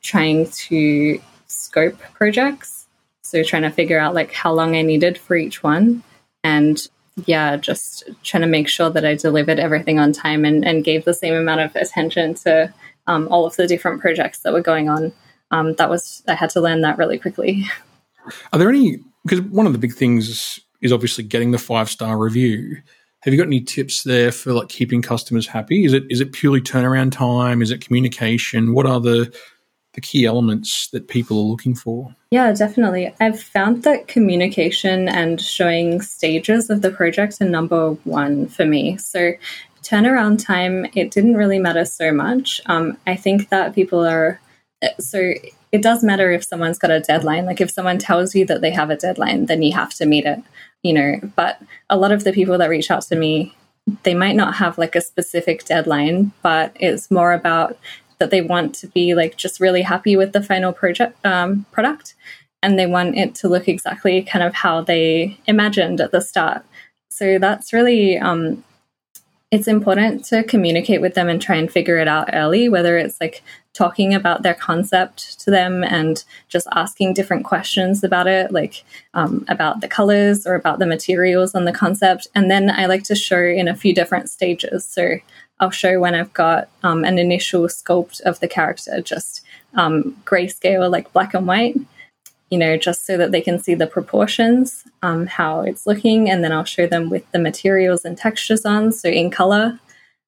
trying 0.02 0.50
to 0.50 1.20
scope 1.46 1.98
projects. 2.14 2.86
So 3.22 3.44
trying 3.44 3.62
to 3.62 3.70
figure 3.70 3.98
out 3.98 4.14
like 4.14 4.32
how 4.32 4.52
long 4.52 4.74
I 4.74 4.82
needed 4.82 5.18
for 5.18 5.36
each 5.36 5.62
one. 5.62 6.02
And 6.42 6.80
yeah, 7.26 7.56
just 7.56 8.08
trying 8.22 8.40
to 8.40 8.48
make 8.48 8.68
sure 8.68 8.90
that 8.90 9.04
I 9.04 9.14
delivered 9.14 9.60
everything 9.60 9.98
on 9.98 10.12
time 10.12 10.44
and, 10.44 10.64
and 10.64 10.82
gave 10.84 11.04
the 11.04 11.14
same 11.14 11.34
amount 11.34 11.60
of 11.60 11.76
attention 11.76 12.34
to 12.34 12.72
um, 13.10 13.28
all 13.30 13.44
of 13.44 13.56
the 13.56 13.66
different 13.66 14.00
projects 14.00 14.40
that 14.40 14.52
were 14.52 14.62
going 14.62 14.88
on. 14.88 15.12
Um, 15.50 15.74
that 15.74 15.90
was, 15.90 16.22
I 16.28 16.34
had 16.34 16.50
to 16.50 16.60
learn 16.60 16.80
that 16.82 16.96
really 16.96 17.18
quickly. 17.18 17.66
Are 18.52 18.58
there 18.58 18.68
any, 18.68 18.98
because 19.24 19.40
one 19.40 19.66
of 19.66 19.72
the 19.72 19.78
big 19.78 19.94
things 19.94 20.60
is 20.80 20.92
obviously 20.92 21.24
getting 21.24 21.50
the 21.50 21.58
five 21.58 21.88
star 21.90 22.18
review. 22.18 22.76
Have 23.20 23.34
you 23.34 23.38
got 23.38 23.46
any 23.46 23.60
tips 23.60 24.04
there 24.04 24.32
for 24.32 24.52
like 24.52 24.68
keeping 24.68 25.02
customers 25.02 25.46
happy? 25.46 25.84
Is 25.84 25.92
it 25.92 26.04
is 26.08 26.20
it 26.20 26.32
purely 26.32 26.60
turnaround 26.60 27.12
time? 27.12 27.60
Is 27.60 27.70
it 27.70 27.84
communication? 27.84 28.72
What 28.72 28.86
are 28.86 29.00
the 29.00 29.34
the 29.92 30.00
key 30.00 30.24
elements 30.24 30.88
that 30.92 31.08
people 31.08 31.36
are 31.38 31.50
looking 31.50 31.74
for? 31.74 32.14
Yeah, 32.30 32.52
definitely. 32.52 33.12
I've 33.20 33.42
found 33.42 33.82
that 33.82 34.06
communication 34.06 35.08
and 35.08 35.40
showing 35.40 36.00
stages 36.00 36.70
of 36.70 36.80
the 36.80 36.92
project 36.92 37.40
are 37.40 37.48
number 37.48 37.90
one 38.04 38.46
for 38.46 38.64
me. 38.64 38.96
So, 38.98 39.32
turnaround 39.82 40.44
time, 40.44 40.86
it 40.94 41.10
didn't 41.10 41.36
really 41.36 41.58
matter 41.58 41.84
so 41.84 42.12
much. 42.12 42.60
Um, 42.66 42.96
I 43.06 43.16
think 43.16 43.48
that 43.50 43.74
people 43.74 44.04
are 44.04 44.40
so 44.98 45.34
it 45.72 45.82
does 45.82 46.02
matter 46.02 46.32
if 46.32 46.44
someone's 46.44 46.78
got 46.78 46.90
a 46.90 47.00
deadline. 47.00 47.46
Like 47.46 47.60
if 47.60 47.70
someone 47.70 47.98
tells 47.98 48.34
you 48.34 48.44
that 48.46 48.60
they 48.60 48.70
have 48.70 48.90
a 48.90 48.96
deadline, 48.96 49.46
then 49.46 49.62
you 49.62 49.72
have 49.72 49.94
to 49.94 50.06
meet 50.06 50.24
it, 50.24 50.42
you 50.82 50.92
know. 50.92 51.20
But 51.36 51.60
a 51.88 51.96
lot 51.96 52.12
of 52.12 52.24
the 52.24 52.32
people 52.32 52.58
that 52.58 52.70
reach 52.70 52.90
out 52.90 53.02
to 53.02 53.16
me, 53.16 53.54
they 54.02 54.14
might 54.14 54.36
not 54.36 54.54
have 54.56 54.78
like 54.78 54.96
a 54.96 55.00
specific 55.00 55.64
deadline, 55.64 56.32
but 56.42 56.76
it's 56.80 57.10
more 57.10 57.32
about 57.32 57.78
that 58.18 58.30
they 58.30 58.40
want 58.40 58.74
to 58.76 58.86
be 58.88 59.14
like 59.14 59.36
just 59.36 59.60
really 59.60 59.82
happy 59.82 60.16
with 60.16 60.32
the 60.32 60.42
final 60.42 60.72
project 60.72 61.24
um, 61.24 61.66
product 61.72 62.14
and 62.62 62.78
they 62.78 62.86
want 62.86 63.16
it 63.16 63.34
to 63.36 63.48
look 63.48 63.68
exactly 63.68 64.22
kind 64.22 64.44
of 64.44 64.54
how 64.54 64.82
they 64.82 65.38
imagined 65.46 66.00
at 66.00 66.12
the 66.12 66.20
start 66.20 66.62
so 67.08 67.38
that's 67.38 67.72
really 67.72 68.18
um, 68.18 68.62
it's 69.50 69.66
important 69.66 70.24
to 70.26 70.44
communicate 70.44 71.00
with 71.00 71.14
them 71.14 71.28
and 71.28 71.42
try 71.42 71.56
and 71.56 71.72
figure 71.72 71.98
it 71.98 72.06
out 72.06 72.30
early 72.32 72.68
whether 72.68 72.96
it's 72.96 73.20
like 73.20 73.42
talking 73.72 74.14
about 74.14 74.42
their 74.42 74.54
concept 74.54 75.38
to 75.40 75.50
them 75.50 75.84
and 75.84 76.24
just 76.48 76.66
asking 76.72 77.14
different 77.14 77.44
questions 77.44 78.02
about 78.02 78.26
it 78.26 78.50
like 78.50 78.84
um, 79.14 79.44
about 79.48 79.80
the 79.80 79.88
colors 79.88 80.46
or 80.46 80.54
about 80.54 80.78
the 80.78 80.86
materials 80.86 81.54
on 81.54 81.64
the 81.64 81.72
concept. 81.72 82.26
And 82.34 82.50
then 82.50 82.70
i 82.70 82.86
like 82.86 83.04
to 83.04 83.14
show 83.14 83.42
in 83.42 83.68
a 83.68 83.76
few 83.76 83.94
different 83.94 84.28
stages. 84.28 84.84
So 84.84 85.16
I'll 85.60 85.70
show 85.70 86.00
when 86.00 86.14
I've 86.14 86.32
got 86.32 86.68
um, 86.82 87.04
an 87.04 87.18
initial 87.18 87.64
sculpt 87.66 88.20
of 88.22 88.40
the 88.40 88.48
character, 88.48 89.00
just 89.02 89.42
um, 89.74 90.16
grayscale, 90.24 90.90
like 90.90 91.12
black 91.12 91.34
and 91.34 91.46
white, 91.46 91.76
you 92.50 92.58
know, 92.58 92.76
just 92.76 93.06
so 93.06 93.16
that 93.16 93.30
they 93.30 93.40
can 93.40 93.58
see 93.58 93.74
the 93.74 93.86
proportions, 93.86 94.84
um, 95.02 95.26
how 95.26 95.60
it's 95.60 95.86
looking. 95.86 96.28
And 96.28 96.42
then 96.42 96.52
I'll 96.52 96.64
show 96.64 96.86
them 96.86 97.08
with 97.08 97.30
the 97.30 97.38
materials 97.38 98.04
and 98.04 98.18
textures 98.18 98.66
on, 98.66 98.92
so 98.92 99.08
in 99.08 99.30
color. 99.30 99.78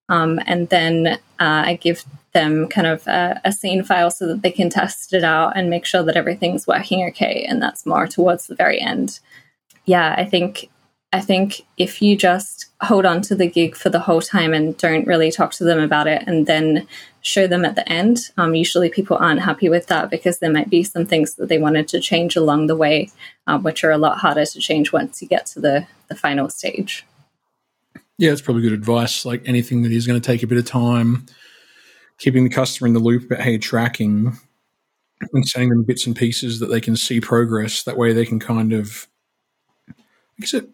Um, 0.09 0.41
and 0.47 0.69
then 0.69 1.07
uh, 1.07 1.19
I 1.39 1.79
give 1.81 2.05
them 2.33 2.69
kind 2.69 2.87
of 2.87 3.07
a, 3.07 3.41
a, 3.45 3.53
scene 3.53 3.83
file 3.83 4.11
so 4.11 4.27
that 4.27 4.43
they 4.43 4.51
can 4.51 4.71
test 4.71 5.13
it 5.13 5.23
out 5.25 5.57
and 5.57 5.69
make 5.71 5.85
sure 5.85 6.03
that 6.03 6.17
everything's 6.17 6.67
working 6.67 7.07
okay. 7.09 7.45
And 7.49 7.61
that's 7.61 7.87
more 7.87 8.07
towards 8.07 8.47
the 8.47 8.55
very 8.55 8.81
end. 8.81 9.21
Yeah, 9.85 10.15
I 10.17 10.25
think 10.25 10.71
I 11.13 11.21
think 11.21 11.67
if 11.77 12.01
you 12.01 12.17
just 12.17 12.67
hold 12.81 13.05
on 13.05 13.21
to 13.23 13.35
the 13.35 13.47
gig 13.47 13.77
for 13.77 13.91
the 13.91 14.01
whole 14.01 14.23
time 14.23 14.55
and 14.55 14.77
don't 14.79 15.07
really 15.07 15.31
talk 15.31 15.53
to 15.55 15.65
them 15.65 15.79
about 15.79 16.07
it 16.07 16.25
and 16.27 16.47
then 16.47 16.87
show 17.21 17.47
them 17.47 17.67
at 17.67 17.75
the 17.75 17.87
end, 17.91 18.31
um, 18.39 18.55
usually 18.55 18.89
people 18.89 19.19
aren't 19.19 19.43
happy 19.43 19.69
with 19.69 19.89
that 19.89 20.09
because 20.09 20.39
there 20.39 20.53
might 20.53 20.71
be 20.71 20.83
some 20.83 21.05
things 21.05 21.35
that 21.35 21.51
they 21.51 21.59
wanted 21.59 21.87
to 21.89 22.01
change 22.01 22.35
along 22.35 22.67
the 22.67 22.77
way, 22.77 23.11
um, 23.47 23.63
which 23.63 23.85
are 23.85 23.91
a 23.91 23.99
lot 23.99 24.19
harder 24.19 24.47
to 24.47 24.59
change 24.59 24.91
once 24.91 25.21
you 25.21 25.29
get 25.29 25.45
to 25.45 25.61
the, 25.61 25.87
the 26.09 26.15
final 26.15 26.49
stage. 26.49 27.05
Yeah, 28.17 28.33
it's 28.33 28.41
probably 28.41 28.63
good 28.63 28.73
advice. 28.73 29.27
Like 29.27 29.43
anything 29.45 29.83
that 29.83 29.93
is 29.93 30.07
going 30.07 30.21
to 30.21 30.27
take 30.27 30.43
a 30.43 30.47
bit 30.47 30.59
of 30.59 30.65
time, 30.65 31.27
keeping 32.17 32.45
the 32.45 32.51
customer 32.51 32.89
in 32.89 32.95
the 32.95 33.01
loop 33.01 33.25
about 33.25 33.41
how 33.41 33.51
you're 33.51 33.59
tracking 33.59 34.39
and 35.33 35.47
sending 35.47 35.69
them 35.69 35.85
bits 35.85 36.07
and 36.07 36.17
pieces 36.17 36.59
that 36.61 36.67
they 36.67 36.81
can 36.81 36.97
see 36.97 37.21
progress. 37.21 37.83
That 37.83 37.99
way 37.99 38.15
they 38.15 38.25
can 38.25 38.41
kind 38.41 38.73
of, 38.73 39.07
I 39.89 39.95
guess 40.41 40.55
it 40.55 40.71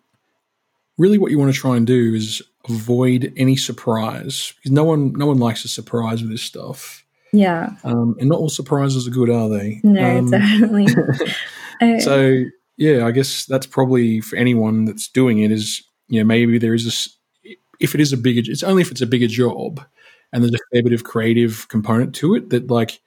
really 0.99 1.17
what 1.19 1.31
you 1.31 1.39
want 1.39 1.55
to 1.55 1.59
try 1.59 1.77
and 1.77 1.87
do 1.87 2.15
is 2.15 2.43
avoid 2.69 3.33
any 3.37 3.57
surprise 3.57 4.53
because 4.57 4.73
no 4.73 4.85
one 4.85 5.13
no 5.15 5.27
one 5.27 5.39
likes 5.39 5.65
a 5.65 5.69
surprise 5.69 6.21
with 6.21 6.31
this 6.31 6.43
stuff. 6.43 7.05
Yeah. 7.33 7.77
Um, 7.85 8.17
and 8.19 8.29
not 8.29 8.39
all 8.39 8.49
surprises 8.49 9.07
are 9.07 9.11
good, 9.11 9.31
are 9.31 9.49
they? 9.49 9.81
No, 9.83 10.19
um, 10.19 10.31
definitely. 10.31 10.89
so 12.01 12.45
yeah, 12.77 13.07
I 13.07 13.11
guess 13.11 13.47
that's 13.47 13.67
probably 13.67 14.21
for 14.21 14.37
anyone 14.37 14.85
that's 14.85 15.09
doing 15.09 15.41
it 15.41 15.51
is 15.51 15.83
you 16.09 16.21
know 16.21 16.27
maybe 16.27 16.59
there 16.59 16.75
is 16.75 16.87
a 17.45 17.51
if 17.81 17.95
it 17.95 18.01
is 18.01 18.13
a 18.13 18.17
bigger 18.17 18.43
it's 18.51 18.63
only 18.63 18.83
if 18.83 18.91
it's 18.91 19.03
a 19.03 19.07
bigger 19.07 19.27
job 19.29 19.85
and 20.33 20.43
there's 20.43 20.55
a 20.55 20.59
fair 20.73 20.83
bit 20.83 20.93
of 20.93 21.05
creative 21.05 21.69
component 21.69 22.15
to 22.17 22.35
it 22.35 22.51
that 22.51 22.71
like 22.71 23.01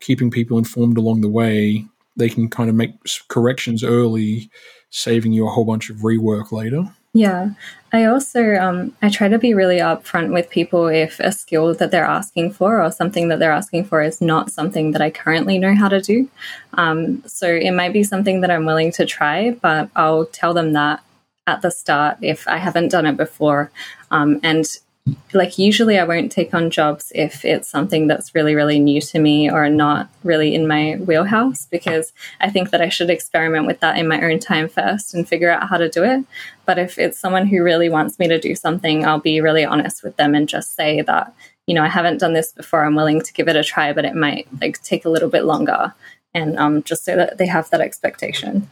keeping 0.00 0.30
people 0.30 0.58
informed 0.58 0.98
along 0.98 1.20
the 1.20 1.28
way 1.28 1.84
they 2.16 2.28
can 2.28 2.48
kind 2.48 2.68
of 2.68 2.76
make 2.76 2.92
corrections 3.28 3.82
early 3.82 4.50
saving 4.90 5.32
you 5.32 5.46
a 5.46 5.50
whole 5.50 5.64
bunch 5.64 5.90
of 5.90 5.98
rework 5.98 6.52
later 6.52 6.84
yeah. 7.12 7.50
I 7.92 8.04
also 8.04 8.54
um, 8.54 8.96
I 9.02 9.10
try 9.10 9.28
to 9.28 9.38
be 9.38 9.52
really 9.52 9.78
upfront 9.78 10.32
with 10.32 10.48
people 10.48 10.86
if 10.86 11.18
a 11.18 11.32
skill 11.32 11.74
that 11.74 11.90
they're 11.90 12.04
asking 12.04 12.52
for 12.52 12.80
or 12.80 12.92
something 12.92 13.28
that 13.28 13.40
they're 13.40 13.50
asking 13.50 13.86
for 13.86 14.00
is 14.00 14.20
not 14.20 14.50
something 14.50 14.92
that 14.92 15.02
I 15.02 15.10
currently 15.10 15.58
know 15.58 15.74
how 15.74 15.88
to 15.88 16.00
do. 16.00 16.28
Um, 16.74 17.22
so 17.26 17.48
it 17.48 17.72
might 17.72 17.92
be 17.92 18.04
something 18.04 18.42
that 18.42 18.50
I'm 18.50 18.64
willing 18.64 18.92
to 18.92 19.06
try, 19.06 19.50
but 19.50 19.90
I'll 19.96 20.26
tell 20.26 20.54
them 20.54 20.72
that 20.74 21.02
at 21.48 21.62
the 21.62 21.70
start 21.70 22.18
if 22.22 22.46
I 22.46 22.58
haven't 22.58 22.90
done 22.90 23.06
it 23.06 23.16
before. 23.16 23.72
Um, 24.12 24.38
and 24.44 24.64
like 25.32 25.58
usually 25.58 25.98
I 25.98 26.04
won't 26.04 26.30
take 26.30 26.52
on 26.54 26.70
jobs 26.70 27.10
if 27.14 27.44
it's 27.44 27.68
something 27.68 28.06
that's 28.06 28.34
really 28.34 28.54
really 28.54 28.78
new 28.78 29.00
to 29.00 29.18
me 29.18 29.50
or 29.50 29.68
not 29.68 30.10
really 30.22 30.54
in 30.54 30.68
my 30.68 30.96
wheelhouse 30.96 31.66
because 31.66 32.12
I 32.40 32.50
think 32.50 32.70
that 32.70 32.82
I 32.82 32.88
should 32.88 33.10
experiment 33.10 33.66
with 33.66 33.80
that 33.80 33.98
in 33.98 34.08
my 34.08 34.20
own 34.22 34.38
time 34.38 34.68
first 34.68 35.14
and 35.14 35.28
figure 35.28 35.50
out 35.50 35.68
how 35.68 35.78
to 35.78 35.88
do 35.88 36.04
it. 36.04 36.24
But 36.66 36.78
if 36.78 36.98
it's 36.98 37.18
someone 37.18 37.46
who 37.46 37.62
really 37.62 37.88
wants 37.88 38.18
me 38.18 38.28
to 38.28 38.38
do 38.38 38.54
something 38.54 39.04
I'll 39.04 39.20
be 39.20 39.40
really 39.40 39.64
honest 39.64 40.02
with 40.02 40.16
them 40.16 40.34
and 40.34 40.48
just 40.48 40.74
say 40.74 41.02
that 41.02 41.34
you 41.66 41.74
know 41.74 41.82
I 41.82 41.88
haven't 41.88 42.18
done 42.18 42.34
this 42.34 42.52
before. 42.52 42.84
I'm 42.84 42.94
willing 42.94 43.22
to 43.22 43.32
give 43.32 43.48
it 43.48 43.56
a 43.56 43.64
try 43.64 43.92
but 43.92 44.04
it 44.04 44.14
might 44.14 44.48
like 44.60 44.82
take 44.82 45.04
a 45.04 45.10
little 45.10 45.30
bit 45.30 45.44
longer. 45.44 45.94
And 46.32 46.58
um, 46.58 46.82
just 46.84 47.04
so 47.04 47.16
that 47.16 47.38
they 47.38 47.46
have 47.46 47.70
that 47.70 47.80
expectation. 47.80 48.70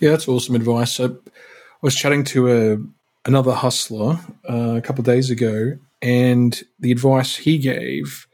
Yeah 0.00 0.10
that's 0.10 0.28
awesome 0.28 0.56
advice. 0.56 0.98
I 0.98 1.10
was 1.80 1.94
chatting 1.94 2.24
to 2.24 2.48
a 2.48 3.01
another 3.24 3.52
hustler 3.52 4.18
uh, 4.48 4.74
a 4.76 4.80
couple 4.80 5.04
days 5.04 5.30
ago, 5.30 5.78
and 6.00 6.62
the 6.80 6.92
advice 6.92 7.36
he 7.36 7.58
gave 7.58 8.26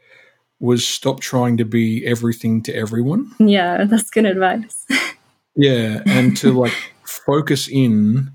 was 0.59 0.85
stop 0.85 1.19
trying 1.21 1.57
to 1.57 1.65
be 1.65 2.05
everything 2.05 2.61
to 2.63 2.73
everyone. 2.73 3.31
Yeah, 3.39 3.85
that's 3.85 4.09
good 4.09 4.25
advice. 4.25 4.85
yeah, 5.55 6.01
and 6.05 6.35
to 6.37 6.51
like 6.51 6.73
focus 7.03 7.67
in 7.67 8.31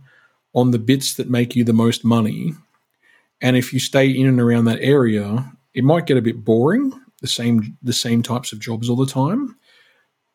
on 0.55 0.71
the 0.71 0.79
bits 0.79 1.15
that 1.15 1.29
make 1.29 1.55
you 1.57 1.65
the 1.65 1.73
most 1.73 2.05
money. 2.05 2.55
And 3.41 3.57
if 3.57 3.73
you 3.73 3.81
stay 3.81 4.09
in 4.09 4.27
and 4.27 4.41
around 4.41 4.65
that 4.67 4.81
area, 4.81 5.53
it 5.75 5.85
might 5.85 6.07
get 6.07 6.17
a 6.17 6.23
bit 6.23 6.45
boring, 6.45 6.93
the 7.21 7.27
same 7.27 7.77
the 7.83 7.93
same 7.93 8.23
types 8.23 8.53
of 8.53 8.61
jobs 8.61 8.89
all 8.89 8.97
the 8.97 9.07
time, 9.07 9.57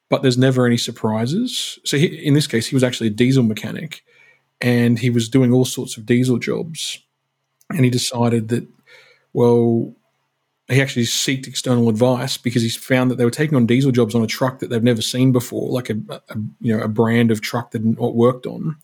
but 0.10 0.22
there's 0.22 0.38
never 0.38 0.66
any 0.66 0.78
surprises. 0.78 1.80
So 1.86 1.98
he, 1.98 2.06
in 2.06 2.34
this 2.34 2.48
case, 2.48 2.68
he 2.68 2.76
was 2.76 2.84
actually 2.84 3.08
a 3.08 3.12
diesel 3.12 3.44
mechanic 3.44 4.04
and 4.62 5.00
he 5.00 5.10
was 5.10 5.30
doing 5.30 5.54
all 5.54 5.66
sorts 5.66 5.98
of 5.98 6.06
diesel 6.06 6.38
jobs. 6.38 7.00
And 7.70 7.86
he 7.86 7.92
decided 7.92 8.50
that, 8.50 8.68
well, 9.34 9.94
he 10.68 10.82
actually 10.82 11.06
sought 11.06 11.48
external 11.48 11.90
advice 11.90 12.38
because 12.38 12.62
he 12.62 12.70
found 12.70 13.10
that 13.10 13.16
they 13.16 13.26
were 13.26 13.32
taking 13.32 13.56
on 13.56 13.66
diesel 13.66 13.92
jobs 13.92 14.16
on 14.16 14.24
a 14.24 14.28
truck 14.28 14.60
that 14.60 14.70
they've 14.70 14.84
never 14.84 15.02
seen 15.02 15.32
before, 15.32 15.70
like 15.72 15.90
a, 15.90 15.98
a 16.10 16.38
you 16.62 16.76
know 16.76 16.84
a 16.84 16.88
brand 16.88 17.32
of 17.32 17.42
truck 17.42 17.72
that 17.72 17.84
not 17.84 18.16
worked 18.16 18.46
on, 18.46 18.76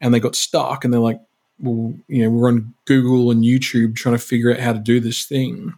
and 0.00 0.12
they 0.12 0.20
got 0.20 0.34
stuck. 0.34 0.84
And 0.84 0.92
they're 0.92 1.00
like, 1.00 1.20
well, 1.60 1.94
you 2.08 2.22
know, 2.24 2.30
we're 2.30 2.48
on 2.48 2.74
Google 2.84 3.30
and 3.30 3.44
YouTube 3.44 3.94
trying 3.94 4.16
to 4.16 4.22
figure 4.22 4.52
out 4.52 4.60
how 4.60 4.72
to 4.72 4.78
do 4.78 4.98
this 4.98 5.24
thing, 5.24 5.72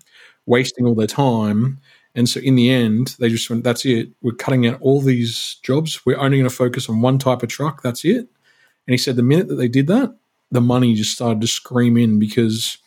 wasting 0.47 0.87
all 0.87 0.95
their 0.95 1.07
time. 1.07 1.81
And 2.15 2.29
so 2.29 2.41
in 2.41 2.57
the 2.57 2.71
end, 2.71 3.17
they 3.19 3.29
just 3.29 3.49
went, 3.49 3.65
that's 3.65 3.87
it. 3.87 4.11
We're 4.21 4.33
cutting 4.33 4.67
out 4.67 4.79
all 4.83 5.01
these 5.01 5.57
jobs. 5.63 6.05
We're 6.05 6.19
only 6.19 6.39
going 6.39 6.49
to 6.49 6.55
focus 6.55 6.89
on 6.89 7.01
one 7.01 7.19
type 7.19 7.43
of 7.43 7.49
truck. 7.49 7.83
That's 7.83 8.05
it. 8.05 8.29
And 8.87 8.93
he 8.93 8.99
said 8.99 9.17
the 9.17 9.23
minute 9.23 9.49
that 9.49 9.57
they 9.57 9.69
did 9.69 9.87
that, 9.89 10.15
the 10.51 10.61
money 10.61 10.95
just 10.95 11.13
started 11.13 11.41
to 11.41 11.47
scream 11.47 11.97
in 11.97 12.19
because 12.19 12.79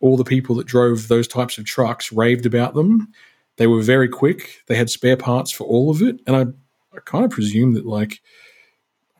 all 0.00 0.16
the 0.16 0.24
people 0.24 0.54
that 0.56 0.66
drove 0.66 1.08
those 1.08 1.26
types 1.26 1.56
of 1.58 1.64
trucks 1.64 2.12
raved 2.12 2.46
about 2.46 2.74
them. 2.74 3.08
They 3.56 3.66
were 3.66 3.82
very 3.82 4.08
quick. 4.08 4.60
They 4.66 4.74
had 4.74 4.90
spare 4.90 5.16
parts 5.16 5.50
for 5.50 5.64
all 5.64 5.90
of 5.90 6.02
it. 6.02 6.20
And 6.26 6.36
I, 6.36 6.42
I 6.94 7.00
kind 7.04 7.24
of 7.24 7.30
presume 7.30 7.74
that, 7.74 7.86
like, 7.86 8.20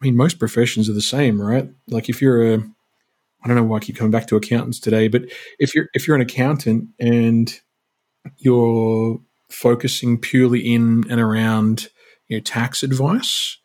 I 0.01 0.05
mean, 0.05 0.17
most 0.17 0.39
professions 0.39 0.89
are 0.91 0.95
the 0.95 1.01
same, 1.01 1.41
right? 1.41 1.71
Like, 1.89 2.09
if 2.09 2.21
you're 2.21 2.55
a, 2.55 2.59
I 2.59 3.49
don't 3.49 3.57
know 3.57 3.65
why 3.65 3.79
I 3.79 3.81
keep 3.81 3.97
coming 3.97 4.11
back 4.11 4.27
to 4.27 4.37
accountants 4.37 4.81
today, 4.81 5.09
but 5.09 5.23
if 5.59 5.75
you're 5.75 5.89
if 5.95 6.07
you're 6.07 6.17
an 6.17 6.23
accountant 6.23 6.89
and 6.99 7.59
you're 8.39 9.21
focusing 9.51 10.19
purely 10.19 10.61
in 10.61 11.05
and 11.11 11.21
around 11.21 11.89
you 12.29 12.37
know 12.37 12.43
tax 12.43 12.83
advice, 12.83 13.59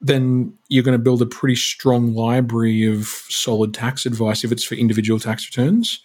then 0.00 0.54
you're 0.68 0.84
going 0.84 0.98
to 0.98 1.02
build 1.02 1.22
a 1.22 1.26
pretty 1.26 1.56
strong 1.56 2.14
library 2.14 2.86
of 2.86 3.06
solid 3.06 3.74
tax 3.74 4.06
advice 4.06 4.44
if 4.44 4.52
it's 4.52 4.64
for 4.64 4.74
individual 4.74 5.20
tax 5.20 5.46
returns. 5.46 6.00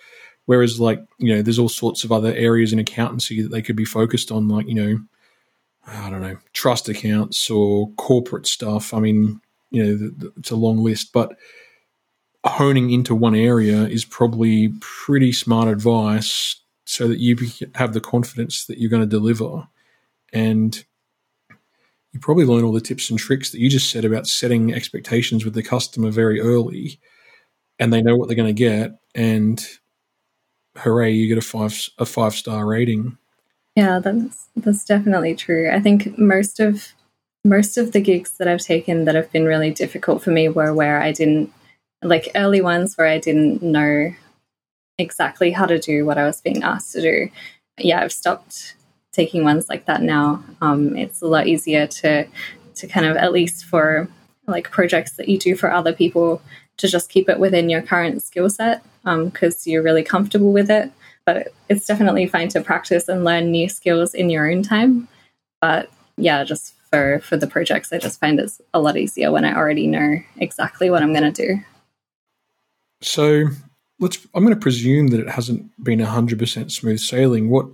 Whereas, 0.45 0.79
like, 0.79 0.99
you 1.17 1.33
know, 1.33 1.41
there's 1.41 1.57
all 1.57 1.69
sorts 1.69 2.03
of 2.03 2.11
other 2.11 2.33
areas 2.33 2.71
in 2.71 2.77
accountancy 2.77 3.41
that 3.41 3.49
they 3.49 3.61
could 3.61 3.75
be 3.75 3.85
focused 3.85 4.31
on, 4.31 4.47
like, 4.47 4.67
you 4.67 4.75
know, 4.75 4.99
I 5.87 6.09
don't 6.09 6.21
know, 6.21 6.37
trust 6.53 6.89
accounts 6.89 7.49
or 7.49 7.89
corporate 7.93 8.45
stuff. 8.45 8.93
I 8.93 8.99
mean, 8.99 9.39
you 9.71 9.83
know, 9.83 10.31
it's 10.37 10.51
a 10.51 10.55
long 10.55 10.83
list, 10.83 11.13
but 11.13 11.35
honing 12.43 12.91
into 12.91 13.15
one 13.15 13.35
area 13.35 13.83
is 13.83 14.05
probably 14.05 14.71
pretty 14.79 15.31
smart 15.31 15.67
advice 15.67 16.61
so 16.85 17.07
that 17.07 17.19
you 17.19 17.35
have 17.73 17.93
the 17.93 18.01
confidence 18.01 18.65
that 18.65 18.77
you're 18.77 18.89
going 18.89 19.01
to 19.01 19.07
deliver. 19.07 19.67
And 20.31 20.83
you 22.15 22.21
probably 22.21 22.45
learn 22.45 22.63
all 22.63 22.71
the 22.71 22.79
tips 22.79 23.09
and 23.09 23.19
tricks 23.19 23.51
that 23.51 23.59
you 23.59 23.69
just 23.69 23.91
said 23.91 24.05
about 24.05 24.25
setting 24.25 24.73
expectations 24.73 25.43
with 25.43 25.53
the 25.53 25.61
customer 25.61 26.09
very 26.09 26.39
early 26.39 26.97
and 27.77 27.91
they 27.91 28.01
know 28.01 28.15
what 28.15 28.29
they're 28.29 28.37
going 28.37 28.47
to 28.47 28.53
get 28.53 28.97
and 29.13 29.67
hooray 30.77 31.11
you 31.11 31.27
get 31.27 31.37
a 31.37 31.41
five 31.41 31.89
a 31.97 32.05
five 32.05 32.33
star 32.33 32.65
rating. 32.65 33.17
Yeah 33.75 33.99
that's 33.99 34.47
that's 34.55 34.85
definitely 34.85 35.35
true. 35.35 35.69
I 35.69 35.81
think 35.81 36.17
most 36.17 36.61
of 36.61 36.93
most 37.43 37.77
of 37.77 37.91
the 37.91 38.01
gigs 38.01 38.37
that 38.37 38.47
i've 38.47 38.61
taken 38.61 39.05
that 39.05 39.13
have 39.13 39.31
been 39.31 39.45
really 39.45 39.69
difficult 39.69 40.23
for 40.23 40.31
me 40.31 40.49
were 40.49 40.73
where 40.73 40.99
i 40.99 41.11
didn't 41.11 41.53
like 42.01 42.29
early 42.33 42.59
ones 42.59 42.97
where 42.97 43.05
i 43.05 43.19
didn't 43.19 43.61
know 43.61 44.11
exactly 44.97 45.51
how 45.51 45.65
to 45.67 45.77
do 45.77 46.05
what 46.05 46.17
i 46.17 46.23
was 46.23 46.41
being 46.41 46.63
asked 46.63 46.93
to 46.93 47.01
do. 47.01 47.29
Yeah 47.77 48.01
i've 48.01 48.11
stopped 48.11 48.75
taking 49.15 49.43
ones 49.43 49.69
like 49.69 49.85
that 49.85 50.01
now. 50.01 50.43
Um, 50.61 50.95
it's 50.95 51.21
a 51.21 51.27
lot 51.27 51.47
easier 51.47 51.87
to 51.87 52.27
to 52.75 52.87
kind 52.87 53.05
of 53.05 53.15
at 53.15 53.31
least 53.31 53.65
for 53.65 54.07
like 54.47 54.69
projects 54.69 55.13
that 55.13 55.29
you 55.29 55.37
do 55.37 55.55
for 55.55 55.71
other 55.71 55.93
people 55.93 56.41
to 56.77 56.87
just 56.87 57.09
keep 57.09 57.29
it 57.29 57.39
within 57.39 57.69
your 57.69 57.81
current 57.81 58.21
skill 58.21 58.49
set 58.49 58.83
because 59.03 59.55
um, 59.67 59.71
you're 59.71 59.83
really 59.83 60.03
comfortable 60.03 60.51
with 60.51 60.69
it. 60.69 60.91
But 61.25 61.53
it's 61.69 61.87
definitely 61.87 62.27
fine 62.27 62.49
to 62.49 62.61
practice 62.61 63.07
and 63.07 63.23
learn 63.23 63.49
new 63.49 63.69
skills 63.69 64.13
in 64.13 64.29
your 64.29 64.51
own 64.51 64.61
time. 64.61 65.07
But 65.61 65.89
yeah, 66.17 66.43
just 66.43 66.73
for 66.89 67.19
for 67.21 67.37
the 67.37 67.47
projects, 67.47 67.91
I 67.91 67.97
just 67.97 68.19
find 68.19 68.39
it's 68.39 68.61
a 68.73 68.79
lot 68.79 68.97
easier 68.97 69.31
when 69.31 69.45
I 69.45 69.55
already 69.55 69.87
know 69.87 70.17
exactly 70.37 70.89
what 70.89 71.01
I'm 71.01 71.13
going 71.13 71.33
to 71.33 71.47
do. 71.47 71.59
So 73.01 73.45
let's. 73.99 74.25
I'm 74.35 74.43
going 74.43 74.53
to 74.53 74.61
presume 74.61 75.07
that 75.07 75.19
it 75.19 75.29
hasn't 75.29 75.71
been 75.83 75.99
hundred 75.99 76.37
percent 76.37 76.71
smooth 76.71 76.99
sailing. 76.99 77.49
What 77.49 77.67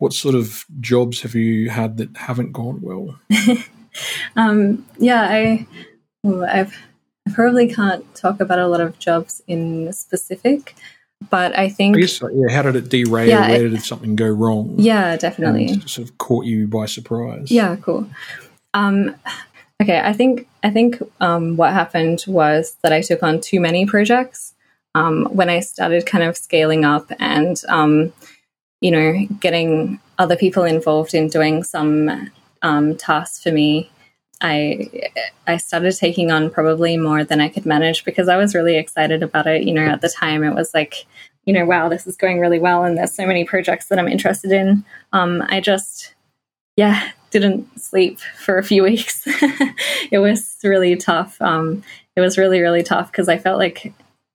what 0.00 0.14
sort 0.14 0.34
of 0.34 0.64
jobs 0.80 1.20
have 1.20 1.34
you 1.34 1.68
had 1.68 1.98
that 1.98 2.16
haven't 2.16 2.52
gone 2.52 2.80
well? 2.80 3.20
um, 4.36 4.84
yeah, 4.98 5.28
I, 5.30 5.66
I've, 6.24 6.74
I 7.28 7.32
probably 7.32 7.72
can't 7.72 8.02
talk 8.14 8.40
about 8.40 8.58
a 8.58 8.66
lot 8.66 8.80
of 8.80 8.98
jobs 8.98 9.42
in 9.46 9.92
specific, 9.92 10.74
but 11.28 11.56
I 11.56 11.68
think. 11.68 11.98
I 11.98 12.00
guess, 12.00 12.22
yeah, 12.22 12.50
how 12.50 12.62
did 12.62 12.76
it 12.76 12.88
derail? 12.88 13.28
Yeah, 13.28 13.50
Where 13.50 13.68
did 13.68 13.82
something 13.82 14.16
go 14.16 14.28
wrong? 14.28 14.76
Yeah, 14.78 15.18
definitely. 15.18 15.80
Sort 15.86 16.08
of 16.08 16.16
caught 16.16 16.46
you 16.46 16.66
by 16.66 16.86
surprise. 16.86 17.50
Yeah, 17.50 17.76
cool. 17.76 18.08
Um, 18.72 19.14
okay, 19.82 20.00
I 20.00 20.14
think 20.14 20.48
I 20.62 20.70
think 20.70 20.96
um, 21.20 21.58
what 21.58 21.74
happened 21.74 22.24
was 22.26 22.78
that 22.82 22.94
I 22.94 23.02
took 23.02 23.22
on 23.22 23.38
too 23.42 23.60
many 23.60 23.84
projects 23.84 24.54
um, 24.94 25.26
when 25.26 25.50
I 25.50 25.60
started 25.60 26.06
kind 26.06 26.24
of 26.24 26.38
scaling 26.38 26.86
up 26.86 27.12
and 27.18 27.60
um, 27.68 28.14
you 28.80 28.90
know, 28.90 29.26
getting 29.40 30.00
other 30.18 30.36
people 30.36 30.64
involved 30.64 31.14
in 31.14 31.28
doing 31.28 31.62
some 31.62 32.30
um, 32.62 32.96
tasks 32.96 33.42
for 33.42 33.52
me, 33.52 33.90
I 34.40 34.88
I 35.46 35.58
started 35.58 35.96
taking 35.96 36.30
on 36.30 36.50
probably 36.50 36.96
more 36.96 37.24
than 37.24 37.40
I 37.40 37.48
could 37.48 37.66
manage 37.66 38.04
because 38.04 38.28
I 38.28 38.36
was 38.36 38.54
really 38.54 38.76
excited 38.76 39.22
about 39.22 39.46
it. 39.46 39.64
You 39.64 39.74
know, 39.74 39.86
at 39.86 40.00
the 40.00 40.08
time 40.08 40.42
it 40.44 40.54
was 40.54 40.72
like, 40.72 41.06
you 41.44 41.52
know, 41.52 41.66
wow, 41.66 41.88
this 41.88 42.06
is 42.06 42.16
going 42.16 42.40
really 42.40 42.58
well, 42.58 42.84
and 42.84 42.96
there's 42.96 43.12
so 43.12 43.26
many 43.26 43.44
projects 43.44 43.86
that 43.86 43.98
I'm 43.98 44.08
interested 44.08 44.52
in. 44.52 44.84
Um, 45.12 45.44
I 45.48 45.60
just, 45.60 46.14
yeah, 46.76 47.10
didn't 47.30 47.80
sleep 47.80 48.18
for 48.38 48.56
a 48.56 48.64
few 48.64 48.82
weeks. 48.90 49.24
it 50.10 50.20
was 50.20 50.56
really 50.64 50.96
tough. 50.96 51.40
Um, 51.42 51.82
it 52.16 52.20
was 52.20 52.38
really 52.38 52.60
really 52.60 52.82
tough 52.82 53.12
because 53.12 53.28
I 53.28 53.38
felt 53.38 53.58
like, 53.58 53.92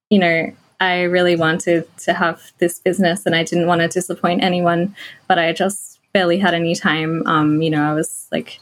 you 0.09 0.19
know, 0.19 0.53
I 0.79 1.03
really 1.03 1.35
wanted 1.35 1.87
to 1.99 2.13
have 2.13 2.51
this 2.57 2.79
business 2.79 3.25
and 3.25 3.35
I 3.35 3.43
didn't 3.43 3.67
want 3.67 3.81
to 3.81 3.87
disappoint 3.87 4.43
anyone, 4.43 4.95
but 5.27 5.39
I 5.39 5.53
just 5.53 5.99
barely 6.13 6.37
had 6.37 6.53
any 6.53 6.75
time. 6.75 7.25
Um, 7.27 7.61
you 7.61 7.69
know, 7.69 7.89
I 7.89 7.93
was 7.93 8.27
like 8.31 8.59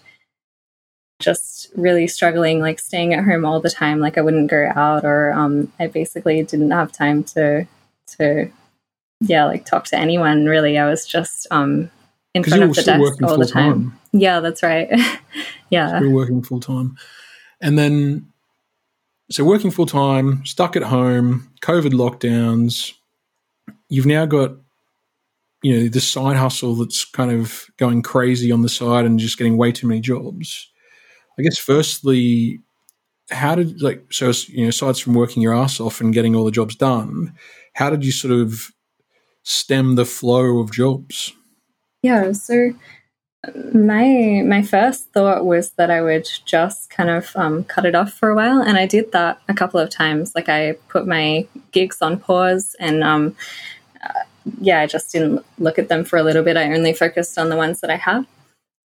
just 1.19 1.71
really 1.75 2.07
struggling, 2.07 2.59
like 2.59 2.79
staying 2.79 3.13
at 3.13 3.23
home 3.23 3.45
all 3.45 3.59
the 3.59 3.69
time. 3.69 3.99
Like 3.99 4.17
I 4.17 4.21
wouldn't 4.21 4.49
go 4.49 4.71
out 4.75 5.05
or 5.05 5.31
um, 5.33 5.71
I 5.79 5.87
basically 5.87 6.43
didn't 6.43 6.71
have 6.71 6.91
time 6.91 7.23
to, 7.25 7.65
to, 8.17 8.51
yeah, 9.21 9.45
like 9.45 9.65
talk 9.65 9.85
to 9.85 9.97
anyone 9.97 10.45
really. 10.45 10.77
I 10.77 10.87
was 10.89 11.05
just 11.05 11.47
um, 11.49 11.89
in 12.33 12.43
front 12.43 12.63
of 12.63 12.75
the 12.75 12.83
desk 12.83 13.23
all 13.23 13.37
the 13.37 13.45
time. 13.45 13.73
time. 13.73 13.99
Yeah, 14.11 14.39
that's 14.39 14.61
right. 14.61 14.89
yeah. 15.69 15.99
Still 15.99 16.11
working 16.11 16.43
full 16.43 16.59
time. 16.59 16.97
And 17.61 17.79
then 17.79 18.32
so 19.33 19.43
working 19.43 19.71
full 19.71 19.87
time, 19.87 20.45
stuck 20.45 20.75
at 20.75 20.83
home, 20.83 21.51
COVID 21.61 21.91
lockdowns. 21.91 22.93
You've 23.89 24.05
now 24.05 24.27
got, 24.27 24.51
you 25.63 25.75
know, 25.75 25.87
this 25.87 26.07
side 26.07 26.37
hustle 26.37 26.75
that's 26.75 27.03
kind 27.03 27.31
of 27.31 27.65
going 27.77 28.03
crazy 28.03 28.51
on 28.51 28.61
the 28.61 28.69
side 28.69 29.05
and 29.05 29.17
just 29.17 29.39
getting 29.39 29.57
way 29.57 29.71
too 29.71 29.87
many 29.87 30.01
jobs. 30.01 30.69
I 31.39 31.41
guess, 31.41 31.57
firstly, 31.57 32.61
how 33.31 33.55
did 33.55 33.81
like 33.81 34.05
so 34.11 34.31
you 34.49 34.63
know 34.63 34.69
aside 34.69 34.97
from 34.97 35.15
working 35.15 35.41
your 35.41 35.55
ass 35.55 35.79
off 35.79 35.99
and 35.99 36.13
getting 36.13 36.35
all 36.35 36.45
the 36.45 36.51
jobs 36.51 36.75
done, 36.75 37.33
how 37.73 37.89
did 37.89 38.05
you 38.05 38.11
sort 38.11 38.33
of 38.33 38.71
stem 39.41 39.95
the 39.95 40.05
flow 40.05 40.59
of 40.59 40.71
jobs? 40.71 41.33
Yeah, 42.03 42.33
so 42.33 42.73
my 43.73 44.41
my 44.45 44.61
first 44.61 45.11
thought 45.11 45.45
was 45.45 45.71
that 45.71 45.91
I 45.91 46.01
would 46.01 46.27
just 46.45 46.89
kind 46.89 47.09
of 47.09 47.35
um, 47.35 47.65
cut 47.65 47.85
it 47.85 47.95
off 47.95 48.13
for 48.13 48.29
a 48.29 48.35
while, 48.35 48.61
and 48.61 48.77
I 48.77 48.85
did 48.85 49.11
that 49.11 49.41
a 49.49 49.53
couple 49.53 49.79
of 49.79 49.89
times. 49.89 50.33
Like 50.33 50.47
I 50.47 50.73
put 50.87 51.05
my 51.07 51.45
gigs 51.71 52.01
on 52.01 52.19
pause, 52.19 52.75
and 52.79 53.03
um, 53.03 53.35
uh, 54.01 54.23
yeah, 54.61 54.79
I 54.79 54.87
just 54.87 55.11
didn't 55.11 55.45
look 55.59 55.77
at 55.77 55.89
them 55.89 56.05
for 56.05 56.17
a 56.17 56.23
little 56.23 56.43
bit. 56.43 56.57
I 56.57 56.73
only 56.73 56.93
focused 56.93 57.37
on 57.37 57.49
the 57.49 57.57
ones 57.57 57.81
that 57.81 57.89
I 57.89 57.97
had. 57.97 58.25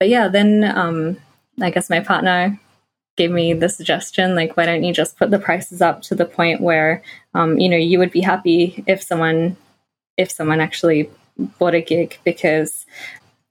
But 0.00 0.08
yeah, 0.08 0.28
then 0.28 0.64
um, 0.64 1.18
I 1.60 1.70
guess 1.70 1.90
my 1.90 2.00
partner 2.00 2.58
gave 3.16 3.30
me 3.30 3.52
the 3.52 3.68
suggestion, 3.68 4.34
like, 4.34 4.56
why 4.56 4.64
don't 4.64 4.82
you 4.82 4.94
just 4.94 5.18
put 5.18 5.30
the 5.30 5.38
prices 5.38 5.82
up 5.82 6.00
to 6.00 6.14
the 6.14 6.24
point 6.24 6.60
where 6.60 7.02
um, 7.34 7.58
you 7.58 7.68
know 7.68 7.76
you 7.76 8.00
would 8.00 8.10
be 8.10 8.20
happy 8.20 8.82
if 8.88 9.00
someone 9.02 9.56
if 10.16 10.30
someone 10.30 10.60
actually 10.60 11.08
bought 11.58 11.74
a 11.74 11.80
gig 11.80 12.18
because 12.24 12.84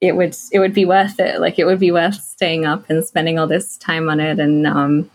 it 0.01 0.15
would 0.15 0.35
it 0.51 0.59
would 0.59 0.73
be 0.73 0.85
worth 0.85 1.19
it. 1.19 1.39
Like 1.39 1.59
it 1.59 1.65
would 1.65 1.79
be 1.79 1.91
worth 1.91 2.21
staying 2.21 2.65
up 2.65 2.89
and 2.89 3.05
spending 3.05 3.37
all 3.37 3.47
this 3.47 3.77
time 3.77 4.09
on 4.09 4.19
it 4.19 4.39
and 4.39 4.65
um 4.65 5.09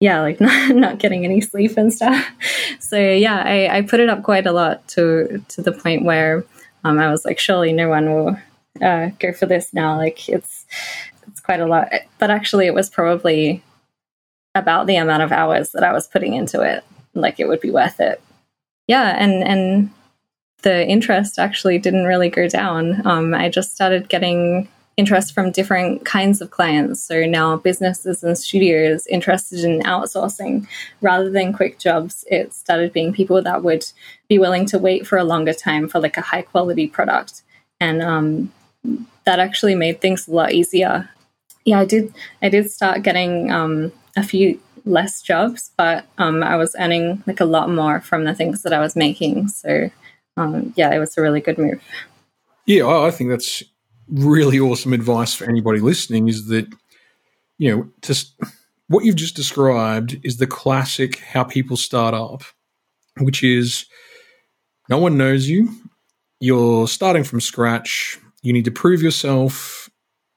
yeah, 0.00 0.20
like 0.22 0.40
not, 0.40 0.74
not 0.74 0.98
getting 0.98 1.24
any 1.24 1.40
sleep 1.40 1.76
and 1.76 1.92
stuff. 1.92 2.26
So 2.78 2.98
yeah, 2.98 3.42
I, 3.44 3.78
I 3.78 3.82
put 3.82 4.00
it 4.00 4.08
up 4.08 4.24
quite 4.24 4.46
a 4.48 4.52
lot 4.52 4.88
to 4.88 5.44
to 5.48 5.62
the 5.62 5.70
point 5.70 6.04
where 6.04 6.44
um, 6.82 6.98
I 6.98 7.08
was 7.08 7.24
like, 7.24 7.38
surely 7.38 7.72
no 7.72 7.88
one 7.88 8.12
will 8.12 8.38
uh, 8.82 9.10
go 9.20 9.32
for 9.32 9.46
this 9.46 9.72
now. 9.72 9.96
Like 9.96 10.28
it's 10.28 10.66
it's 11.28 11.40
quite 11.40 11.60
a 11.60 11.66
lot. 11.66 11.88
But 12.18 12.30
actually, 12.30 12.66
it 12.66 12.74
was 12.74 12.90
probably 12.90 13.62
about 14.56 14.88
the 14.88 14.96
amount 14.96 15.22
of 15.22 15.30
hours 15.30 15.70
that 15.70 15.84
I 15.84 15.92
was 15.92 16.08
putting 16.08 16.34
into 16.34 16.62
it. 16.62 16.82
Like 17.14 17.38
it 17.38 17.46
would 17.46 17.60
be 17.60 17.70
worth 17.70 18.00
it. 18.00 18.20
Yeah, 18.88 19.14
and 19.16 19.44
and 19.44 19.90
the 20.62 20.86
interest 20.86 21.38
actually 21.38 21.78
didn't 21.78 22.04
really 22.04 22.30
go 22.30 22.48
down. 22.48 23.06
Um, 23.06 23.34
I 23.34 23.48
just 23.48 23.74
started 23.74 24.08
getting 24.08 24.68
interest 24.96 25.32
from 25.32 25.50
different 25.50 26.04
kinds 26.04 26.40
of 26.40 26.50
clients. 26.50 27.02
So 27.02 27.24
now 27.24 27.56
businesses 27.56 28.22
and 28.22 28.36
studios 28.36 29.06
interested 29.06 29.64
in 29.64 29.80
outsourcing 29.80 30.66
rather 31.00 31.30
than 31.30 31.54
quick 31.54 31.78
jobs. 31.78 32.24
It 32.30 32.52
started 32.52 32.92
being 32.92 33.12
people 33.12 33.40
that 33.42 33.62
would 33.62 33.86
be 34.28 34.38
willing 34.38 34.66
to 34.66 34.78
wait 34.78 35.06
for 35.06 35.16
a 35.16 35.24
longer 35.24 35.54
time 35.54 35.88
for 35.88 36.00
like 36.00 36.18
a 36.18 36.22
high 36.22 36.42
quality 36.42 36.86
product. 36.86 37.42
And 37.80 38.02
um, 38.02 38.52
that 39.24 39.38
actually 39.38 39.74
made 39.74 40.00
things 40.00 40.28
a 40.28 40.32
lot 40.32 40.52
easier. 40.52 41.08
Yeah, 41.64 41.80
I 41.80 41.84
did. 41.84 42.12
I 42.42 42.48
did 42.48 42.70
start 42.70 43.02
getting 43.02 43.50
um, 43.50 43.92
a 44.16 44.22
few 44.22 44.60
less 44.84 45.22
jobs, 45.22 45.70
but 45.76 46.06
um, 46.18 46.42
I 46.42 46.56
was 46.56 46.74
earning 46.78 47.22
like 47.26 47.40
a 47.40 47.44
lot 47.44 47.70
more 47.70 48.00
from 48.00 48.24
the 48.24 48.34
things 48.34 48.62
that 48.62 48.72
I 48.72 48.80
was 48.80 48.96
making. 48.96 49.48
So 49.48 49.90
um, 50.36 50.72
yeah, 50.76 50.94
it 50.94 50.98
was 50.98 51.16
a 51.16 51.22
really 51.22 51.40
good 51.40 51.58
move. 51.58 51.82
Yeah, 52.66 52.86
I 52.86 53.10
think 53.10 53.30
that's 53.30 53.62
really 54.08 54.58
awesome 54.58 54.92
advice 54.92 55.34
for 55.34 55.48
anybody 55.48 55.80
listening. 55.80 56.28
Is 56.28 56.46
that 56.46 56.66
you 57.58 57.74
know 57.74 57.88
just 58.02 58.34
what 58.88 59.04
you've 59.04 59.16
just 59.16 59.36
described 59.36 60.18
is 60.22 60.38
the 60.38 60.46
classic 60.46 61.18
how 61.20 61.44
people 61.44 61.76
start 61.76 62.14
up, 62.14 62.42
which 63.18 63.42
is 63.42 63.86
no 64.88 64.98
one 64.98 65.16
knows 65.16 65.48
you. 65.48 65.72
You're 66.40 66.88
starting 66.88 67.24
from 67.24 67.40
scratch. 67.40 68.18
You 68.42 68.52
need 68.52 68.64
to 68.64 68.70
prove 68.70 69.02
yourself. 69.02 69.90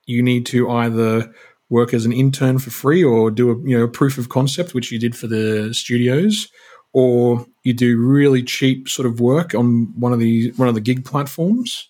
You 0.05 0.21
need 0.21 0.45
to 0.47 0.69
either 0.69 1.33
work 1.69 1.93
as 1.93 2.05
an 2.05 2.13
intern 2.13 2.59
for 2.59 2.69
free 2.69 3.03
or 3.03 3.31
do 3.31 3.49
a 3.49 3.55
you 3.67 3.77
know 3.77 3.85
a 3.85 3.87
proof 3.87 4.17
of 4.17 4.29
concept, 4.29 4.73
which 4.73 4.91
you 4.91 4.99
did 4.99 5.15
for 5.15 5.27
the 5.27 5.73
studios, 5.73 6.49
or 6.93 7.45
you 7.63 7.73
do 7.73 7.97
really 7.97 8.43
cheap 8.43 8.87
sort 8.87 9.07
of 9.07 9.19
work 9.19 9.53
on 9.55 9.91
one 9.99 10.13
of 10.13 10.19
the 10.19 10.51
one 10.51 10.67
of 10.67 10.75
the 10.75 10.81
gig 10.81 11.03
platforms, 11.03 11.89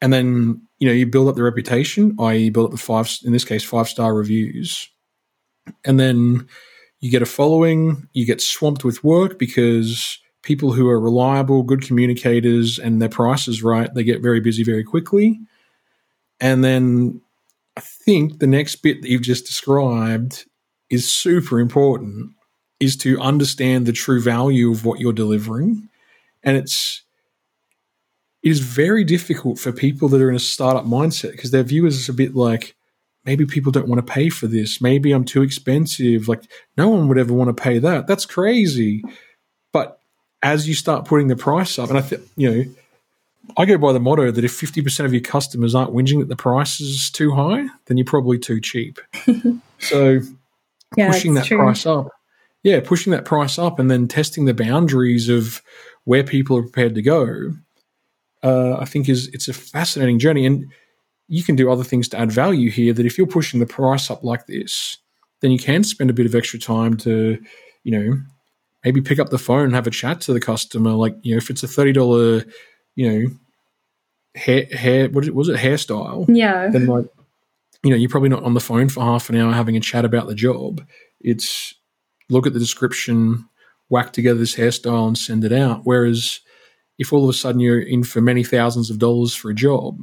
and 0.00 0.12
then 0.12 0.62
you 0.78 0.88
know 0.88 0.94
you 0.94 1.06
build 1.06 1.28
up 1.28 1.34
the 1.34 1.42
reputation, 1.42 2.16
i.e., 2.20 2.50
build 2.50 2.66
up 2.66 2.72
the 2.72 2.78
five 2.78 3.10
in 3.24 3.32
this 3.32 3.44
case 3.44 3.64
five 3.64 3.88
star 3.88 4.14
reviews, 4.14 4.88
and 5.84 5.98
then 5.98 6.46
you 7.00 7.10
get 7.10 7.22
a 7.22 7.26
following, 7.26 8.08
you 8.12 8.26
get 8.26 8.40
swamped 8.40 8.84
with 8.84 9.02
work 9.02 9.38
because 9.38 10.18
people 10.42 10.72
who 10.72 10.88
are 10.88 11.00
reliable, 11.00 11.62
good 11.62 11.82
communicators, 11.82 12.78
and 12.78 13.00
their 13.00 13.08
price 13.08 13.48
is 13.48 13.62
right, 13.62 13.92
they 13.94 14.04
get 14.04 14.22
very 14.22 14.40
busy 14.40 14.62
very 14.62 14.84
quickly. 14.84 15.40
And 16.40 16.62
then 16.62 17.20
I 17.76 17.80
think 17.80 18.38
the 18.38 18.46
next 18.46 18.76
bit 18.76 19.02
that 19.02 19.10
you've 19.10 19.22
just 19.22 19.46
described 19.46 20.46
is 20.90 21.10
super 21.10 21.58
important 21.58 22.32
is 22.80 22.96
to 22.96 23.20
understand 23.20 23.86
the 23.86 23.92
true 23.92 24.20
value 24.20 24.70
of 24.72 24.84
what 24.84 24.98
you're 24.98 25.12
delivering. 25.12 25.88
And 26.42 26.56
it's 26.56 27.02
it 28.42 28.50
is 28.50 28.60
very 28.60 29.04
difficult 29.04 29.58
for 29.58 29.70
people 29.70 30.08
that 30.08 30.20
are 30.22 30.30
in 30.30 30.36
a 30.36 30.40
startup 30.40 30.84
mindset 30.84 31.32
because 31.32 31.50
their 31.50 31.62
view 31.62 31.86
is 31.86 32.08
a 32.08 32.14
bit 32.14 32.34
like, 32.34 32.74
maybe 33.26 33.44
people 33.44 33.70
don't 33.70 33.88
want 33.88 34.04
to 34.04 34.12
pay 34.12 34.30
for 34.30 34.46
this. 34.46 34.80
Maybe 34.80 35.12
I'm 35.12 35.26
too 35.26 35.42
expensive. 35.42 36.26
Like, 36.26 36.44
no 36.78 36.88
one 36.88 37.06
would 37.08 37.18
ever 37.18 37.34
want 37.34 37.54
to 37.54 37.62
pay 37.62 37.78
that. 37.78 38.06
That's 38.06 38.24
crazy. 38.24 39.04
But 39.72 40.00
as 40.42 40.66
you 40.66 40.74
start 40.74 41.04
putting 41.04 41.28
the 41.28 41.36
price 41.36 41.78
up, 41.78 41.90
and 41.90 41.98
I 41.98 42.00
think, 42.00 42.22
you 42.36 42.50
know, 42.50 42.64
I 43.56 43.66
go 43.66 43.76
by 43.76 43.92
the 43.92 44.00
motto 44.00 44.30
that 44.30 44.44
if 44.44 44.58
50% 44.58 45.04
of 45.04 45.12
your 45.12 45.22
customers 45.22 45.74
aren't 45.74 45.92
whinging 45.92 46.20
that 46.20 46.28
the 46.28 46.36
price 46.36 46.80
is 46.80 47.10
too 47.10 47.32
high, 47.32 47.66
then 47.86 47.96
you're 47.96 48.06
probably 48.06 48.38
too 48.38 48.60
cheap. 48.60 48.98
so 49.78 50.20
yeah, 50.96 51.10
pushing 51.10 51.34
that 51.34 51.46
true. 51.46 51.58
price 51.58 51.84
up, 51.84 52.08
yeah, 52.62 52.80
pushing 52.80 53.10
that 53.12 53.24
price 53.24 53.58
up 53.58 53.78
and 53.78 53.90
then 53.90 54.08
testing 54.08 54.44
the 54.44 54.54
boundaries 54.54 55.28
of 55.28 55.62
where 56.04 56.24
people 56.24 56.56
are 56.56 56.62
prepared 56.62 56.94
to 56.94 57.02
go, 57.02 57.52
uh, 58.42 58.76
I 58.78 58.84
think 58.84 59.08
is 59.08 59.28
it's 59.28 59.48
a 59.48 59.52
fascinating 59.54 60.18
journey. 60.18 60.46
And 60.46 60.66
you 61.28 61.42
can 61.42 61.56
do 61.56 61.70
other 61.70 61.84
things 61.84 62.08
to 62.08 62.18
add 62.18 62.32
value 62.32 62.70
here 62.70 62.92
that 62.92 63.06
if 63.06 63.16
you're 63.16 63.26
pushing 63.26 63.60
the 63.60 63.66
price 63.66 64.10
up 64.10 64.24
like 64.24 64.46
this, 64.46 64.98
then 65.40 65.50
you 65.50 65.58
can 65.58 65.84
spend 65.84 66.10
a 66.10 66.14
bit 66.14 66.26
of 66.26 66.34
extra 66.34 66.58
time 66.58 66.96
to, 66.98 67.42
you 67.84 67.92
know, 67.92 68.18
maybe 68.84 69.00
pick 69.00 69.18
up 69.18 69.30
the 69.30 69.38
phone 69.38 69.64
and 69.64 69.74
have 69.74 69.86
a 69.86 69.90
chat 69.90 70.20
to 70.22 70.32
the 70.32 70.40
customer. 70.40 70.90
Like, 70.90 71.16
you 71.22 71.32
know, 71.32 71.38
if 71.38 71.50
it's 71.50 71.62
a 71.62 71.66
$30, 71.66 72.50
you 72.96 73.10
know, 73.10 73.30
hair, 74.34 74.66
hair, 74.66 75.08
what 75.08 75.28
was 75.30 75.48
it, 75.48 75.56
hairstyle? 75.56 76.26
Yeah. 76.28 76.68
Then, 76.68 76.86
like, 76.86 77.06
you 77.82 77.90
know, 77.90 77.96
you're 77.96 78.10
probably 78.10 78.28
not 78.28 78.42
on 78.42 78.54
the 78.54 78.60
phone 78.60 78.88
for 78.88 79.02
half 79.02 79.30
an 79.30 79.36
hour 79.36 79.52
having 79.52 79.76
a 79.76 79.80
chat 79.80 80.04
about 80.04 80.26
the 80.26 80.34
job. 80.34 80.84
It's 81.20 81.74
look 82.30 82.46
at 82.46 82.52
the 82.52 82.58
description, 82.58 83.48
whack 83.88 84.12
together 84.12 84.38
this 84.38 84.56
hairstyle 84.56 85.06
and 85.06 85.18
send 85.18 85.44
it 85.44 85.52
out. 85.52 85.82
Whereas 85.84 86.40
if 86.98 87.12
all 87.12 87.24
of 87.24 87.30
a 87.30 87.32
sudden 87.32 87.60
you're 87.60 87.80
in 87.80 88.04
for 88.04 88.20
many 88.20 88.44
thousands 88.44 88.90
of 88.90 88.98
dollars 88.98 89.34
for 89.34 89.50
a 89.50 89.54
job, 89.54 89.98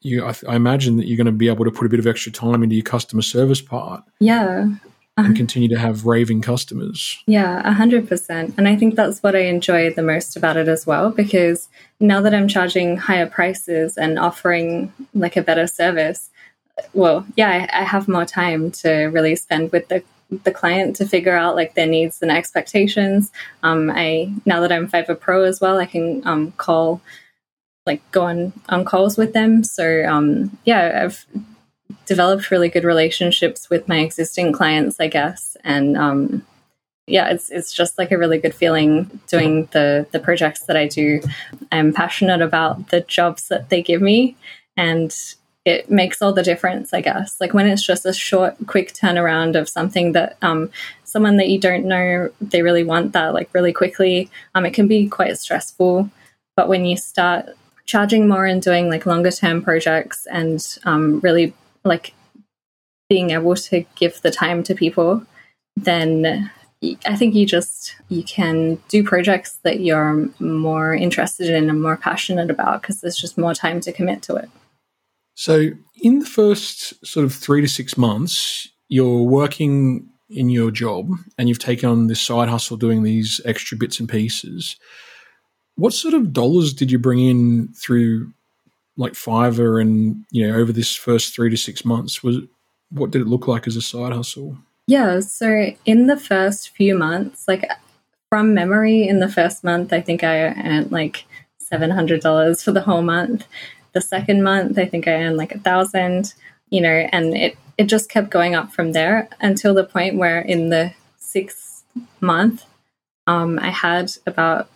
you 0.00 0.24
I, 0.24 0.34
I, 0.48 0.56
imagine 0.56 0.96
that 0.96 1.06
you're 1.06 1.16
going 1.16 1.26
to 1.26 1.32
be 1.32 1.48
able 1.48 1.64
to 1.64 1.70
put 1.70 1.86
a 1.86 1.90
bit 1.90 2.00
of 2.00 2.06
extra 2.06 2.32
time 2.32 2.62
into 2.62 2.76
your 2.76 2.84
customer 2.84 3.22
service 3.22 3.60
part. 3.60 4.04
Yeah. 4.20 4.68
And 5.18 5.28
uh-huh. 5.28 5.34
continue 5.34 5.68
to 5.70 5.78
have 5.78 6.04
raving 6.04 6.42
customers. 6.42 7.18
Yeah, 7.26 7.62
100%. 7.62 8.58
And 8.58 8.68
I 8.68 8.76
think 8.76 8.96
that's 8.96 9.22
what 9.22 9.34
I 9.34 9.40
enjoy 9.40 9.90
the 9.90 10.02
most 10.02 10.36
about 10.36 10.58
it 10.58 10.68
as 10.68 10.86
well, 10.86 11.10
because 11.10 11.68
now 11.98 12.20
that 12.20 12.34
I'm 12.34 12.48
charging 12.48 12.98
higher 12.98 13.26
prices 13.26 13.96
and 13.96 14.18
offering 14.18 14.92
like 15.14 15.38
a 15.38 15.42
better 15.42 15.66
service, 15.66 16.28
well, 16.92 17.24
yeah, 17.34 17.48
I, 17.48 17.80
I 17.80 17.84
have 17.84 18.08
more 18.08 18.26
time 18.26 18.70
to 18.72 19.04
really 19.06 19.36
spend 19.36 19.72
with 19.72 19.88
the 19.88 20.04
the 20.30 20.52
client 20.52 20.96
to 20.96 21.06
figure 21.06 21.36
out 21.36 21.54
like 21.54 21.74
their 21.74 21.86
needs 21.86 22.20
and 22.22 22.30
expectations. 22.30 23.30
Um, 23.62 23.90
I 23.90 24.32
now 24.44 24.60
that 24.60 24.72
I'm 24.72 24.88
Fiverr 24.88 25.18
Pro 25.18 25.44
as 25.44 25.60
well, 25.60 25.78
I 25.78 25.86
can 25.86 26.26
um, 26.26 26.52
call 26.52 27.00
like 27.86 28.02
go 28.10 28.22
on 28.22 28.52
on 28.68 28.84
calls 28.84 29.16
with 29.16 29.32
them. 29.32 29.62
So 29.62 30.04
um, 30.06 30.56
yeah, 30.64 31.02
I've 31.04 31.24
developed 32.06 32.50
really 32.50 32.68
good 32.68 32.84
relationships 32.84 33.70
with 33.70 33.88
my 33.88 33.98
existing 33.98 34.52
clients, 34.52 34.98
I 34.98 35.08
guess, 35.08 35.56
and 35.62 35.96
um, 35.96 36.46
yeah, 37.06 37.28
it's 37.28 37.50
it's 37.50 37.72
just 37.72 37.98
like 37.98 38.10
a 38.10 38.18
really 38.18 38.38
good 38.38 38.54
feeling 38.54 39.20
doing 39.28 39.68
the 39.72 40.06
the 40.10 40.18
projects 40.18 40.62
that 40.62 40.76
I 40.76 40.88
do. 40.88 41.20
I'm 41.70 41.92
passionate 41.92 42.42
about 42.42 42.90
the 42.90 43.02
jobs 43.02 43.48
that 43.48 43.68
they 43.68 43.80
give 43.80 44.02
me, 44.02 44.36
and 44.76 45.16
it 45.66 45.90
makes 45.90 46.22
all 46.22 46.32
the 46.32 46.44
difference, 46.44 46.94
I 46.94 47.00
guess. 47.00 47.40
Like 47.40 47.52
when 47.52 47.66
it's 47.66 47.84
just 47.84 48.06
a 48.06 48.12
short, 48.12 48.54
quick 48.66 48.94
turnaround 48.94 49.56
of 49.56 49.68
something 49.68 50.12
that 50.12 50.36
um, 50.40 50.70
someone 51.02 51.36
that 51.38 51.48
you 51.48 51.58
don't 51.58 51.84
know 51.84 52.30
they 52.40 52.62
really 52.62 52.84
want 52.84 53.12
that 53.12 53.34
like 53.34 53.52
really 53.52 53.72
quickly, 53.72 54.30
um, 54.54 54.64
it 54.64 54.72
can 54.72 54.86
be 54.86 55.08
quite 55.08 55.36
stressful. 55.36 56.08
But 56.54 56.68
when 56.68 56.86
you 56.86 56.96
start 56.96 57.46
charging 57.84 58.28
more 58.28 58.46
and 58.46 58.62
doing 58.62 58.88
like 58.88 59.06
longer 59.06 59.32
term 59.32 59.60
projects 59.60 60.26
and 60.26 60.64
um, 60.84 61.18
really 61.20 61.52
like 61.84 62.14
being 63.10 63.30
able 63.30 63.56
to 63.56 63.84
give 63.96 64.22
the 64.22 64.30
time 64.30 64.62
to 64.62 64.74
people, 64.74 65.24
then 65.76 66.48
I 67.06 67.16
think 67.16 67.34
you 67.34 67.44
just 67.44 67.96
you 68.08 68.22
can 68.22 68.78
do 68.88 69.02
projects 69.02 69.58
that 69.64 69.80
you're 69.80 70.28
more 70.38 70.94
interested 70.94 71.50
in 71.50 71.68
and 71.68 71.82
more 71.82 71.96
passionate 71.96 72.50
about 72.50 72.82
because 72.82 73.00
there's 73.00 73.16
just 73.16 73.36
more 73.36 73.54
time 73.54 73.80
to 73.80 73.92
commit 73.92 74.22
to 74.22 74.36
it. 74.36 74.48
So, 75.36 75.68
in 76.00 76.18
the 76.18 76.26
first 76.26 77.06
sort 77.06 77.24
of 77.24 77.32
three 77.32 77.60
to 77.60 77.68
six 77.68 77.98
months, 77.98 78.68
you're 78.88 79.22
working 79.22 80.08
in 80.30 80.48
your 80.48 80.70
job 80.70 81.10
and 81.38 81.48
you've 81.48 81.58
taken 81.58 81.88
on 81.88 82.06
this 82.06 82.22
side 82.22 82.48
hustle 82.48 82.78
doing 82.78 83.02
these 83.02 83.40
extra 83.44 83.76
bits 83.76 84.00
and 84.00 84.08
pieces. 84.08 84.76
What 85.76 85.92
sort 85.92 86.14
of 86.14 86.32
dollars 86.32 86.72
did 86.72 86.90
you 86.90 86.98
bring 86.98 87.20
in 87.20 87.68
through 87.74 88.32
like 88.96 89.12
Fiverr 89.12 89.78
and 89.80 90.24
you 90.30 90.48
know 90.48 90.56
over 90.56 90.72
this 90.72 90.96
first 90.96 91.34
three 91.34 91.50
to 91.50 91.56
six 91.56 91.84
months? 91.84 92.22
Was 92.22 92.38
what 92.88 93.10
did 93.10 93.20
it 93.20 93.28
look 93.28 93.46
like 93.46 93.66
as 93.66 93.76
a 93.76 93.82
side 93.82 94.14
hustle? 94.14 94.56
Yeah, 94.86 95.20
so 95.20 95.70
in 95.84 96.06
the 96.06 96.16
first 96.16 96.70
few 96.70 96.96
months, 96.96 97.46
like 97.46 97.68
from 98.30 98.54
memory, 98.54 99.06
in 99.06 99.20
the 99.20 99.28
first 99.28 99.64
month, 99.64 99.92
I 99.92 100.00
think 100.00 100.24
I 100.24 100.46
earned 100.46 100.92
like 100.92 101.26
seven 101.58 101.90
hundred 101.90 102.22
dollars 102.22 102.62
for 102.62 102.72
the 102.72 102.80
whole 102.80 103.02
month. 103.02 103.46
The 103.96 104.02
second 104.02 104.42
month, 104.42 104.78
I 104.78 104.84
think 104.84 105.08
I 105.08 105.14
earned 105.14 105.38
like 105.38 105.54
a 105.54 105.58
thousand. 105.58 106.34
You 106.68 106.82
know, 106.82 107.08
and 107.12 107.34
it 107.34 107.56
it 107.78 107.84
just 107.84 108.10
kept 108.10 108.28
going 108.28 108.54
up 108.54 108.72
from 108.72 108.92
there 108.92 109.30
until 109.40 109.72
the 109.72 109.84
point 109.84 110.18
where 110.18 110.40
in 110.40 110.68
the 110.68 110.92
sixth 111.16 111.82
month, 112.20 112.66
um, 113.26 113.58
I 113.58 113.70
had 113.70 114.12
about 114.26 114.68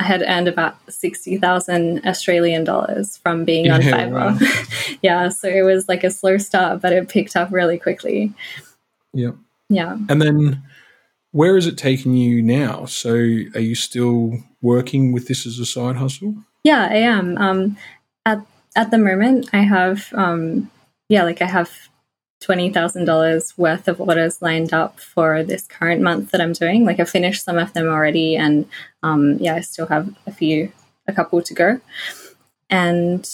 I 0.00 0.04
had 0.04 0.22
earned 0.26 0.48
about 0.48 0.76
60,000 0.88 2.06
Australian 2.06 2.64
dollars 2.64 3.18
from 3.18 3.44
being 3.44 3.70
on 3.70 3.82
yeah, 3.82 3.92
Fiverr. 3.92 4.40
Wow. 4.40 4.96
yeah, 5.02 5.28
so 5.28 5.48
it 5.48 5.62
was 5.62 5.86
like 5.86 6.02
a 6.02 6.10
slow 6.10 6.38
start, 6.38 6.80
but 6.80 6.94
it 6.94 7.10
picked 7.10 7.36
up 7.36 7.52
really 7.52 7.78
quickly. 7.78 8.32
Yeah. 9.12 9.32
Yeah. 9.68 9.98
And 10.08 10.22
then 10.22 10.62
where 11.32 11.58
is 11.58 11.66
it 11.66 11.76
taking 11.76 12.16
you 12.16 12.40
now? 12.40 12.86
So 12.86 13.10
are 13.10 13.60
you 13.60 13.74
still 13.74 14.38
working 14.62 15.12
with 15.12 15.28
this 15.28 15.46
as 15.46 15.58
a 15.58 15.66
side 15.66 15.96
hustle? 15.96 16.36
Yeah, 16.64 16.88
I 16.90 16.96
am. 16.96 17.36
Um, 17.38 17.76
at 18.74 18.90
the 18.90 18.98
moment, 18.98 19.50
I 19.52 19.60
have 19.60 20.12
um, 20.14 20.70
yeah, 21.08 21.24
like 21.24 21.42
I 21.42 21.46
have 21.46 21.70
$20,000 22.42 23.58
worth 23.58 23.86
of 23.86 24.00
orders 24.00 24.42
lined 24.42 24.72
up 24.72 24.98
for 24.98 25.42
this 25.44 25.66
current 25.66 26.00
month 26.00 26.30
that 26.30 26.40
I'm 26.40 26.52
doing. 26.52 26.84
Like 26.84 26.98
I 26.98 27.04
finished 27.04 27.44
some 27.44 27.58
of 27.58 27.72
them 27.72 27.86
already, 27.86 28.36
and 28.36 28.66
um, 29.02 29.36
yeah, 29.38 29.54
I 29.54 29.60
still 29.60 29.86
have 29.86 30.14
a 30.26 30.32
few, 30.32 30.72
a 31.06 31.12
couple 31.12 31.42
to 31.42 31.54
go. 31.54 31.80
And 32.68 33.28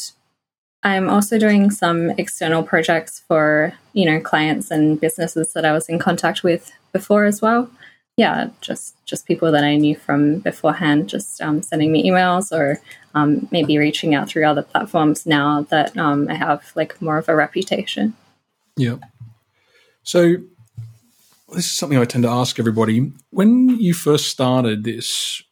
I'm 0.82 1.09
also 1.09 1.39
doing 1.39 1.70
some 1.70 2.11
external 2.11 2.62
projects 2.62 3.20
for, 3.26 3.72
you 3.93 4.05
know, 4.05 4.20
clients 4.20 4.70
and 4.70 5.01
businesses 5.01 5.53
that 5.53 5.64
I 5.64 5.72
was 5.72 5.89
in 5.89 5.99
contact 5.99 6.43
with 6.43 6.72
before 6.93 7.24
as 7.24 7.41
well. 7.41 7.70
Yeah, 8.16 8.51
just 8.61 8.97
just 9.05 9.26
people 9.26 9.53
that 9.53 9.62
I 9.64 9.76
knew 9.76 9.95
from 9.95 10.41
beforehand, 10.41 11.09
just 11.09 11.41
um, 11.41 11.62
sending 11.62 11.93
me 11.93 12.11
emails 12.11 12.51
or 12.53 12.80
um, 13.18 13.48
maybe 13.50 13.78
reaching 13.78 14.14
out 14.14 14.28
through 14.28 14.46
other 14.46 14.62
platforms 14.62 15.26
now 15.26 15.62
that 15.70 15.96
um, 15.96 16.28
I 16.28 16.34
have 16.34 16.72
like 16.74 17.00
more 17.00 17.18
of 17.18 17.28
a 17.28 17.34
reputation. 17.34 18.14
Yeah. 18.76 18.96
So 20.02 20.36
this 21.48 21.66
is 21.66 21.72
something 21.72 21.98
I 21.98 22.04
tend 22.04 22.24
to 22.24 22.30
ask 22.30 22.58
everybody. 22.58 23.12
When 23.30 23.68
you 23.80 23.94
first 23.94 24.28
started 24.28 24.84
this, 24.84 25.42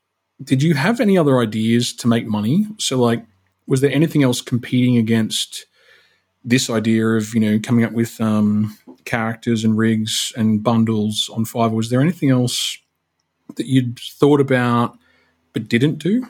did 0.43 0.63
you 0.63 0.75
have 0.75 1.01
any 1.01 1.19
other 1.19 1.39
ideas 1.41 1.93
to 1.95 2.09
make 2.09 2.27
money? 2.27 2.67
So 2.79 2.99
like 2.99 3.25
was 3.67 3.81
there 3.81 3.93
anything 3.93 4.23
else 4.23 4.41
competing 4.41 4.97
against 4.97 5.67
this 6.45 6.71
idea 6.71 7.07
of, 7.09 7.35
you 7.35 7.41
know, 7.41 7.59
coming 7.59 7.85
up 7.85 7.93
with 7.93 8.21
um, 8.21 8.77
characters 9.05 9.65
and 9.65 9.77
rigs 9.77 10.33
and 10.37 10.63
bundles 10.63 11.29
on 11.35 11.45
Fiverr? 11.45 11.73
Was 11.73 11.91
there 11.91 12.01
anything 12.01 12.31
else 12.31 12.79
that 13.57 13.67
you'd 13.67 13.99
thought 13.99 14.41
about 14.41 14.97
but 15.53 15.69
didn't 15.69 15.99
do? 15.99 16.29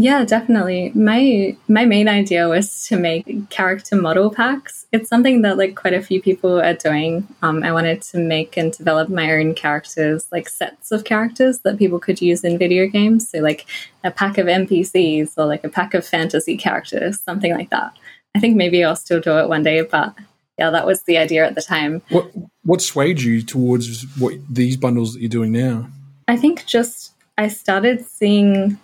Yeah, 0.00 0.24
definitely. 0.24 0.92
My 0.94 1.56
my 1.66 1.84
main 1.84 2.08
idea 2.08 2.48
was 2.48 2.86
to 2.86 2.96
make 2.96 3.50
character 3.50 3.96
model 3.96 4.30
packs. 4.30 4.86
It's 4.92 5.08
something 5.08 5.42
that 5.42 5.58
like 5.58 5.74
quite 5.74 5.92
a 5.92 6.00
few 6.00 6.22
people 6.22 6.60
are 6.60 6.74
doing. 6.74 7.26
Um, 7.42 7.64
I 7.64 7.72
wanted 7.72 8.02
to 8.02 8.18
make 8.18 8.56
and 8.56 8.72
develop 8.72 9.08
my 9.08 9.32
own 9.32 9.54
characters, 9.54 10.28
like 10.30 10.48
sets 10.48 10.92
of 10.92 11.02
characters 11.02 11.58
that 11.60 11.78
people 11.78 11.98
could 11.98 12.22
use 12.22 12.44
in 12.44 12.58
video 12.58 12.86
games. 12.86 13.28
So 13.28 13.40
like 13.40 13.66
a 14.04 14.12
pack 14.12 14.38
of 14.38 14.46
NPCs 14.46 15.32
or 15.36 15.46
like 15.46 15.64
a 15.64 15.68
pack 15.68 15.94
of 15.94 16.06
fantasy 16.06 16.56
characters, 16.56 17.20
something 17.20 17.52
like 17.52 17.70
that. 17.70 17.92
I 18.36 18.38
think 18.38 18.56
maybe 18.56 18.84
I'll 18.84 18.94
still 18.94 19.20
do 19.20 19.36
it 19.38 19.48
one 19.48 19.64
day, 19.64 19.82
but 19.82 20.14
yeah, 20.60 20.70
that 20.70 20.86
was 20.86 21.02
the 21.02 21.18
idea 21.18 21.44
at 21.44 21.56
the 21.56 21.62
time. 21.62 22.02
What 22.10 22.30
what 22.62 22.80
swayed 22.82 23.20
you 23.20 23.42
towards 23.42 24.04
what 24.16 24.34
these 24.48 24.76
bundles 24.76 25.14
that 25.14 25.20
you're 25.20 25.28
doing 25.28 25.50
now? 25.50 25.88
I 26.28 26.36
think 26.36 26.66
just 26.66 27.14
I 27.36 27.48
started 27.48 28.06
seeing 28.06 28.78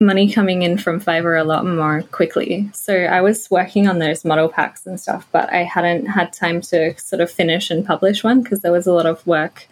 money 0.00 0.30
coming 0.30 0.62
in 0.62 0.78
from 0.78 1.00
Fiverr 1.00 1.40
a 1.40 1.44
lot 1.44 1.66
more 1.66 2.02
quickly. 2.02 2.70
So 2.72 2.94
I 2.94 3.20
was 3.20 3.50
working 3.50 3.88
on 3.88 3.98
those 3.98 4.24
model 4.24 4.48
packs 4.48 4.86
and 4.86 5.00
stuff, 5.00 5.26
but 5.32 5.52
I 5.52 5.64
hadn't 5.64 6.06
had 6.06 6.32
time 6.32 6.60
to 6.62 6.96
sort 6.98 7.20
of 7.20 7.30
finish 7.30 7.70
and 7.70 7.84
publish 7.84 8.22
one 8.22 8.42
because 8.42 8.60
there 8.60 8.72
was 8.72 8.86
a 8.86 8.92
lot 8.92 9.06
of 9.06 9.26
work 9.26 9.66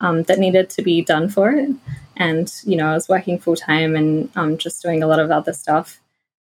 um, 0.00 0.24
that 0.24 0.38
needed 0.38 0.68
to 0.70 0.82
be 0.82 1.02
done 1.02 1.28
for 1.28 1.52
it. 1.52 1.70
And, 2.16 2.52
you 2.64 2.76
know, 2.76 2.90
I 2.90 2.94
was 2.94 3.08
working 3.08 3.38
full 3.38 3.56
time 3.56 3.96
and 3.96 4.28
um, 4.36 4.58
just 4.58 4.82
doing 4.82 5.02
a 5.02 5.06
lot 5.06 5.20
of 5.20 5.30
other 5.30 5.54
stuff. 5.54 6.00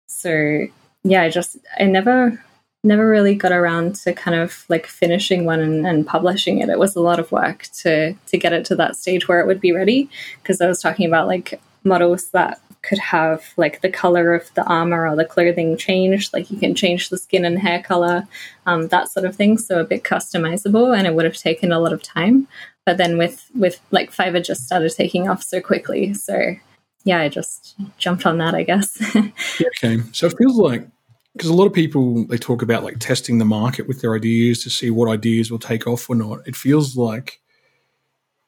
So 0.08 0.68
yeah, 1.04 1.24
I 1.24 1.30
just, 1.30 1.58
I 1.78 1.84
never, 1.84 2.42
never 2.86 3.10
really 3.10 3.36
got 3.36 3.52
around 3.52 3.96
to 3.96 4.14
kind 4.14 4.40
of 4.40 4.64
like 4.70 4.88
finishing 4.88 5.44
one 5.44 5.60
and, 5.60 5.86
and 5.86 6.08
publishing 6.08 6.60
it. 6.60 6.70
It 6.70 6.80
was 6.80 6.96
a 6.96 7.02
lot 7.02 7.20
of 7.20 7.34
work 7.34 7.64
to, 7.80 8.14
to 8.14 8.38
get 8.38 8.54
it 8.54 8.64
to 8.68 8.76
that 8.78 8.96
stage 8.96 9.28
where 9.28 9.42
it 9.42 9.48
would 9.48 9.60
be 9.60 9.74
ready. 9.74 10.10
Cause 10.46 10.62
I 10.62 10.68
was 10.68 10.82
talking 10.82 11.06
about 11.06 11.28
like 11.28 11.60
models 11.84 12.30
that 12.32 12.62
could 12.82 13.00
have 13.00 13.44
like 13.58 13.82
the 13.82 13.90
color 13.90 14.34
of 14.34 14.54
the 14.54 14.64
armor 14.64 15.08
or 15.08 15.16
the 15.16 15.26
clothing 15.26 15.78
changed. 15.78 16.34
Like 16.34 16.50
you 16.50 16.58
can 16.58 16.76
change 16.76 17.10
the 17.10 17.18
skin 17.18 17.46
and 17.46 17.60
hair 17.60 17.82
color, 17.84 18.28
um, 18.66 18.88
that 18.88 19.10
sort 19.10 19.26
of 19.26 19.36
thing. 19.36 19.58
So 19.58 19.80
a 19.80 19.84
bit 19.84 20.04
customizable, 20.04 20.98
and 20.98 21.06
it 21.06 21.14
would 21.14 21.26
have 21.26 21.38
taken 21.38 21.72
a 21.72 21.80
lot 21.80 21.94
of 21.94 22.02
time. 22.02 22.48
But 22.86 22.98
then 22.98 23.18
with 23.18 23.50
with 23.54 23.80
like 23.92 24.12
Fiverr 24.12 24.44
just 24.44 24.66
started 24.66 24.92
taking 24.92 25.28
off 25.28 25.44
so 25.44 25.62
quickly. 25.62 26.14
So 26.14 26.56
yeah, 27.04 27.20
I 27.20 27.30
just 27.30 27.76
jumped 27.98 28.26
on 28.26 28.38
that, 28.38 28.56
I 28.56 28.64
guess. 28.64 29.02
okay, 29.16 30.02
so 30.12 30.28
it 30.28 30.38
feels 30.38 30.58
like 30.58 30.88
because 31.34 31.50
a 31.50 31.54
lot 31.54 31.66
of 31.66 31.74
people 31.74 32.26
they 32.26 32.38
talk 32.38 32.62
about 32.62 32.84
like 32.84 33.00
testing 33.00 33.38
the 33.38 33.46
market 33.46 33.88
with 33.88 34.02
their 34.02 34.16
ideas 34.16 34.64
to 34.64 34.70
see 34.70 34.90
what 34.90 35.10
ideas 35.10 35.52
will 35.52 35.60
take 35.60 35.86
off 35.86 36.10
or 36.10 36.16
not. 36.16 36.48
It 36.48 36.56
feels 36.56 36.96
like 36.96 37.42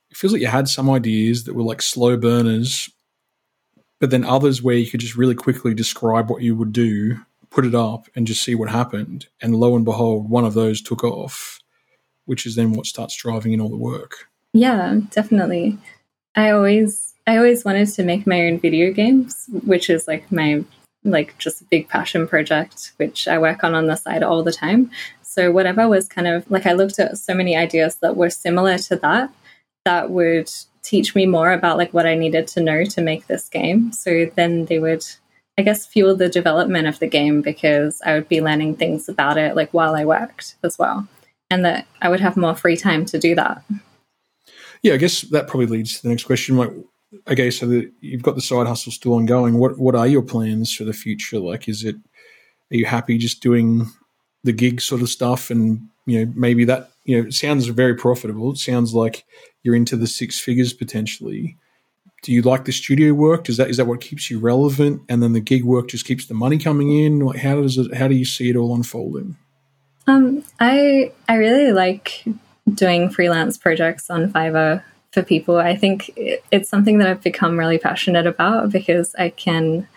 it 0.10 0.18
feels 0.18 0.34
like 0.34 0.42
you 0.42 0.48
had 0.48 0.68
some 0.68 0.90
ideas 0.90 1.44
that 1.46 1.54
were 1.54 1.64
like 1.64 1.82
slow 1.82 2.18
burners 2.18 2.90
but 4.02 4.10
then 4.10 4.26
others 4.26 4.64
where 4.64 4.76
you 4.76 4.90
could 4.90 5.00
just 5.00 5.16
really 5.16 5.36
quickly 5.36 5.76
describe 5.76 6.30
what 6.30 6.42
you 6.42 6.56
would 6.56 6.74
do, 6.74 7.20
put 7.52 7.68
it 7.68 7.76
up, 7.76 8.08
and 8.16 8.26
just 8.26 8.44
see 8.44 8.56
what 8.56 8.70
happened. 8.70 9.28
And 9.42 9.56
lo 9.56 9.76
and 9.76 9.86
behold, 9.86 10.28
one 10.28 10.44
of 10.44 10.56
those 10.56 10.82
took 10.82 11.04
off, 11.04 11.60
which 12.26 12.48
is 12.48 12.56
then 12.56 12.74
what 12.74 12.88
starts 12.88 13.16
driving 13.16 13.54
in 13.54 13.62
all 13.62 13.70
the 13.70 13.78
work. 13.78 14.28
Yeah, 14.54 15.02
definitely. 15.12 15.78
I 16.36 16.50
always 16.50 17.14
I 17.28 17.38
always 17.38 17.64
wanted 17.64 17.90
to 17.90 18.04
make 18.04 18.26
my 18.26 18.48
own 18.48 18.60
video 18.60 18.92
games, 18.92 19.46
which 19.66 19.88
is 19.88 20.08
like 20.08 20.32
my 20.32 20.66
like 21.04 21.38
just 21.38 21.62
a 21.62 21.66
big 21.66 21.88
passion 21.88 22.28
project, 22.28 22.94
which 22.98 23.28
I 23.28 23.38
work 23.38 23.64
on 23.64 23.76
on 23.76 23.86
the 23.86 23.96
side 23.96 24.24
all 24.24 24.42
the 24.42 24.52
time. 24.52 24.90
So 25.22 25.52
whatever 25.52 25.88
was 25.88 26.08
kind 26.08 26.28
of 26.28 26.50
like 26.50 26.66
I 26.66 26.74
looked 26.74 26.98
at 26.98 27.20
so 27.20 27.36
many 27.36 27.56
ideas 27.56 27.98
that 27.98 28.18
were 28.18 28.32
similar 28.32 28.80
to 28.80 28.96
that 28.96 29.32
that 29.86 30.12
would 30.12 30.50
teach 30.84 31.16
me 31.16 31.26
more 31.26 31.52
about 31.52 31.78
like 31.78 31.94
what 31.94 32.06
I 32.06 32.16
needed 32.16 32.48
to 32.48 32.62
know 32.62 32.84
to 32.86 33.02
make 33.02 33.28
this 33.28 33.50
game. 33.50 33.92
So 33.92 34.30
then 34.36 34.66
they 34.66 34.80
would 34.80 35.06
I 35.58 35.64
guess 35.64 35.86
fuel 35.86 36.16
the 36.16 36.30
development 36.30 36.88
of 36.88 37.00
the 37.00 37.08
game 37.08 37.42
because 37.42 38.02
I 38.06 38.14
would 38.14 38.28
be 38.30 38.42
learning 38.42 38.78
things 38.78 39.10
about 39.10 39.38
it 39.38 39.56
like 39.56 39.72
while 39.74 39.96
I 39.96 40.06
worked 40.06 40.56
as 40.64 40.80
well. 40.80 41.08
And 41.50 41.66
that 41.66 41.86
I 42.02 42.10
would 42.10 42.22
have 42.22 42.38
more 42.38 42.56
free 42.56 42.78
time 42.78 43.06
to 43.06 43.20
do 43.20 43.36
that. 43.36 43.64
Yeah, 44.82 44.94
I 44.94 44.98
guess 44.98 45.22
that 45.22 45.48
probably 45.48 45.68
leads 45.68 45.98
to 45.98 46.04
the 46.04 46.10
next 46.10 46.24
question. 46.24 46.58
Like, 46.58 46.72
okay, 47.28 47.52
so 47.52 47.68
the, 47.68 47.92
you've 48.00 48.24
got 48.24 48.36
the 48.36 48.42
side 48.42 48.68
hustle 48.68 48.92
still 48.92 49.14
ongoing. 49.14 49.60
What 49.60 49.78
what 49.78 49.94
are 49.94 50.08
your 50.08 50.22
plans 50.22 50.74
for 50.74 50.86
the 50.86 50.94
future? 50.94 51.40
Like, 51.40 51.68
is 51.68 51.84
it 51.84 51.96
are 52.72 52.78
you 52.78 52.86
happy 52.86 53.18
just 53.18 53.44
doing 53.44 53.86
the 54.44 54.54
gig 54.54 54.80
sort 54.80 55.02
of 55.02 55.10
stuff, 55.10 55.52
and 55.52 55.90
you 56.06 56.26
know 56.26 56.34
maybe 56.36 56.64
that 56.66 56.91
you 57.04 57.18
know 57.18 57.28
it 57.28 57.34
sounds 57.34 57.68
very 57.68 57.96
profitable. 57.96 58.52
It 58.52 58.58
sounds 58.58 58.94
like 58.94 59.26
you're 59.64 59.76
into 59.76 59.96
the 59.96 60.08
six 60.08 60.40
figures 60.40 60.74
potentially. 60.74 61.58
Do 62.24 62.32
you 62.32 62.44
like 62.44 62.66
the 62.66 62.72
studio 62.72 63.14
work? 63.14 63.50
Is 63.50 63.58
that 63.58 63.70
is 63.70 63.78
that 63.78 63.88
what 63.88 64.02
keeps 64.02 64.30
you 64.30 64.40
relevant? 64.40 65.02
And 65.10 65.24
then 65.24 65.34
the 65.34 65.40
gig 65.40 65.64
work 65.64 65.90
just 65.90 66.06
keeps 66.06 66.28
the 66.28 66.34
money 66.34 66.58
coming 66.58 66.96
in. 66.96 67.20
Like 67.20 67.40
how 67.40 67.62
does 67.62 67.78
it? 67.78 67.96
How 67.96 68.08
do 68.08 68.16
you 68.16 68.26
see 68.26 68.50
it 68.50 68.56
all 68.56 68.76
unfolding? 68.76 69.38
Um, 70.08 70.44
I 70.60 71.12
I 71.28 71.36
really 71.36 71.72
like 71.72 72.26
doing 72.72 73.10
freelance 73.10 73.58
projects 73.58 74.10
on 74.10 74.32
Fiverr 74.32 74.84
for 75.12 75.24
people. 75.24 75.58
I 75.58 75.76
think 75.76 76.12
it's 76.52 76.70
something 76.70 77.00
that 77.00 77.08
I've 77.08 77.24
become 77.24 77.58
really 77.58 77.78
passionate 77.78 78.28
about 78.28 78.72
because 78.72 79.16
I 79.18 79.30
can, 79.30 79.88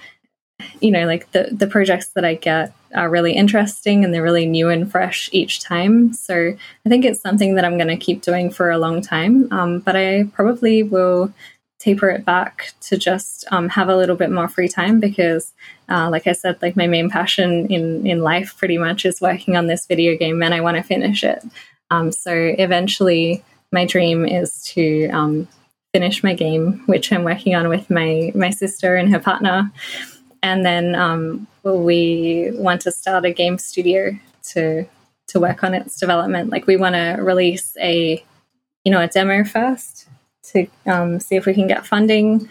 you 0.80 0.90
know, 0.90 1.06
like 1.06 1.30
the 1.32 1.48
the 1.52 1.66
projects 1.66 2.08
that 2.08 2.24
I 2.24 2.34
get 2.34 2.72
are 2.94 3.10
really 3.10 3.32
interesting 3.32 4.04
and 4.04 4.12
they're 4.12 4.22
really 4.22 4.46
new 4.46 4.68
and 4.68 4.90
fresh 4.90 5.28
each 5.32 5.60
time. 5.60 6.12
So 6.12 6.54
I 6.84 6.88
think 6.88 7.04
it's 7.04 7.20
something 7.20 7.54
that 7.54 7.64
I'm 7.64 7.76
going 7.76 7.88
to 7.88 7.96
keep 7.96 8.22
doing 8.22 8.50
for 8.50 8.70
a 8.70 8.78
long 8.78 9.02
time. 9.02 9.52
Um, 9.52 9.80
but 9.80 9.96
I 9.96 10.24
probably 10.32 10.82
will 10.82 11.32
taper 11.78 12.08
it 12.08 12.24
back 12.24 12.72
to 12.80 12.96
just 12.96 13.44
um, 13.50 13.68
have 13.68 13.88
a 13.88 13.96
little 13.96 14.16
bit 14.16 14.30
more 14.30 14.48
free 14.48 14.68
time 14.68 15.00
because, 15.00 15.52
uh, 15.88 16.08
like 16.10 16.26
I 16.26 16.32
said, 16.32 16.60
like 16.62 16.76
my 16.76 16.86
main 16.86 17.10
passion 17.10 17.66
in 17.66 18.06
in 18.06 18.22
life 18.22 18.56
pretty 18.56 18.78
much 18.78 19.04
is 19.04 19.20
working 19.20 19.56
on 19.56 19.66
this 19.66 19.86
video 19.86 20.16
game, 20.16 20.42
and 20.42 20.54
I 20.54 20.60
want 20.60 20.76
to 20.78 20.82
finish 20.82 21.22
it. 21.22 21.44
Um, 21.90 22.10
so 22.10 22.32
eventually, 22.32 23.44
my 23.70 23.84
dream 23.84 24.24
is 24.24 24.62
to 24.74 25.08
um, 25.08 25.46
finish 25.92 26.24
my 26.24 26.34
game, 26.34 26.82
which 26.86 27.12
I'm 27.12 27.24
working 27.24 27.54
on 27.54 27.68
with 27.68 27.90
my 27.90 28.32
my 28.34 28.50
sister 28.50 28.96
and 28.96 29.12
her 29.12 29.20
partner 29.20 29.70
and 30.44 30.64
then 30.64 30.94
um, 30.94 31.46
we 31.62 32.50
want 32.52 32.82
to 32.82 32.92
start 32.92 33.24
a 33.24 33.32
game 33.32 33.56
studio 33.58 34.16
to 34.50 34.86
to 35.26 35.40
work 35.40 35.64
on 35.64 35.72
its 35.72 35.98
development. 35.98 36.50
Like 36.50 36.66
we 36.66 36.76
want 36.76 36.94
to 36.94 37.16
release 37.18 37.74
a 37.80 38.22
you 38.84 38.92
know 38.92 39.00
a 39.00 39.08
demo 39.08 39.42
first 39.42 40.06
to 40.50 40.66
um, 40.86 41.18
see 41.18 41.36
if 41.36 41.46
we 41.46 41.54
can 41.54 41.66
get 41.66 41.86
funding 41.86 42.48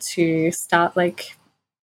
to 0.00 0.50
start 0.50 0.96
like 0.96 1.36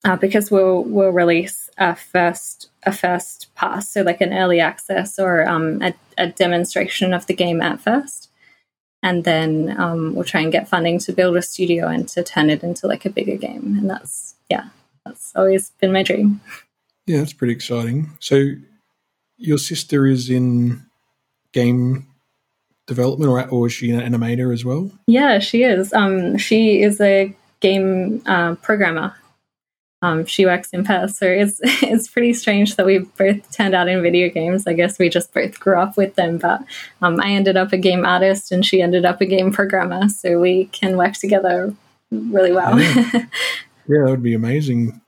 uh, 0.05 0.17
because 0.17 0.51
we'll 0.51 0.83
we'll 0.85 1.11
release 1.11 1.69
a 1.77 1.95
first 1.95 2.71
a 2.85 2.93
first 2.93 3.55
pass, 3.55 3.93
so 3.93 4.01
like 4.01 4.23
an 4.23 4.33
early 4.33 4.61
access 4.61 5.19
or 5.19 5.47
um, 5.47 5.83
a, 5.83 5.93
a, 6.17 6.29
demonstration 6.29 7.13
of 7.13 7.27
the 7.27 7.35
game 7.35 7.61
at 7.61 7.79
first, 7.79 8.31
and 9.03 9.25
then 9.25 9.79
um, 9.79 10.15
we'll 10.15 10.25
try 10.25 10.41
and 10.41 10.53
get 10.53 10.69
funding 10.69 10.99
to 11.01 11.13
build 11.13 11.37
a 11.37 11.43
studio 11.43 11.87
and 11.89 12.09
to 12.09 12.23
turn 12.23 12.49
it 12.49 12.63
into 12.63 12.87
like 12.87 13.05
a 13.05 13.11
bigger 13.11 13.37
game, 13.37 13.77
and 13.79 13.91
that's 13.91 14.37
yeah, 14.49 14.71
that's 15.11 15.33
always 15.35 15.71
been 15.81 15.93
my 15.93 16.03
dream. 16.03 16.41
Yeah, 17.07 17.19
that's 17.19 17.33
pretty 17.33 17.53
exciting. 17.53 18.11
So, 18.21 18.53
your 19.37 19.59
sister 19.59 20.07
is 20.07 20.31
in 20.31 20.85
game 21.53 22.07
development, 22.87 23.31
or, 23.31 23.49
or 23.49 23.67
is 23.67 23.73
she 23.73 23.91
an 23.91 24.01
animator 24.01 24.53
as 24.53 24.65
well? 24.65 24.91
Yeah, 25.07 25.39
she 25.39 25.65
is. 25.65 25.93
Um, 25.93 26.39
she 26.39 26.83
is 26.83 27.01
a 27.01 27.35
game 27.61 28.23
uh, 28.27 28.55
programmer. 28.57 29.15
Um, 30.03 30.25
she 30.25 30.47
works 30.47 30.71
in 30.71 30.85
Perth, 30.85 31.15
so 31.15 31.27
it's 31.27 31.61
it's 31.63 32.09
pretty 32.09 32.33
strange 32.33 32.77
that 32.77 32.87
we 32.87 32.99
both 32.99 33.51
turned 33.55 33.75
out 33.75 33.89
in 33.89 34.03
video 34.03 34.31
games. 34.31 34.67
I 34.67 34.73
guess 34.73 34.99
we 34.99 35.09
just 35.09 35.35
both 35.35 35.59
grew 35.59 35.79
up 35.79 35.97
with 35.97 36.15
them, 36.15 36.39
but 36.39 36.63
um, 37.03 37.21
I 37.21 37.33
ended 37.33 37.57
up 37.57 37.73
a 37.73 37.77
game 37.77 38.07
artist 38.07 38.53
and 38.53 38.65
she 38.65 38.81
ended 38.81 39.05
up 39.05 39.21
a 39.21 39.27
game 39.27 39.53
programmer, 39.53 40.09
so 40.09 40.39
we 40.39 40.67
can 40.67 40.97
work 40.97 41.15
together 41.15 41.75
really 42.11 42.53
well. 42.53 42.79
Yeah. 42.81 43.27
Yeah, 43.91 44.05
that 44.05 44.11
would 44.11 44.23
be 44.23 44.35
amazing. 44.35 45.01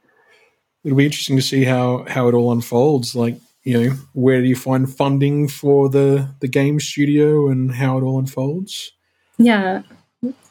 It'll 0.83 0.99
be 0.99 1.05
interesting 1.05 1.37
to 1.37 1.43
see 1.43 1.65
how 1.65 2.05
how 2.09 2.27
it 2.27 2.35
all 2.35 2.51
unfolds. 2.51 3.15
Like, 3.15 3.37
you 3.63 3.81
know, 3.81 3.95
where 4.13 4.41
do 4.41 4.49
you 4.49 4.57
find 4.57 4.93
funding 4.93 5.47
for 5.47 5.89
the 5.89 6.29
the 6.41 6.49
game 6.49 6.81
studio 6.81 7.49
and 7.49 7.73
how 7.73 7.97
it 7.97 8.03
all 8.03 8.19
unfolds? 8.19 8.91
Yeah, 9.39 9.83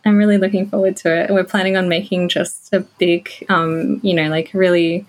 I'm 0.06 0.16
really 0.16 0.38
looking 0.38 0.70
forward 0.70 0.96
to 0.98 1.14
it. 1.14 1.30
We're 1.30 1.44
planning 1.44 1.76
on 1.76 1.90
making 1.90 2.30
just 2.30 2.74
a 2.74 2.80
big, 3.00 3.30
um, 3.50 4.00
you 4.02 4.14
know, 4.14 4.30
like 4.30 4.52
really, 4.54 5.06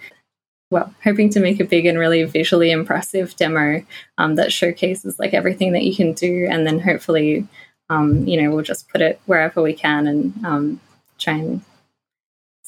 well, 0.70 0.93
hoping 1.05 1.31
to 1.31 1.41
make 1.41 1.61
a 1.61 1.64
big 1.64 1.87
and 1.87 2.01
really 2.01 2.25
visually 2.25 2.73
impressive 2.73 3.37
demo 3.37 3.85
um, 4.18 4.35
that 4.35 4.53
showcases 4.53 5.20
like 5.20 5.33
everything 5.33 5.73
that 5.75 5.85
you 5.85 5.95
can 5.95 6.12
do, 6.12 6.49
and 6.51 6.66
then 6.66 6.81
hopefully, 6.81 7.47
um, 7.89 8.27
you 8.27 8.43
know, 8.43 8.51
we'll 8.51 8.64
just 8.64 8.89
put 8.89 9.01
it 9.01 9.20
wherever 9.27 9.62
we 9.62 9.75
can 9.75 10.09
and 10.09 10.45
um, 10.45 10.81
try 11.18 11.35
and 11.35 11.62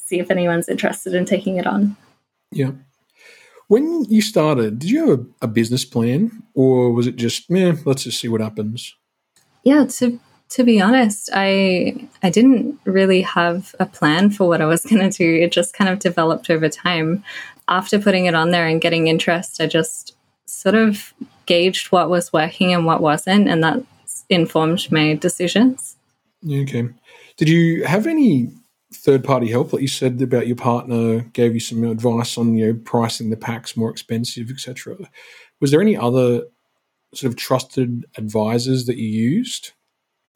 see 0.05 0.19
if 0.19 0.31
anyone's 0.31 0.69
interested 0.69 1.13
in 1.13 1.25
taking 1.25 1.57
it 1.57 1.67
on. 1.67 1.97
Yeah. 2.51 2.71
When 3.67 4.05
you 4.05 4.21
started, 4.21 4.79
did 4.79 4.89
you 4.91 5.09
have 5.09 5.19
a, 5.19 5.25
a 5.41 5.47
business 5.47 5.83
plan 5.83 6.43
or 6.53 6.91
was 6.91 7.07
it 7.07 7.15
just, 7.15 7.49
man, 7.49 7.79
let's 7.85 8.03
just 8.03 8.19
see 8.19 8.27
what 8.27 8.41
happens? 8.41 8.95
Yeah, 9.63 9.85
to 9.85 10.19
to 10.47 10.63
be 10.63 10.79
honest, 10.79 11.29
I 11.33 12.07
I 12.21 12.29
didn't 12.29 12.79
really 12.85 13.23
have 13.23 13.73
a 13.79 13.85
plan 13.87 14.29
for 14.29 14.47
what 14.47 14.61
I 14.61 14.65
was 14.65 14.85
going 14.89 15.09
to 15.09 15.17
do. 15.17 15.43
It 15.43 15.51
just 15.51 15.73
kind 15.73 15.89
of 15.89 15.99
developed 15.99 16.49
over 16.49 16.69
time. 16.69 17.23
After 17.67 17.97
putting 17.97 18.27
it 18.27 18.35
on 18.35 18.51
there 18.51 18.67
and 18.67 18.79
getting 18.79 19.07
interest, 19.07 19.59
I 19.59 19.65
just 19.65 20.15
sort 20.45 20.75
of 20.75 21.15
gauged 21.47 21.91
what 21.91 22.11
was 22.11 22.31
working 22.31 22.73
and 22.73 22.85
what 22.85 23.01
wasn't, 23.01 23.47
and 23.47 23.63
that 23.63 23.81
informed 24.29 24.91
my 24.91 25.15
decisions. 25.15 25.97
Okay. 26.47 26.89
Did 27.37 27.49
you 27.49 27.85
have 27.85 28.05
any 28.05 28.51
third 28.95 29.23
party 29.23 29.49
help, 29.49 29.73
like 29.73 29.81
you 29.81 29.87
said 29.87 30.21
about 30.21 30.47
your 30.47 30.55
partner 30.55 31.21
gave 31.33 31.53
you 31.53 31.59
some 31.59 31.83
advice 31.83 32.37
on 32.37 32.55
you 32.55 32.67
know 32.67 32.79
pricing 32.83 33.29
the 33.29 33.37
packs 33.37 33.77
more 33.77 33.89
expensive, 33.89 34.49
etc. 34.49 34.97
Was 35.61 35.71
there 35.71 35.81
any 35.81 35.95
other 35.97 36.43
sort 37.13 37.31
of 37.31 37.37
trusted 37.37 38.05
advisors 38.17 38.85
that 38.85 38.97
you 38.97 39.07
used? 39.07 39.71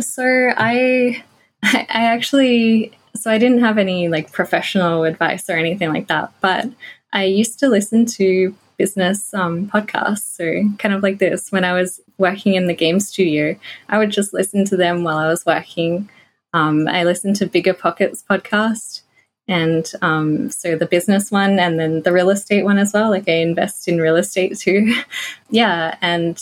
So 0.01 0.23
I 0.57 1.23
I 1.63 1.85
actually 1.89 2.97
so 3.15 3.31
I 3.31 3.37
didn't 3.37 3.59
have 3.59 3.77
any 3.77 4.07
like 4.07 4.31
professional 4.31 5.03
advice 5.03 5.49
or 5.49 5.57
anything 5.57 5.89
like 5.89 6.07
that, 6.07 6.31
but 6.41 6.69
I 7.11 7.23
used 7.23 7.59
to 7.59 7.67
listen 7.67 8.05
to 8.05 8.55
business 8.77 9.33
um, 9.33 9.67
podcasts. 9.67 10.35
So 10.35 10.63
kind 10.77 10.93
of 10.95 11.03
like 11.03 11.19
this 11.19 11.51
when 11.51 11.65
I 11.65 11.73
was 11.73 11.99
working 12.17 12.55
in 12.55 12.67
the 12.67 12.73
game 12.73 12.99
studio, 12.99 13.55
I 13.89 13.97
would 13.97 14.09
just 14.09 14.33
listen 14.33 14.65
to 14.65 14.77
them 14.77 15.03
while 15.03 15.17
I 15.17 15.27
was 15.27 15.45
working. 15.45 16.09
Um, 16.53 16.87
I 16.87 17.03
listen 17.03 17.33
to 17.35 17.47
BiggerPockets 17.47 18.23
podcast 18.23 19.01
and 19.49 19.91
um, 20.03 20.51
so 20.51 20.75
the 20.77 20.85
business 20.85 21.31
one 21.31 21.59
and 21.59 21.79
then 21.79 22.03
the 22.03 22.13
real 22.13 22.29
estate 22.29 22.63
one 22.63 22.77
as 22.77 22.93
well. 22.93 23.09
Like 23.09 23.27
I 23.27 23.33
invest 23.33 23.87
in 23.87 23.99
real 23.99 24.15
estate 24.15 24.57
too. 24.57 24.93
yeah, 25.49 25.97
and 26.01 26.41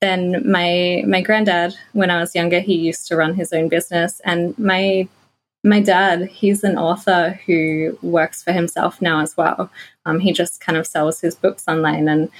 then 0.00 0.50
my 0.50 1.04
my 1.06 1.20
granddad, 1.20 1.74
when 1.92 2.10
I 2.10 2.20
was 2.20 2.34
younger, 2.34 2.60
he 2.60 2.74
used 2.74 3.06
to 3.08 3.16
run 3.16 3.34
his 3.34 3.52
own 3.52 3.68
business, 3.68 4.20
and 4.24 4.58
my 4.58 5.08
my 5.62 5.80
dad, 5.80 6.28
he's 6.28 6.64
an 6.64 6.78
author 6.78 7.38
who 7.44 7.98
works 8.00 8.42
for 8.42 8.52
himself 8.52 9.02
now 9.02 9.20
as 9.20 9.36
well. 9.36 9.70
Um, 10.06 10.20
he 10.20 10.32
just 10.32 10.60
kind 10.60 10.78
of 10.78 10.86
sells 10.86 11.20
his 11.20 11.34
books 11.34 11.64
online, 11.68 12.08
and 12.08 12.30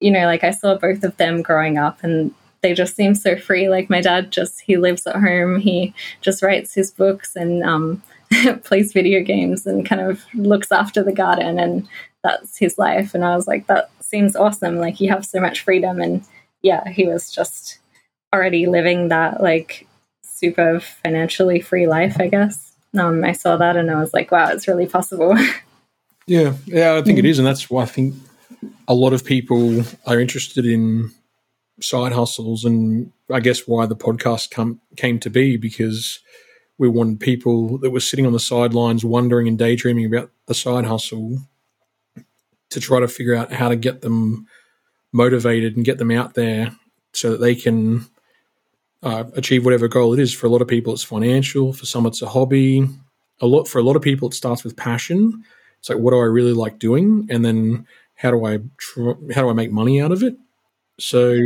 you 0.00 0.10
know, 0.10 0.24
like 0.24 0.44
I 0.44 0.52
saw 0.52 0.76
both 0.76 1.04
of 1.04 1.16
them 1.18 1.42
growing 1.42 1.76
up, 1.76 2.02
and 2.02 2.34
they 2.62 2.74
just 2.74 2.96
seem 2.96 3.14
so 3.14 3.36
free. 3.36 3.68
Like 3.68 3.90
my 3.90 4.00
dad, 4.00 4.30
just 4.30 4.60
he 4.60 4.76
lives 4.76 5.06
at 5.06 5.16
home, 5.16 5.60
he 5.60 5.94
just 6.20 6.42
writes 6.42 6.74
his 6.74 6.90
books 6.90 7.36
and 7.36 7.62
um, 7.62 8.02
plays 8.64 8.92
video 8.92 9.22
games, 9.22 9.66
and 9.66 9.86
kind 9.86 10.00
of 10.00 10.24
looks 10.34 10.72
after 10.72 11.02
the 11.02 11.12
garden, 11.12 11.58
and 11.58 11.88
that's 12.22 12.56
his 12.56 12.78
life. 12.78 13.14
And 13.14 13.24
I 13.24 13.34
was 13.36 13.46
like, 13.46 13.66
that 13.66 13.90
seems 14.00 14.36
awesome. 14.36 14.76
Like 14.76 15.00
you 15.00 15.10
have 15.10 15.26
so 15.26 15.40
much 15.40 15.60
freedom 15.60 16.00
and 16.00 16.24
yeah, 16.62 16.88
he 16.88 17.06
was 17.06 17.30
just 17.30 17.78
already 18.32 18.66
living 18.66 19.08
that 19.08 19.42
like 19.42 19.86
super 20.22 20.80
financially 20.80 21.60
free 21.60 21.86
life, 21.86 22.16
I 22.18 22.28
guess. 22.28 22.72
Um, 22.96 23.24
I 23.24 23.32
saw 23.32 23.56
that 23.56 23.76
and 23.76 23.90
I 23.90 24.00
was 24.00 24.14
like, 24.14 24.30
wow, 24.30 24.48
it's 24.48 24.68
really 24.68 24.86
possible. 24.86 25.36
yeah, 26.26 26.54
yeah, 26.66 26.94
I 26.94 27.02
think 27.02 27.18
it 27.18 27.24
is, 27.24 27.38
and 27.38 27.46
that's 27.46 27.70
why 27.70 27.82
I 27.82 27.86
think 27.86 28.14
a 28.86 28.94
lot 28.94 29.12
of 29.12 29.24
people 29.24 29.82
are 30.06 30.20
interested 30.20 30.66
in 30.66 31.10
side 31.82 32.12
hustles, 32.12 32.64
and 32.64 33.12
I 33.30 33.40
guess 33.40 33.66
why 33.66 33.86
the 33.86 33.96
podcast 33.96 34.50
come 34.50 34.80
came 34.96 35.18
to 35.20 35.30
be 35.30 35.56
because 35.56 36.20
we 36.78 36.88
wanted 36.88 37.20
people 37.20 37.78
that 37.78 37.90
were 37.90 38.00
sitting 38.00 38.26
on 38.26 38.32
the 38.32 38.40
sidelines, 38.40 39.04
wondering 39.04 39.48
and 39.48 39.58
daydreaming 39.58 40.06
about 40.06 40.30
the 40.46 40.54
side 40.54 40.84
hustle, 40.84 41.38
to 42.70 42.80
try 42.80 43.00
to 43.00 43.08
figure 43.08 43.34
out 43.34 43.52
how 43.52 43.68
to 43.68 43.76
get 43.76 44.00
them 44.00 44.46
motivated 45.12 45.76
and 45.76 45.84
get 45.84 45.98
them 45.98 46.10
out 46.10 46.34
there 46.34 46.74
so 47.12 47.32
that 47.32 47.40
they 47.40 47.54
can 47.54 48.06
uh, 49.02 49.24
achieve 49.34 49.64
whatever 49.64 49.88
goal 49.88 50.14
it 50.14 50.20
is. 50.20 50.32
For 50.32 50.46
a 50.46 50.50
lot 50.50 50.62
of 50.62 50.68
people, 50.68 50.92
it's 50.92 51.02
financial. 51.02 51.72
For 51.72 51.86
some, 51.86 52.06
it's 52.06 52.22
a 52.22 52.28
hobby. 52.28 52.88
A 53.40 53.46
lot 53.46 53.66
for 53.66 53.78
a 53.78 53.82
lot 53.82 53.96
of 53.96 54.02
people, 54.02 54.28
it 54.28 54.34
starts 54.34 54.64
with 54.64 54.76
passion. 54.76 55.44
It's 55.80 55.88
like, 55.88 55.98
what 55.98 56.12
do 56.12 56.18
I 56.18 56.24
really 56.24 56.52
like 56.52 56.78
doing, 56.78 57.26
and 57.28 57.44
then 57.44 57.86
how 58.14 58.30
do 58.30 58.46
I 58.46 58.60
tr- 58.78 59.32
how 59.34 59.42
do 59.42 59.50
I 59.50 59.52
make 59.52 59.72
money 59.72 60.00
out 60.00 60.12
of 60.12 60.22
it? 60.22 60.36
So, 60.98 61.38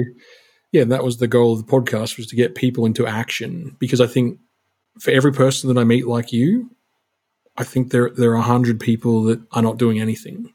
yeah, 0.73 0.85
that 0.85 1.05
was 1.05 1.19
the 1.19 1.29
goal 1.29 1.55
of 1.55 1.67
the 1.67 1.73
podcast 1.73 2.17
was 2.17 2.27
to 2.29 2.37
get 2.37 2.55
people 2.55 2.87
into 2.87 3.07
action 3.07 3.77
because 3.79 4.01
I 4.01 4.07
think 4.07 4.39
for 5.01 5.11
every 5.11 5.33
person 5.33 5.73
that 5.73 5.81
I 5.81 5.85
meet 5.85 6.07
like 6.07 6.33
you, 6.33 6.71
I 7.57 7.65
think 7.65 7.91
there 7.91 8.11
there 8.11 8.33
are 8.33 8.37
a 8.37 8.43
hundred 8.43 8.81
people 8.81 9.23
that 9.25 9.41
are 9.53 9.63
not 9.63 9.79
doing 9.79 10.01
anything, 10.01 10.53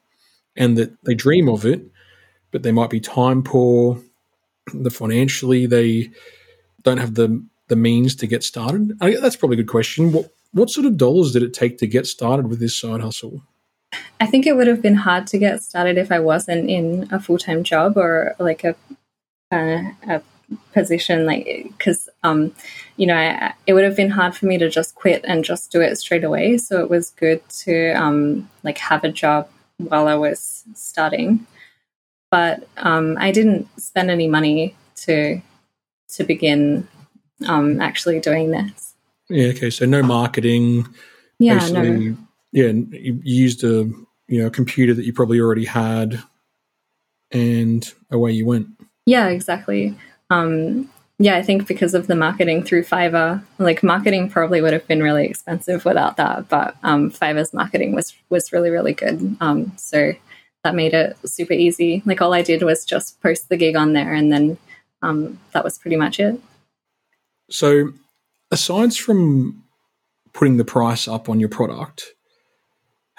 and 0.55 0.77
that 0.77 0.91
they 1.03 1.15
dream 1.15 1.49
of 1.49 1.65
it, 1.65 1.83
but 2.51 2.63
they 2.63 2.71
might 2.71 2.89
be 2.89 2.99
time 2.99 3.43
poor. 3.43 3.99
The 4.73 4.91
financially, 4.91 5.65
they 5.65 6.11
don't 6.83 6.99
have 6.99 7.15
the 7.15 7.43
the 7.67 7.75
means 7.75 8.15
to 8.15 8.27
get 8.27 8.43
started. 8.43 8.91
I, 9.01 9.15
that's 9.15 9.35
probably 9.35 9.55
a 9.55 9.63
good 9.63 9.71
question. 9.71 10.11
What 10.11 10.31
what 10.51 10.69
sort 10.69 10.85
of 10.85 10.97
dollars 10.97 11.31
did 11.31 11.43
it 11.43 11.53
take 11.53 11.77
to 11.79 11.87
get 11.87 12.05
started 12.05 12.47
with 12.47 12.59
this 12.59 12.79
side 12.79 13.01
hustle? 13.01 13.41
I 14.19 14.27
think 14.27 14.45
it 14.45 14.55
would 14.55 14.67
have 14.67 14.81
been 14.81 14.95
hard 14.95 15.27
to 15.27 15.37
get 15.37 15.63
started 15.63 15.97
if 15.97 16.11
I 16.11 16.19
wasn't 16.19 16.69
in 16.69 17.07
a 17.11 17.19
full 17.19 17.37
time 17.37 17.63
job 17.63 17.97
or 17.97 18.35
like 18.39 18.63
a, 18.63 18.75
a, 19.51 19.91
a 20.07 20.21
position, 20.73 21.25
like 21.25 21.45
because 21.77 22.09
um, 22.23 22.53
you 22.97 23.07
know 23.07 23.15
I, 23.15 23.53
it 23.67 23.73
would 23.73 23.83
have 23.83 23.95
been 23.95 24.11
hard 24.11 24.35
for 24.35 24.45
me 24.45 24.57
to 24.57 24.69
just 24.69 24.95
quit 24.95 25.23
and 25.25 25.43
just 25.43 25.71
do 25.71 25.81
it 25.81 25.95
straight 25.97 26.23
away. 26.23 26.57
So 26.57 26.81
it 26.81 26.89
was 26.89 27.11
good 27.11 27.47
to 27.49 27.91
um, 27.93 28.49
like 28.63 28.77
have 28.77 29.03
a 29.03 29.11
job 29.11 29.49
while 29.77 30.07
I 30.07 30.15
was 30.15 30.63
studying 30.75 31.47
but 32.31 32.67
um, 32.77 33.17
I 33.19 33.31
didn't 33.31 33.67
spend 33.79 34.09
any 34.09 34.27
money 34.27 34.75
to 34.95 35.39
to 36.13 36.23
begin 36.23 36.87
um, 37.47 37.79
actually 37.79 38.19
doing 38.19 38.51
this. 38.51 38.95
Yeah. 39.29 39.47
Okay. 39.47 39.69
So 39.69 39.85
no 39.85 40.01
marketing. 40.01 40.87
Yeah. 41.37 41.67
No. 41.67 42.17
Yeah. 42.51 42.67
You 42.67 43.19
used 43.23 43.63
a 43.63 43.89
you 44.27 44.41
know 44.41 44.47
a 44.47 44.51
computer 44.51 44.93
that 44.93 45.05
you 45.05 45.13
probably 45.13 45.39
already 45.39 45.65
had, 45.65 46.21
and 47.31 47.91
away 48.09 48.31
you 48.31 48.45
went. 48.45 48.67
Yeah. 49.05 49.27
Exactly. 49.27 49.97
Um, 50.29 50.89
yeah, 51.19 51.35
I 51.35 51.43
think 51.43 51.67
because 51.67 51.93
of 51.93 52.07
the 52.07 52.15
marketing 52.15 52.63
through 52.63 52.83
Fiverr, 52.83 53.43
like 53.59 53.83
marketing 53.83 54.27
probably 54.29 54.59
would 54.59 54.73
have 54.73 54.87
been 54.87 55.03
really 55.03 55.25
expensive 55.25 55.85
without 55.85 56.17
that. 56.17 56.49
But 56.49 56.75
um, 56.81 57.11
Fiverr's 57.11 57.53
marketing 57.53 57.93
was 57.93 58.15
was 58.29 58.51
really 58.51 58.71
really 58.71 58.93
good. 58.93 59.37
Um, 59.39 59.71
so 59.77 60.13
that 60.63 60.75
made 60.75 60.93
it 60.93 61.17
super 61.25 61.53
easy. 61.53 62.01
Like 62.05 62.21
all 62.21 62.33
I 62.33 62.41
did 62.41 62.63
was 62.63 62.85
just 62.85 63.21
post 63.21 63.49
the 63.49 63.57
gig 63.57 63.75
on 63.75 63.93
there, 63.93 64.13
and 64.13 64.31
then 64.31 64.57
um, 65.01 65.39
that 65.53 65.63
was 65.63 65.77
pretty 65.77 65.97
much 65.97 66.19
it. 66.19 66.39
So, 67.49 67.93
aside 68.49 68.95
from 68.95 69.63
putting 70.33 70.57
the 70.57 70.65
price 70.65 71.07
up 71.07 71.29
on 71.29 71.39
your 71.39 71.49
product, 71.49 72.13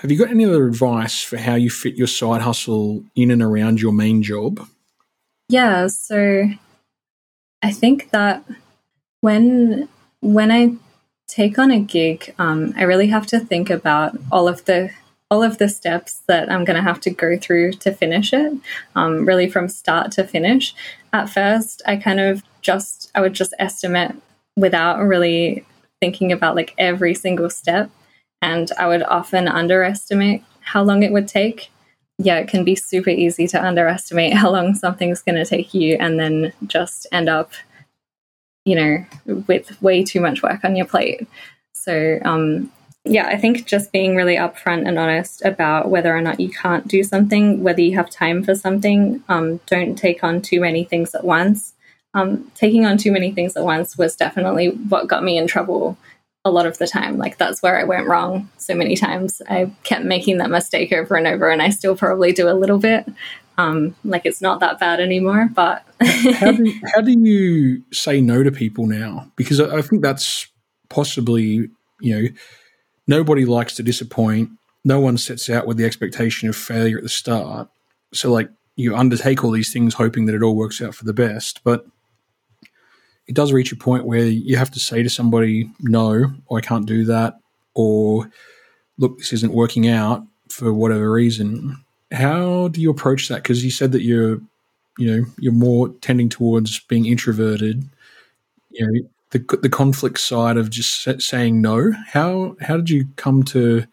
have 0.02 0.10
you 0.10 0.18
got 0.18 0.30
any 0.30 0.44
other 0.44 0.66
advice 0.66 1.22
for 1.22 1.36
how 1.36 1.54
you 1.54 1.70
fit 1.70 1.94
your 1.94 2.08
side 2.08 2.42
hustle 2.42 3.04
in 3.14 3.30
and 3.30 3.40
around 3.40 3.80
your 3.80 3.92
main 3.92 4.20
job? 4.20 4.66
Yeah, 5.48 5.86
so 5.86 6.48
I 7.62 7.70
think 7.70 8.10
that 8.10 8.42
when 9.20 9.88
when 10.20 10.50
I 10.50 10.74
take 11.28 11.56
on 11.56 11.70
a 11.70 11.78
gig, 11.78 12.34
um, 12.36 12.74
I 12.76 12.82
really 12.82 13.06
have 13.06 13.28
to 13.28 13.38
think 13.38 13.70
about 13.70 14.18
all 14.32 14.48
of 14.48 14.64
the 14.64 14.90
all 15.30 15.44
of 15.44 15.58
the 15.58 15.68
steps 15.68 16.20
that 16.26 16.50
I'm 16.50 16.64
going 16.64 16.76
to 16.76 16.82
have 16.82 17.00
to 17.02 17.10
go 17.10 17.38
through 17.38 17.74
to 17.74 17.92
finish 17.92 18.32
it, 18.32 18.52
um, 18.96 19.24
really 19.24 19.48
from 19.48 19.68
start 19.68 20.10
to 20.12 20.24
finish. 20.24 20.74
At 21.12 21.30
first, 21.30 21.80
I 21.86 21.96
kind 21.96 22.18
of 22.18 22.42
just, 22.60 23.10
I 23.14 23.20
would 23.22 23.32
just 23.32 23.54
estimate 23.58 24.10
without 24.56 24.98
really 24.98 25.64
thinking 26.00 26.32
about 26.32 26.56
like 26.56 26.74
every 26.76 27.14
single 27.14 27.48
step. 27.48 27.88
And 28.42 28.70
I 28.78 28.88
would 28.88 29.04
often 29.04 29.48
underestimate 29.48 30.44
how 30.60 30.82
long 30.82 31.02
it 31.02 31.12
would 31.12 31.28
take. 31.28 31.70
Yeah, 32.18 32.38
it 32.38 32.48
can 32.48 32.64
be 32.64 32.74
super 32.74 33.10
easy 33.10 33.46
to 33.48 33.64
underestimate 33.64 34.34
how 34.34 34.50
long 34.50 34.74
something's 34.74 35.22
going 35.22 35.36
to 35.36 35.46
take 35.46 35.72
you 35.72 35.96
and 35.98 36.18
then 36.18 36.52
just 36.66 37.06
end 37.12 37.28
up, 37.28 37.52
you 38.64 38.74
know, 38.74 39.04
with 39.46 39.80
way 39.80 40.04
too 40.04 40.20
much 40.20 40.42
work 40.42 40.64
on 40.64 40.76
your 40.76 40.86
plate. 40.86 41.26
So, 41.72 42.18
um, 42.24 42.70
yeah, 43.04 43.26
I 43.26 43.36
think 43.36 43.66
just 43.66 43.90
being 43.90 44.14
really 44.14 44.36
upfront 44.36 44.86
and 44.86 44.98
honest 44.98 45.44
about 45.44 45.88
whether 45.88 46.14
or 46.16 46.20
not 46.20 46.38
you 46.38 46.50
can't 46.50 46.86
do 46.86 47.02
something, 47.02 47.62
whether 47.62 47.80
you 47.80 47.96
have 47.96 48.10
time 48.10 48.44
for 48.44 48.54
something, 48.54 49.22
um, 49.28 49.58
don't 49.66 49.96
take 49.96 50.22
on 50.22 50.40
too 50.40 50.60
many 50.60 50.84
things 50.84 51.14
at 51.14 51.24
once. 51.24 51.74
Um, 52.14 52.52
taking 52.54 52.86
on 52.86 52.98
too 52.98 53.10
many 53.10 53.32
things 53.32 53.56
at 53.56 53.64
once 53.64 53.96
was 53.96 54.14
definitely 54.14 54.68
what 54.68 55.08
got 55.08 55.24
me 55.24 55.38
in 55.38 55.46
trouble 55.46 55.96
a 56.44 56.50
lot 56.50 56.66
of 56.66 56.78
the 56.78 56.86
time. 56.86 57.18
Like 57.18 57.38
that's 57.38 57.62
where 57.62 57.78
I 57.78 57.84
went 57.84 58.08
wrong 58.08 58.50
so 58.58 58.74
many 58.74 58.96
times. 58.96 59.40
I 59.48 59.70
kept 59.84 60.04
making 60.04 60.38
that 60.38 60.50
mistake 60.50 60.92
over 60.92 61.16
and 61.16 61.26
over, 61.26 61.48
and 61.48 61.62
I 61.62 61.70
still 61.70 61.96
probably 61.96 62.32
do 62.32 62.48
a 62.48 62.54
little 62.54 62.78
bit. 62.78 63.06
Um, 63.58 63.94
like 64.04 64.24
it's 64.24 64.40
not 64.40 64.60
that 64.60 64.80
bad 64.80 64.98
anymore, 64.98 65.48
but 65.54 65.84
how, 66.00 66.52
do, 66.52 66.80
how 66.94 67.00
do 67.02 67.12
you 67.12 67.84
say 67.92 68.20
no 68.20 68.42
to 68.42 68.50
people 68.50 68.86
now? 68.86 69.30
Because 69.36 69.60
I, 69.60 69.78
I 69.78 69.82
think 69.82 70.02
that's 70.02 70.48
possibly 70.88 71.70
you 72.00 72.22
know 72.22 72.28
nobody 73.06 73.44
likes 73.44 73.74
to 73.76 73.82
disappoint. 73.82 74.50
No 74.84 74.98
one 75.00 75.18
sets 75.18 75.48
out 75.48 75.66
with 75.66 75.76
the 75.76 75.84
expectation 75.84 76.48
of 76.48 76.56
failure 76.56 76.96
at 76.96 77.04
the 77.04 77.08
start. 77.08 77.68
So, 78.12 78.32
like, 78.32 78.50
you 78.74 78.96
undertake 78.96 79.44
all 79.44 79.52
these 79.52 79.72
things 79.72 79.94
hoping 79.94 80.26
that 80.26 80.34
it 80.34 80.42
all 80.42 80.56
works 80.56 80.82
out 80.82 80.94
for 80.94 81.04
the 81.04 81.12
best. 81.12 81.60
But 81.62 81.86
it 83.26 83.34
does 83.34 83.52
reach 83.52 83.72
a 83.72 83.76
point 83.76 84.04
where 84.04 84.24
you 84.24 84.56
have 84.56 84.70
to 84.72 84.80
say 84.80 85.02
to 85.02 85.10
somebody, 85.10 85.70
no, 85.80 86.32
I 86.50 86.60
can't 86.60 86.86
do 86.86 87.04
that, 87.06 87.38
or 87.74 88.30
look, 88.98 89.18
this 89.18 89.32
isn't 89.32 89.52
working 89.52 89.88
out 89.88 90.26
for 90.48 90.72
whatever 90.72 91.10
reason. 91.10 91.76
How 92.10 92.68
do 92.68 92.80
you 92.80 92.90
approach 92.90 93.28
that? 93.28 93.42
Because 93.42 93.64
you 93.64 93.70
said 93.70 93.92
that 93.92 94.02
you're, 94.02 94.40
you 94.98 95.16
know, 95.16 95.24
you're 95.38 95.52
more 95.52 95.88
tending 96.00 96.28
towards 96.28 96.80
being 96.80 97.06
introverted. 97.06 97.88
You 98.70 98.86
know, 98.86 99.08
the 99.30 99.58
the 99.62 99.68
conflict 99.68 100.18
side 100.20 100.56
of 100.56 100.70
just 100.70 101.22
saying 101.22 101.60
no. 101.62 101.92
How 102.06 102.56
how 102.60 102.76
did 102.76 102.90
you 102.90 103.06
come 103.16 103.42
to 103.44 103.86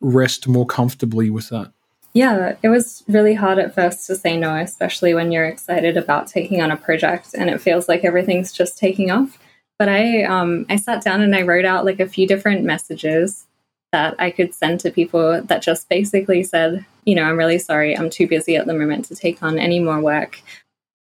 rest 0.00 0.48
more 0.48 0.66
comfortably 0.66 1.30
with 1.30 1.48
that? 1.50 1.72
Yeah, 2.12 2.56
it 2.62 2.68
was 2.68 3.04
really 3.06 3.34
hard 3.34 3.58
at 3.58 3.74
first 3.74 4.06
to 4.06 4.16
say 4.16 4.36
no, 4.36 4.56
especially 4.56 5.14
when 5.14 5.30
you're 5.30 5.44
excited 5.44 5.96
about 5.96 6.26
taking 6.26 6.60
on 6.60 6.72
a 6.72 6.76
project 6.76 7.34
and 7.34 7.48
it 7.48 7.60
feels 7.60 7.88
like 7.88 8.04
everything's 8.04 8.52
just 8.52 8.78
taking 8.78 9.10
off. 9.10 9.38
But 9.78 9.88
I 9.88 10.24
um, 10.24 10.66
I 10.68 10.76
sat 10.76 11.02
down 11.02 11.20
and 11.20 11.34
I 11.34 11.42
wrote 11.42 11.64
out 11.64 11.84
like 11.84 12.00
a 12.00 12.08
few 12.08 12.26
different 12.26 12.64
messages 12.64 13.46
that 13.92 14.14
I 14.18 14.30
could 14.30 14.54
send 14.54 14.80
to 14.80 14.90
people 14.90 15.40
that 15.42 15.62
just 15.62 15.88
basically 15.88 16.42
said, 16.42 16.84
you 17.04 17.14
know, 17.14 17.24
I'm 17.24 17.38
really 17.38 17.58
sorry, 17.58 17.96
I'm 17.96 18.10
too 18.10 18.26
busy 18.26 18.56
at 18.56 18.66
the 18.66 18.74
moment 18.74 19.06
to 19.06 19.16
take 19.16 19.42
on 19.42 19.58
any 19.58 19.80
more 19.80 20.00
work. 20.00 20.42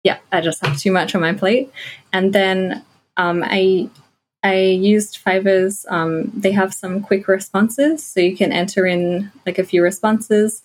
Yeah, 0.04 0.20
I 0.32 0.42
just 0.42 0.66
have 0.66 0.78
too 0.78 0.92
much 0.92 1.16
on 1.16 1.22
my 1.22 1.34
plate. 1.34 1.72
And 2.12 2.34
then 2.34 2.84
um, 3.18 3.44
I 3.46 3.90
I 4.44 4.56
used 4.56 5.24
Fiverr's. 5.24 5.86
Um, 5.90 6.32
they 6.36 6.52
have 6.52 6.74
some 6.74 7.02
quick 7.02 7.28
responses, 7.28 8.04
so 8.04 8.20
you 8.20 8.36
can 8.36 8.52
enter 8.52 8.86
in 8.86 9.32
like 9.46 9.60
a 9.60 9.64
few 9.64 9.84
responses, 9.84 10.64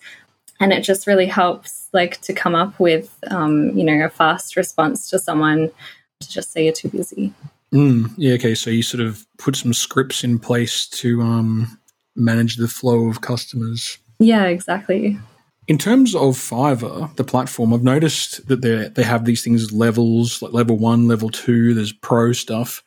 and 0.59 0.73
it 0.73 0.81
just 0.81 1.05
really 1.05 1.27
helps 1.27 1.89
like 1.93 2.19
to 2.21 2.33
come 2.33 2.55
up 2.55 2.79
with 2.79 3.17
um, 3.29 3.77
you 3.77 3.83
know 3.83 4.05
a 4.05 4.09
fast 4.09 4.55
response 4.55 5.09
to 5.09 5.19
someone 5.19 5.71
to 6.19 6.29
just 6.29 6.51
say 6.51 6.63
you're 6.63 6.73
too 6.73 6.89
busy. 6.89 7.33
Mm, 7.73 8.13
yeah. 8.17 8.33
Okay. 8.33 8.55
So 8.55 8.69
you 8.69 8.81
sort 8.81 9.01
of 9.01 9.25
put 9.37 9.55
some 9.55 9.73
scripts 9.73 10.23
in 10.23 10.39
place 10.39 10.87
to 10.87 11.21
um, 11.21 11.79
manage 12.15 12.55
the 12.55 12.67
flow 12.67 13.09
of 13.09 13.21
customers. 13.21 13.97
Yeah. 14.19 14.45
Exactly. 14.45 15.19
In 15.67 15.77
terms 15.77 16.15
of 16.15 16.37
Fiverr, 16.37 17.13
the 17.17 17.25
platform, 17.25 17.73
I've 17.73 17.83
noticed 17.83 18.47
that 18.47 18.61
they 18.61 18.87
they 18.87 19.03
have 19.03 19.25
these 19.25 19.43
things 19.43 19.73
levels, 19.73 20.41
like 20.41 20.53
level 20.53 20.77
one, 20.77 21.07
level 21.07 21.29
two. 21.29 21.73
There's 21.73 21.91
pro 21.91 22.31
stuff. 22.31 22.83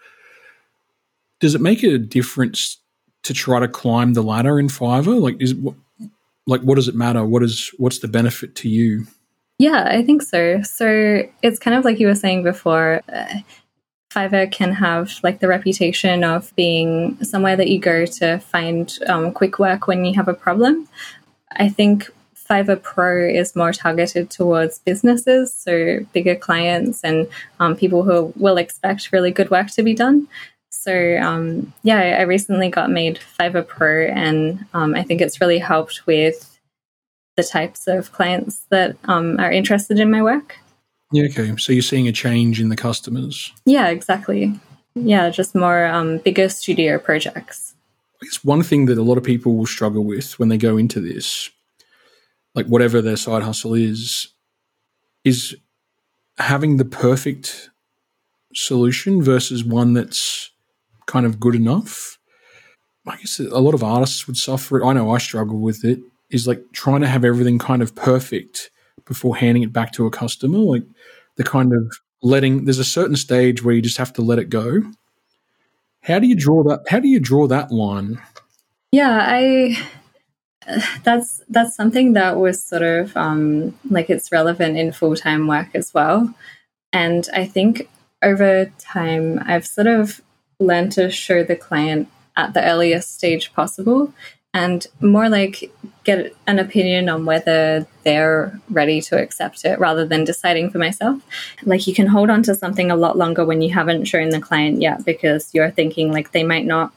Does 1.41 1.55
it 1.55 1.61
make 1.61 1.83
a 1.83 1.99
difference 1.99 2.79
to 3.23 3.35
try 3.35 3.61
to 3.61 3.69
climb 3.69 4.15
the 4.15 4.23
ladder 4.23 4.59
in 4.59 4.69
Fiverr? 4.69 5.21
Like, 5.21 5.41
is 5.41 5.55
like 6.47 6.61
what 6.63 6.77
does 6.77 6.89
it 6.89 6.95
matter? 6.95 7.25
What 7.25 7.43
is 7.43 7.71
what's 7.79 7.99
the 7.99 8.09
benefit 8.09 8.55
to 8.57 8.69
you? 8.69 9.07
Yeah, 9.59 9.89
I 9.91 10.03
think 10.03 10.23
so. 10.23 10.63
So 10.63 11.23
it's 11.43 11.59
kind 11.59 11.77
of 11.77 11.85
like 11.85 12.01
you 12.01 12.07
were 12.07 12.15
saying 12.15 12.45
before. 12.45 13.03
Uh, 13.13 13.41
Fiverr 14.11 14.51
can 14.51 14.73
have 14.73 15.13
like 15.23 15.39
the 15.39 15.47
reputation 15.47 16.25
of 16.25 16.53
being 16.57 17.17
somewhere 17.23 17.57
that 17.57 17.69
you 17.69 17.79
go 17.79 18.07
to 18.07 18.39
find 18.41 18.99
um, 19.07 19.31
quick 19.33 19.61
work 19.61 19.87
when 19.87 20.05
you 20.05 20.15
have 20.15 20.27
a 20.27 20.35
problem. 20.35 20.89
I 21.53 21.69
think 21.69 22.11
Fiverr 22.35 22.83
Pro 22.83 23.29
is 23.29 23.55
more 23.55 23.73
targeted 23.73 24.29
towards 24.29 24.81
businesses, 24.81 25.53
so 25.53 26.01
bigger 26.13 26.35
clients 26.35 27.05
and 27.05 27.29
um, 27.61 27.77
people 27.77 28.03
who 28.03 28.33
will 28.35 28.57
expect 28.57 29.13
really 29.13 29.31
good 29.31 29.51
work 29.51 29.71
to 29.71 29.85
be 29.85 29.95
done. 29.95 30.27
So, 30.71 31.19
um, 31.19 31.73
yeah, 31.83 32.17
I 32.19 32.23
recently 32.23 32.69
got 32.69 32.91
made 32.91 33.19
Fiverr 33.39 33.67
Pro, 33.67 34.07
and 34.07 34.65
um, 34.73 34.95
I 34.95 35.03
think 35.03 35.21
it's 35.21 35.41
really 35.41 35.59
helped 35.59 36.07
with 36.07 36.59
the 37.37 37.43
types 37.43 37.87
of 37.87 38.13
clients 38.13 38.65
that 38.71 38.97
um, 39.05 39.39
are 39.39 39.53
interested 39.53 39.99
in 39.99 40.11
my 40.11 40.23
work. 40.23 40.57
Yeah, 41.13 41.25
okay. 41.25 41.55
So 41.57 41.73
you're 41.73 41.83
seeing 41.83 42.09
a 42.09 42.13
change 42.13 42.61
in 42.61 42.69
the 42.69 42.77
customers? 42.77 43.53
Yeah, 43.65 43.89
exactly. 43.89 44.59
Yeah, 44.95 45.31
just 45.31 45.55
more 45.55 45.87
um, 45.87 46.19
bigger 46.19 46.49
studio 46.49 46.99
projects. 46.99 47.75
It's 48.23 48.45
one 48.45 48.63
thing 48.63 48.87
that 48.87 48.99
a 48.99 49.03
lot 49.03 49.19
of 49.19 49.25
people 49.25 49.57
will 49.57 49.67
struggle 49.67 50.05
with 50.05 50.39
when 50.39 50.51
they 50.51 50.59
go 50.59 50.77
into 50.77 51.01
this 51.01 51.51
like 52.55 52.67
whatever 52.67 53.01
their 53.01 53.17
side 53.17 53.43
hustle 53.43 53.75
is, 53.75 54.29
is 55.25 55.57
having 56.39 56.77
the 56.77 56.85
perfect 56.85 57.71
solution 58.55 59.23
versus 59.23 59.65
one 59.65 59.93
that's 59.93 60.51
kind 61.11 61.27
of 61.27 61.41
good 61.41 61.55
enough. 61.55 62.19
I 63.07 63.17
guess 63.17 63.41
a 63.41 63.59
lot 63.59 63.75
of 63.75 63.83
artists 63.83 64.27
would 64.27 64.37
suffer 64.37 64.81
it. 64.81 64.87
I 64.87 64.93
know 64.93 65.11
I 65.11 65.19
struggle 65.19 65.59
with 65.59 65.85
it. 65.85 66.01
Is 66.31 66.47
like 66.47 66.63
trying 66.73 67.01
to 67.01 67.09
have 67.09 67.25
everything 67.25 67.59
kind 67.59 67.83
of 67.83 67.97
perfect 67.97 68.71
before 69.05 69.37
handing 69.37 69.65
it 69.65 69.73
back 69.73 69.91
to 69.93 70.07
a 70.07 70.11
customer. 70.11 70.59
Like 70.59 70.85
the 71.37 71.43
kind 71.43 71.73
of 71.73 71.93
letting. 72.23 72.65
There's 72.67 72.79
a 72.79 72.85
certain 72.85 73.17
stage 73.17 73.65
where 73.65 73.75
you 73.75 73.83
just 73.83 73.99
have 73.99 74.13
to 74.15 74.23
let 74.23 74.39
it 74.39 74.49
go. 74.49 74.83
How 76.03 76.21
do 76.21 76.29
you 76.29 76.37
draw 76.37 76.63
that? 76.65 76.85
How 76.89 77.01
do 77.01 77.09
you 77.09 77.19
draw 77.19 77.49
that 77.49 77.73
line? 77.73 78.21
Yeah, 78.93 79.19
I 79.21 79.77
that's 81.03 81.43
that's 81.49 81.75
something 81.75 82.13
that 82.13 82.37
was 82.37 82.63
sort 82.63 82.83
of 82.83 83.17
um, 83.17 83.77
like 83.91 84.09
it's 84.09 84.31
relevant 84.31 84.79
in 84.79 84.93
full 84.93 85.17
time 85.17 85.49
work 85.49 85.69
as 85.75 85.93
well. 85.93 86.33
And 86.93 87.29
I 87.35 87.47
think 87.47 87.89
over 88.23 88.67
time, 88.79 89.41
I've 89.47 89.67
sort 89.67 89.87
of 89.87 90.21
learned 90.61 90.93
to 90.93 91.11
show 91.11 91.43
the 91.43 91.57
client 91.57 92.09
at 92.37 92.55
the 92.55 92.65
earliest 92.65 93.15
stage 93.15 93.53
possible 93.53 94.13
and 94.53 94.87
more 95.01 95.29
like 95.29 95.73
get 96.05 96.35
an 96.47 96.59
opinion 96.59 97.09
on 97.09 97.25
whether 97.25 97.87
they're 98.03 98.61
ready 98.69 99.01
to 99.01 99.21
accept 99.21 99.65
it 99.65 99.79
rather 99.79 100.05
than 100.05 100.25
deciding 100.25 100.71
for 100.71 100.79
myself. 100.79 101.23
Like 101.65 101.87
you 101.87 101.95
can 101.95 102.09
hold 102.09 102.31
on 102.31 102.43
to 102.45 102.55
something 102.55 102.91
a 102.91 102.97
lot 102.97 103.17
longer 103.17 103.45
when 103.45 103.63
you 103.63 103.73
haven't 103.73 104.07
shown 104.07 104.31
the 104.31 104.41
client 104.41 104.81
yet 104.81 105.05
because 105.05 105.55
you're 105.55 105.71
thinking 105.71 106.13
like 106.13 106.33
they 106.33 106.45
might 106.45 106.67
not 106.67 106.93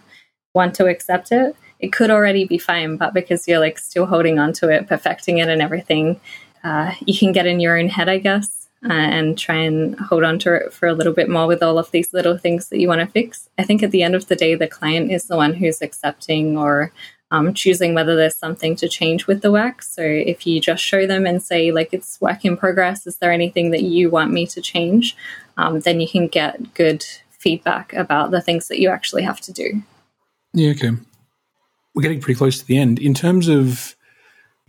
want 0.53 0.76
to 0.76 0.88
accept 0.88 1.32
it 1.32 1.55
it 1.84 1.91
could 1.91 2.09
already 2.09 2.45
be 2.45 2.57
fine, 2.57 2.95
but 2.95 3.14
because 3.14 3.45
you're 3.45 3.59
like 3.59 3.78
still 3.78 4.05
holding 4.05 4.39
on 4.39 4.53
to 4.53 4.70
it, 4.70 4.88
perfecting 4.88 5.39
it, 5.39 5.49
and 5.49 5.61
everything, 5.61 6.22
uh, 6.64 6.93
you 7.05 7.18
can 7.18 7.34
get 7.34 7.45
in 7.45 7.59
your 7.59 7.78
own 7.78 7.89
head, 7.89 8.07
I 8.07 8.20
guess, 8.20 8.62
uh, 8.86 8.94
and 8.94 9.38
try 9.38 9.56
and 9.56 9.98
hold 10.00 10.24
on 10.24 10.40
to 10.40 10.54
it 10.54 10.74
for 10.74 10.88
a 10.88 10.94
little 10.94 11.14
bit 11.14 11.30
more 11.30 11.48
with 11.48 11.64
all 11.64 11.78
of 11.78 11.92
these 11.92 12.14
little 12.14 12.38
things 12.38 12.70
that 12.70 12.80
you 12.80 12.88
want 12.88 13.02
to 13.02 13.08
fix. 13.08 13.50
I 13.58 13.64
think 13.64 13.84
at 13.84 13.92
the 13.92 14.04
end 14.04 14.16
of 14.16 14.28
the 14.28 14.36
day, 14.36 14.56
the 14.56 14.68
client 14.68 15.12
is 15.12 15.26
the 15.26 15.38
one 15.38 15.54
who's 15.54 15.82
accepting 15.82 16.58
or 16.58 16.92
um, 17.32 17.54
choosing 17.54 17.94
whether 17.94 18.16
there's 18.16 18.36
something 18.36 18.76
to 18.76 18.88
change 18.88 19.26
with 19.26 19.42
the 19.42 19.52
work. 19.52 19.82
So 19.82 20.02
if 20.02 20.46
you 20.46 20.62
just 20.62 20.84
show 20.84 21.08
them 21.08 21.26
and 21.26 21.42
say, 21.42 21.72
like, 21.72 21.94
it's 21.94 22.22
work 22.22 22.46
in 22.46 22.58
progress, 22.58 23.08
is 23.08 23.18
there 23.18 23.32
anything 23.32 23.72
that 23.72 23.84
you 23.84 24.10
want 24.10 24.32
me 24.32 24.46
to 24.48 24.62
change? 24.62 25.16
Um, 25.58 25.80
then 25.80 26.00
you 26.00 26.08
can 26.08 26.28
get 26.28 26.74
good 26.74 27.06
feedback 27.30 27.94
about 27.94 28.32
the 28.32 28.42
things 28.42 28.68
that 28.68 28.80
you 28.80 28.90
actually 28.90 29.24
have 29.24 29.42
to 29.42 29.52
do. 29.52 29.82
Yeah, 30.54 30.72
okay 30.72 30.92
we're 31.94 32.02
getting 32.02 32.22
pretty 32.22 32.38
close 32.38 32.60
to 32.60 32.66
the 32.66 32.78
end. 32.78 33.00
In 33.00 33.14
terms 33.14 33.48
of 33.48 33.96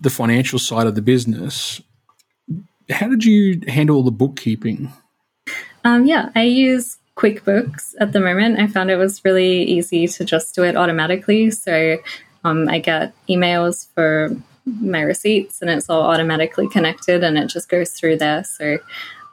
the 0.01 0.11
financial 0.11 0.59
side 0.59 0.87
of 0.87 0.95
the 0.95 1.03
business, 1.03 1.81
how 2.91 3.09
did 3.09 3.25
you 3.25 3.61
handle 3.69 4.03
the 4.03 4.11
bookkeeping? 4.11 4.93
Um, 5.85 6.07
yeah, 6.07 6.31
I 6.35 6.43
use 6.43 6.99
QuickBooks 7.17 7.95
at 8.01 8.13
the 8.13 8.21
moment. 8.21 8.59
I 8.59 8.67
found 8.67 8.91
it 8.91 8.97
was 8.97 9.25
really 9.25 9.63
easy 9.63 10.09
to 10.09 10.25
just 10.25 10.55
do 10.55 10.65
it 10.65 10.77
automatically. 10.77 11.51
So 11.51 11.99
um, 12.45 12.69
I 12.69 12.79
get 12.79 13.15
emails 13.29 13.87
for 13.95 14.35
my 14.67 15.01
receipts 15.01 15.61
and 15.61 15.71
it's 15.71 15.91
all 15.91 16.03
automatically 16.03 16.69
connected 16.69 17.23
and 17.23 17.37
it 17.39 17.49
just 17.49 17.69
goes 17.69 17.93
through 17.93 18.19
there. 18.19 18.45
So 18.45 18.79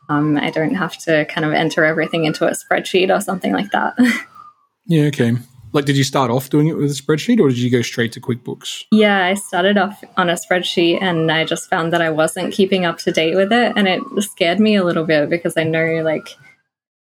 um, 0.10 0.38
I 0.38 0.52
don't 0.52 0.76
have 0.76 0.98
to 1.00 1.26
kind 1.26 1.46
of 1.46 1.54
enter 1.54 1.86
everything 1.86 2.26
into 2.26 2.46
a 2.46 2.52
spreadsheet 2.52 3.16
or 3.16 3.22
something 3.22 3.54
like 3.54 3.72
that. 3.72 3.96
yeah, 4.86 5.06
okay. 5.06 5.38
Like, 5.74 5.86
did 5.86 5.98
you 5.98 6.04
start 6.04 6.32
off 6.32 6.50
doing 6.50 6.68
it 6.68 6.76
with 6.76 6.92
a 6.92 6.94
spreadsheet 6.94 7.40
or 7.40 7.50
did 7.50 7.58
you 7.58 7.70
go 7.70 7.82
straight 7.82 8.12
to 8.14 8.22
QuickBooks? 8.22 8.86
Yeah, 8.92 9.26
I 9.26 9.36
started 9.36 9.78
off 9.78 10.04
on 10.18 10.30
a 10.30 10.34
spreadsheet 10.34 11.02
and 11.02 11.32
I 11.32 11.46
just 11.46 11.70
found 11.70 11.94
that 11.94 12.02
I 12.02 12.10
wasn't 12.10 12.54
keeping 12.54 12.86
up 12.86 12.98
to 13.00 13.12
date 13.12 13.36
with 13.36 13.54
it. 13.54 13.74
And 13.76 13.88
it 13.88 14.02
scared 14.20 14.60
me 14.60 14.76
a 14.76 14.84
little 14.84 15.06
bit 15.06 15.30
because 15.30 15.56
I 15.56 15.64
know, 15.64 16.02
like, 16.04 16.28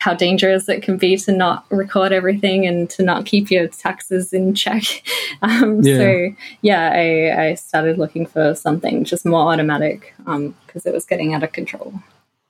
how 0.01 0.15
dangerous 0.15 0.69
it 0.69 0.83
can 0.83 0.97
be 0.97 1.17
to 1.19 1.33
not 1.33 1.67
record 1.71 2.11
everything 2.11 2.67
and 2.67 2.89
to 2.91 3.03
not 3.03 3.27
keep 3.27 3.51
your 3.51 3.69
taxes 3.69 4.33
in 4.33 4.55
check. 4.55 4.83
Um, 5.43 5.81
yeah. 5.83 5.97
So, 5.97 6.29
yeah, 6.61 6.91
I, 6.93 7.51
I 7.51 7.55
started 7.55 7.97
looking 7.97 8.27
for 8.27 8.55
something 8.55 9.05
just 9.05 9.25
more 9.25 9.51
automatic 9.51 10.13
because 10.19 10.37
um, 10.37 10.55
it 10.85 10.93
was 10.93 11.07
getting 11.07 11.33
out 11.33 11.43
of 11.43 11.53
control. 11.53 11.95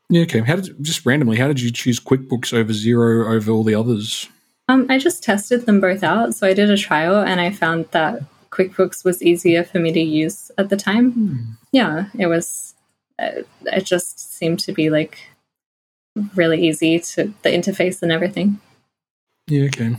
Yeah, 0.09 0.23
okay. 0.23 0.41
How 0.41 0.57
did 0.57 0.83
just 0.83 1.07
randomly? 1.07 1.37
How 1.37 1.47
did 1.47 1.61
you 1.61 1.71
choose 1.71 2.01
QuickBooks 2.01 2.53
over 2.53 2.73
Xero 2.73 3.33
over 3.33 3.53
all 3.53 3.63
the 3.63 3.77
others? 3.77 4.29
Um, 4.71 4.87
I 4.89 4.99
just 4.99 5.25
tested 5.25 5.67
them 5.67 5.81
both 5.81 6.05
out. 6.05 6.35
So 6.35 6.47
I 6.47 6.55
did 6.55 6.71
a 6.71 6.77
trial 6.77 7.17
and 7.17 7.41
I 7.41 7.51
found 7.51 7.87
that 7.91 8.23
QuickBooks 8.51 9.05
was 9.05 9.21
easier 9.21 9.65
for 9.65 9.81
me 9.81 9.93
to 9.93 10.01
use 10.01 10.53
at 10.59 10.69
the 10.69 10.77
time. 10.77 11.11
Hmm. 11.11 11.37
Yeah, 11.73 12.07
it 12.17 12.29
was, 12.29 12.75
uh, 13.19 13.43
it 13.67 13.85
just 13.85 14.37
seemed 14.37 14.61
to 14.61 14.73
be 14.73 14.89
like 14.89 15.19
really 16.37 16.69
easy 16.69 17.01
to 17.01 17.35
the 17.43 17.49
interface 17.49 18.01
and 18.01 18.13
everything. 18.13 18.61
Yeah, 19.49 19.65
okay. 19.65 19.97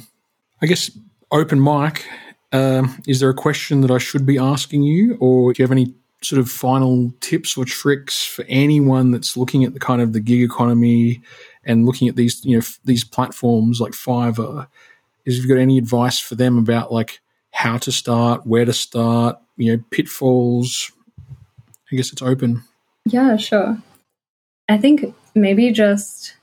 I 0.62 0.66
guess 0.68 0.90
open 1.32 1.62
mic. 1.62 2.06
Um, 2.54 3.02
is 3.06 3.20
there 3.20 3.30
a 3.30 3.34
question 3.34 3.82
that 3.82 3.92
I 3.92 3.98
should 3.98 4.26
be 4.26 4.38
asking 4.38 4.84
you, 4.84 5.18
or 5.20 5.52
do 5.52 5.62
you 5.62 5.66
have 5.66 5.72
any 5.72 5.94
sort 6.22 6.40
of 6.40 6.50
final 6.50 7.12
tips 7.20 7.58
or 7.58 7.66
tricks 7.66 8.24
for 8.24 8.46
anyone 8.48 9.12
that's 9.12 9.36
looking 9.36 9.66
at 9.66 9.74
the 9.74 9.80
kind 9.80 10.02
of 10.02 10.14
the 10.14 10.20
gig 10.20 10.42
economy 10.42 11.22
and 11.64 11.86
looking 11.86 12.08
at 12.08 12.16
these 12.16 12.44
you 12.44 12.54
know 12.54 12.62
f- 12.62 12.80
these 12.84 13.04
platforms 13.04 13.80
like 13.80 13.94
Fiverr, 13.94 14.68
is 15.26 15.38
if 15.38 15.44
you've 15.44 15.50
got 15.50 15.62
any 15.62 15.78
advice 15.78 16.20
for 16.20 16.36
them 16.36 16.58
about 16.58 16.92
like 16.92 17.20
how 17.52 17.78
to 17.78 17.92
start, 17.92 18.46
where 18.46 18.66
to 18.66 18.74
start, 18.74 19.38
you 19.58 19.76
know, 19.76 19.84
pitfalls. 19.92 20.92
I 21.92 21.96
guess 21.96 22.12
it's 22.12 22.22
open. 22.22 22.64
Yeah, 23.06 23.36
sure. 23.36 23.78
I 24.70 24.78
think 24.78 25.14
maybe 25.36 25.72
just 25.72 26.36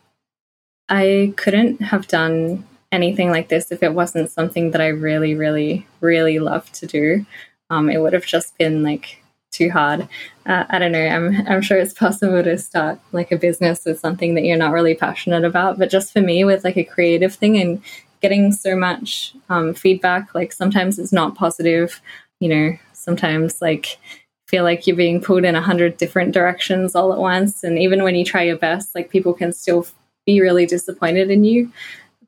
I 0.89 1.33
couldn't 1.37 1.81
have 1.81 2.07
done 2.09 2.67
anything 2.93 3.31
like 3.31 3.49
this 3.49 3.71
if 3.73 3.83
it 3.83 3.95
wasn't 3.95 4.31
something 4.31 4.71
that 4.71 4.81
I 4.81 4.89
really, 4.89 5.35
really, 5.35 5.87
really 6.01 6.39
love 6.39 6.71
to 6.73 6.87
do. 6.87 7.27
Um, 7.71 7.91
it 7.91 8.01
would 8.01 8.13
have 8.13 8.27
just 8.27 8.57
been 8.59 8.83
like 8.83 9.23
too 9.59 9.71
hard. 9.71 10.09
Uh, 10.47 10.65
I 10.71 10.79
don't 10.79 10.93
know. 10.93 11.07
I'm 11.07 11.47
I'm 11.49 11.63
sure 11.63 11.79
it's 11.79 11.93
possible 12.05 12.43
to 12.43 12.57
start 12.57 12.99
like 13.13 13.33
a 13.33 13.37
business 13.37 13.85
with 13.85 14.01
something 14.01 14.35
that 14.35 14.45
you're 14.45 14.57
not 14.57 14.73
really 14.73 14.95
passionate 14.95 15.45
about, 15.45 15.79
but 15.79 15.91
just 15.91 16.13
for 16.13 16.21
me, 16.21 16.45
with 16.45 16.65
like 16.65 16.77
a 16.77 16.85
creative 16.85 17.35
thing 17.35 17.59
and 17.59 17.83
getting 18.21 18.53
so 18.53 18.75
much 18.75 19.35
um, 19.49 19.75
feedback, 19.75 20.35
like 20.35 20.53
sometimes 20.53 20.99
it's 20.99 21.13
not 21.13 21.35
positive. 21.35 22.01
You 22.41 22.49
know, 22.49 22.79
sometimes 22.93 23.61
like 23.61 23.99
feel 24.47 24.65
like 24.65 24.87
you're 24.87 24.97
being 24.97 25.21
pulled 25.21 25.45
in 25.45 25.55
a 25.55 25.61
hundred 25.61 25.99
different 25.99 26.33
directions 26.33 26.95
all 26.95 27.13
at 27.13 27.19
once, 27.19 27.65
and 27.65 27.79
even 27.79 28.03
when 28.03 28.15
you 28.15 28.25
try 28.25 28.43
your 28.43 28.57
best, 28.57 28.95
like 28.95 29.11
people 29.11 29.35
can 29.35 29.53
still 29.53 29.87
be 30.25 30.41
really 30.41 30.67
disappointed 30.67 31.31
in 31.31 31.45
you. 31.45 31.73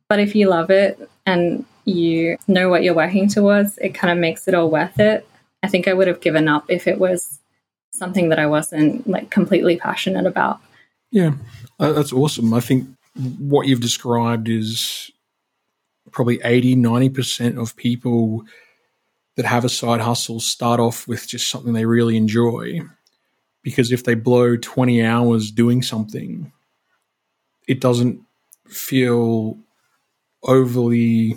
But 0.09 0.19
if 0.19 0.35
you 0.35 0.49
love 0.49 0.71
it 0.71 1.09
and 1.27 1.65
you 1.85 2.37
know 2.49 2.69
what 2.69 2.83
you're 2.83 2.95
working 2.95 3.29
towards, 3.29 3.79
it 3.79 3.91
kind 3.91 4.13
of 4.13 4.19
makes 4.19 4.49
it 4.49 4.55
all 4.55 4.71
worth 4.71 4.99
it. 4.99 5.27
I 5.63 5.69
think 5.69 5.89
I 5.89 5.93
would 5.93 6.09
have 6.09 6.21
given 6.21 6.49
up 6.49 6.65
if 6.69 6.87
it 6.87 6.99
was 6.99 7.39
something 7.93 8.29
that 8.31 8.39
I 8.39 8.47
wasn't 8.47 9.07
like 9.07 9.31
completely 9.31 9.77
passionate 9.77 10.27
about. 10.27 10.61
Yeah, 11.11 11.33
uh, 11.79 11.93
that's 11.93 12.13
awesome. 12.13 12.55
I 12.55 12.61
think 12.61 12.89
what 13.39 13.67
you've 13.67 13.81
described 13.81 14.49
is 14.49 15.11
probably 16.13 16.41
80, 16.43 16.77
90% 16.77 17.61
of 17.61 17.77
people 17.77 18.45
that 19.37 19.47
have 19.47 19.65
a 19.65 19.69
side 19.69 20.01
hustle 20.01 20.41
start 20.41 20.81
off 20.81 21.07
with 21.07 21.27
just 21.27 21.49
something 21.49 21.73
they 21.73 21.87
really 21.87 22.17
enjoy. 22.17 22.81
Because 23.63 23.93
if 23.93 24.05
they 24.05 24.15
blow 24.15 24.57
20 24.57 25.05
hours 25.05 25.51
doing 25.51 25.83
something, 25.83 26.53
it 27.69 27.81
doesn't 27.81 28.21
feel 28.67 29.59
overly 30.43 31.37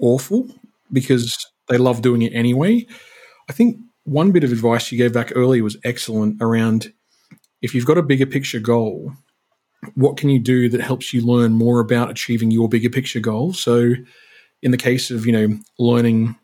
awful 0.00 0.48
because 0.92 1.46
they 1.68 1.78
love 1.78 2.02
doing 2.02 2.22
it 2.22 2.32
anyway. 2.34 2.86
I 3.48 3.52
think 3.52 3.78
one 4.04 4.32
bit 4.32 4.44
of 4.44 4.52
advice 4.52 4.90
you 4.90 4.98
gave 4.98 5.12
back 5.12 5.32
earlier 5.34 5.62
was 5.62 5.76
excellent 5.84 6.40
around 6.40 6.92
if 7.62 7.74
you've 7.74 7.86
got 7.86 7.98
a 7.98 8.02
bigger 8.02 8.26
picture 8.26 8.60
goal, 8.60 9.12
what 9.94 10.16
can 10.16 10.28
you 10.28 10.38
do 10.38 10.68
that 10.68 10.80
helps 10.80 11.12
you 11.12 11.24
learn 11.24 11.52
more 11.52 11.80
about 11.80 12.10
achieving 12.10 12.50
your 12.50 12.68
bigger 12.68 12.90
picture 12.90 13.20
goal? 13.20 13.52
So, 13.52 13.94
in 14.62 14.70
the 14.70 14.76
case 14.76 15.10
of 15.10 15.26
you 15.26 15.32
know 15.32 15.58
learning, 15.78 16.36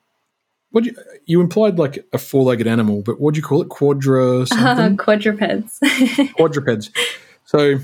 what 0.71 0.85
you, 0.85 0.95
you 1.27 1.41
implied 1.41 1.79
like 1.79 2.05
a 2.13 2.19
four 2.19 2.45
legged 2.45 2.67
animal, 2.67 3.03
but 3.03 3.21
what 3.21 3.35
do 3.35 3.39
you 3.39 3.45
call 3.45 3.63
it? 3.63 3.69
Quadra 3.69 4.47
something? 4.47 4.99
Uh, 4.99 5.03
quadrupeds. 5.03 5.81
quadrupeds. 6.35 6.91
So 7.45 7.79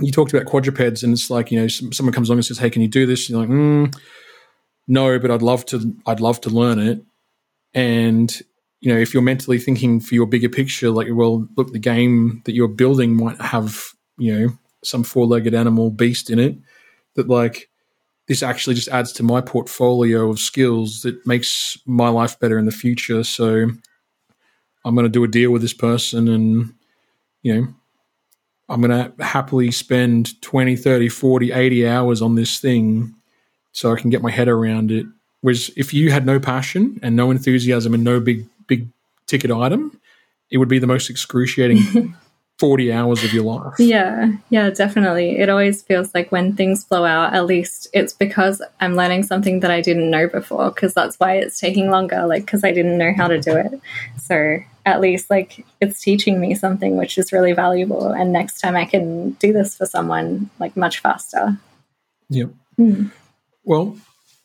you 0.00 0.12
talked 0.12 0.32
about 0.32 0.46
quadrupeds, 0.46 1.02
and 1.02 1.12
it's 1.12 1.30
like 1.30 1.50
you 1.50 1.60
know 1.60 1.68
some, 1.68 1.92
someone 1.92 2.12
comes 2.12 2.28
along 2.28 2.38
and 2.38 2.46
says, 2.46 2.58
"Hey, 2.58 2.70
can 2.70 2.82
you 2.82 2.88
do 2.88 3.06
this?" 3.06 3.28
And 3.28 3.38
you're 3.38 3.40
like, 3.40 3.50
mm, 3.50 4.00
"No, 4.86 5.18
but 5.18 5.30
I'd 5.30 5.42
love 5.42 5.66
to. 5.66 5.94
I'd 6.06 6.20
love 6.20 6.40
to 6.42 6.50
learn 6.50 6.78
it." 6.78 7.04
And 7.74 8.34
you 8.80 8.92
know, 8.92 8.98
if 8.98 9.12
you're 9.12 9.22
mentally 9.22 9.58
thinking 9.58 10.00
for 10.00 10.14
your 10.14 10.26
bigger 10.26 10.48
picture, 10.48 10.90
like, 10.90 11.08
well, 11.10 11.48
look, 11.56 11.72
the 11.72 11.80
game 11.80 12.42
that 12.44 12.54
you're 12.54 12.68
building 12.68 13.16
might 13.16 13.40
have 13.40 13.86
you 14.16 14.38
know 14.38 14.48
some 14.84 15.02
four-legged 15.02 15.54
animal 15.54 15.90
beast 15.90 16.30
in 16.30 16.38
it 16.38 16.56
that 17.14 17.28
like 17.28 17.68
this 18.26 18.42
actually 18.42 18.74
just 18.74 18.88
adds 18.88 19.12
to 19.12 19.22
my 19.22 19.40
portfolio 19.40 20.28
of 20.28 20.38
skills 20.38 21.02
that 21.02 21.26
makes 21.26 21.78
my 21.86 22.08
life 22.08 22.38
better 22.38 22.58
in 22.58 22.66
the 22.66 22.72
future 22.72 23.24
so 23.24 23.68
i'm 24.84 24.94
going 24.94 25.04
to 25.04 25.08
do 25.08 25.24
a 25.24 25.28
deal 25.28 25.50
with 25.50 25.62
this 25.62 25.72
person 25.72 26.28
and 26.28 26.72
you 27.42 27.54
know 27.54 27.68
I'm 28.68 28.82
going 28.82 28.90
to 28.90 29.24
happily 29.24 29.70
spend 29.70 30.40
20, 30.42 30.76
30, 30.76 31.08
40, 31.08 31.52
80 31.52 31.88
hours 31.88 32.20
on 32.20 32.34
this 32.34 32.58
thing 32.58 33.14
so 33.72 33.92
I 33.92 34.00
can 34.00 34.10
get 34.10 34.22
my 34.22 34.30
head 34.30 34.48
around 34.48 34.90
it. 34.90 35.06
Whereas 35.40 35.70
if 35.76 35.94
you 35.94 36.10
had 36.10 36.26
no 36.26 36.40
passion 36.40 36.98
and 37.02 37.14
no 37.14 37.30
enthusiasm 37.30 37.94
and 37.94 38.02
no 38.02 38.20
big, 38.20 38.46
big 38.66 38.88
ticket 39.26 39.50
item, 39.50 39.98
it 40.50 40.58
would 40.58 40.68
be 40.68 40.78
the 40.78 40.86
most 40.86 41.10
excruciating 41.10 42.14
40 42.58 42.92
hours 42.92 43.22
of 43.22 43.32
your 43.32 43.44
life. 43.44 43.74
Yeah, 43.78 44.32
yeah, 44.50 44.70
definitely. 44.70 45.38
It 45.38 45.48
always 45.48 45.82
feels 45.82 46.12
like 46.12 46.32
when 46.32 46.56
things 46.56 46.84
flow 46.84 47.04
out, 47.04 47.34
at 47.34 47.46
least 47.46 47.86
it's 47.92 48.12
because 48.12 48.60
I'm 48.80 48.96
learning 48.96 49.22
something 49.22 49.60
that 49.60 49.70
I 49.70 49.80
didn't 49.80 50.10
know 50.10 50.26
before, 50.26 50.70
because 50.70 50.92
that's 50.92 51.16
why 51.20 51.34
it's 51.36 51.60
taking 51.60 51.90
longer, 51.90 52.26
like, 52.26 52.46
because 52.46 52.64
I 52.64 52.72
didn't 52.72 52.98
know 52.98 53.12
how 53.16 53.28
to 53.28 53.40
do 53.40 53.56
it. 53.56 53.80
So 54.20 54.58
at 54.84 55.00
least, 55.00 55.30
like, 55.30 55.64
it's 55.80 56.02
teaching 56.02 56.40
me 56.40 56.56
something 56.56 56.96
which 56.96 57.16
is 57.16 57.32
really 57.32 57.52
valuable. 57.52 58.08
And 58.08 58.32
next 58.32 58.60
time 58.60 58.74
I 58.74 58.86
can 58.86 59.32
do 59.32 59.52
this 59.52 59.76
for 59.76 59.86
someone, 59.86 60.50
like, 60.58 60.76
much 60.76 60.98
faster. 60.98 61.56
Yep. 62.30 62.50
Mm. 62.80 63.12
Well, 63.64 63.96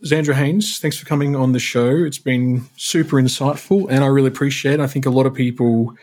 Xandra 0.05 0.33
Haynes, 0.33 0.79
thanks 0.79 0.97
for 0.97 1.05
coming 1.05 1.33
on 1.33 1.53
the 1.53 1.59
show. 1.59 2.03
It's 2.03 2.17
been 2.17 2.65
super 2.75 3.15
insightful, 3.15 3.87
and 3.89 4.03
I 4.03 4.07
really 4.07 4.27
appreciate 4.27 4.75
it. 4.75 4.79
I 4.81 4.87
think 4.87 5.05
a 5.05 5.09
lot 5.09 5.25
of 5.25 5.33
people 5.33 5.93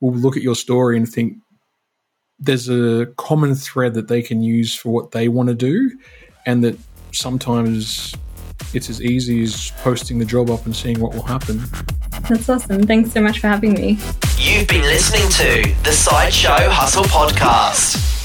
will 0.00 0.12
look 0.12 0.36
at 0.36 0.42
your 0.42 0.54
story 0.54 0.96
and 0.96 1.08
think, 1.08 1.38
there's 2.38 2.70
a 2.70 3.06
common 3.18 3.54
thread 3.54 3.94
that 3.94 4.08
they 4.08 4.22
can 4.22 4.40
use 4.40 4.74
for 4.74 4.90
what 4.90 5.10
they 5.10 5.28
want 5.28 5.48
to 5.48 5.54
do, 5.54 5.90
and 6.46 6.64
that 6.64 6.78
sometimes 7.12 8.14
it's 8.72 8.88
as 8.88 9.02
easy 9.02 9.42
as 9.42 9.72
posting 9.82 10.18
the 10.18 10.24
job 10.24 10.48
up 10.48 10.64
and 10.64 10.74
seeing 10.74 11.00
what 11.00 11.12
will 11.12 11.22
happen. 11.22 11.60
That's 12.28 12.48
awesome. 12.48 12.86
Thanks 12.86 13.12
so 13.12 13.20
much 13.20 13.40
for 13.40 13.48
having 13.48 13.74
me. 13.74 13.98
You've 14.38 14.68
been 14.68 14.82
listening 14.82 15.28
to 15.28 15.82
the 15.82 15.92
Sideshow 15.92 16.70
Hustle 16.70 17.04
Podcast. 17.04 18.19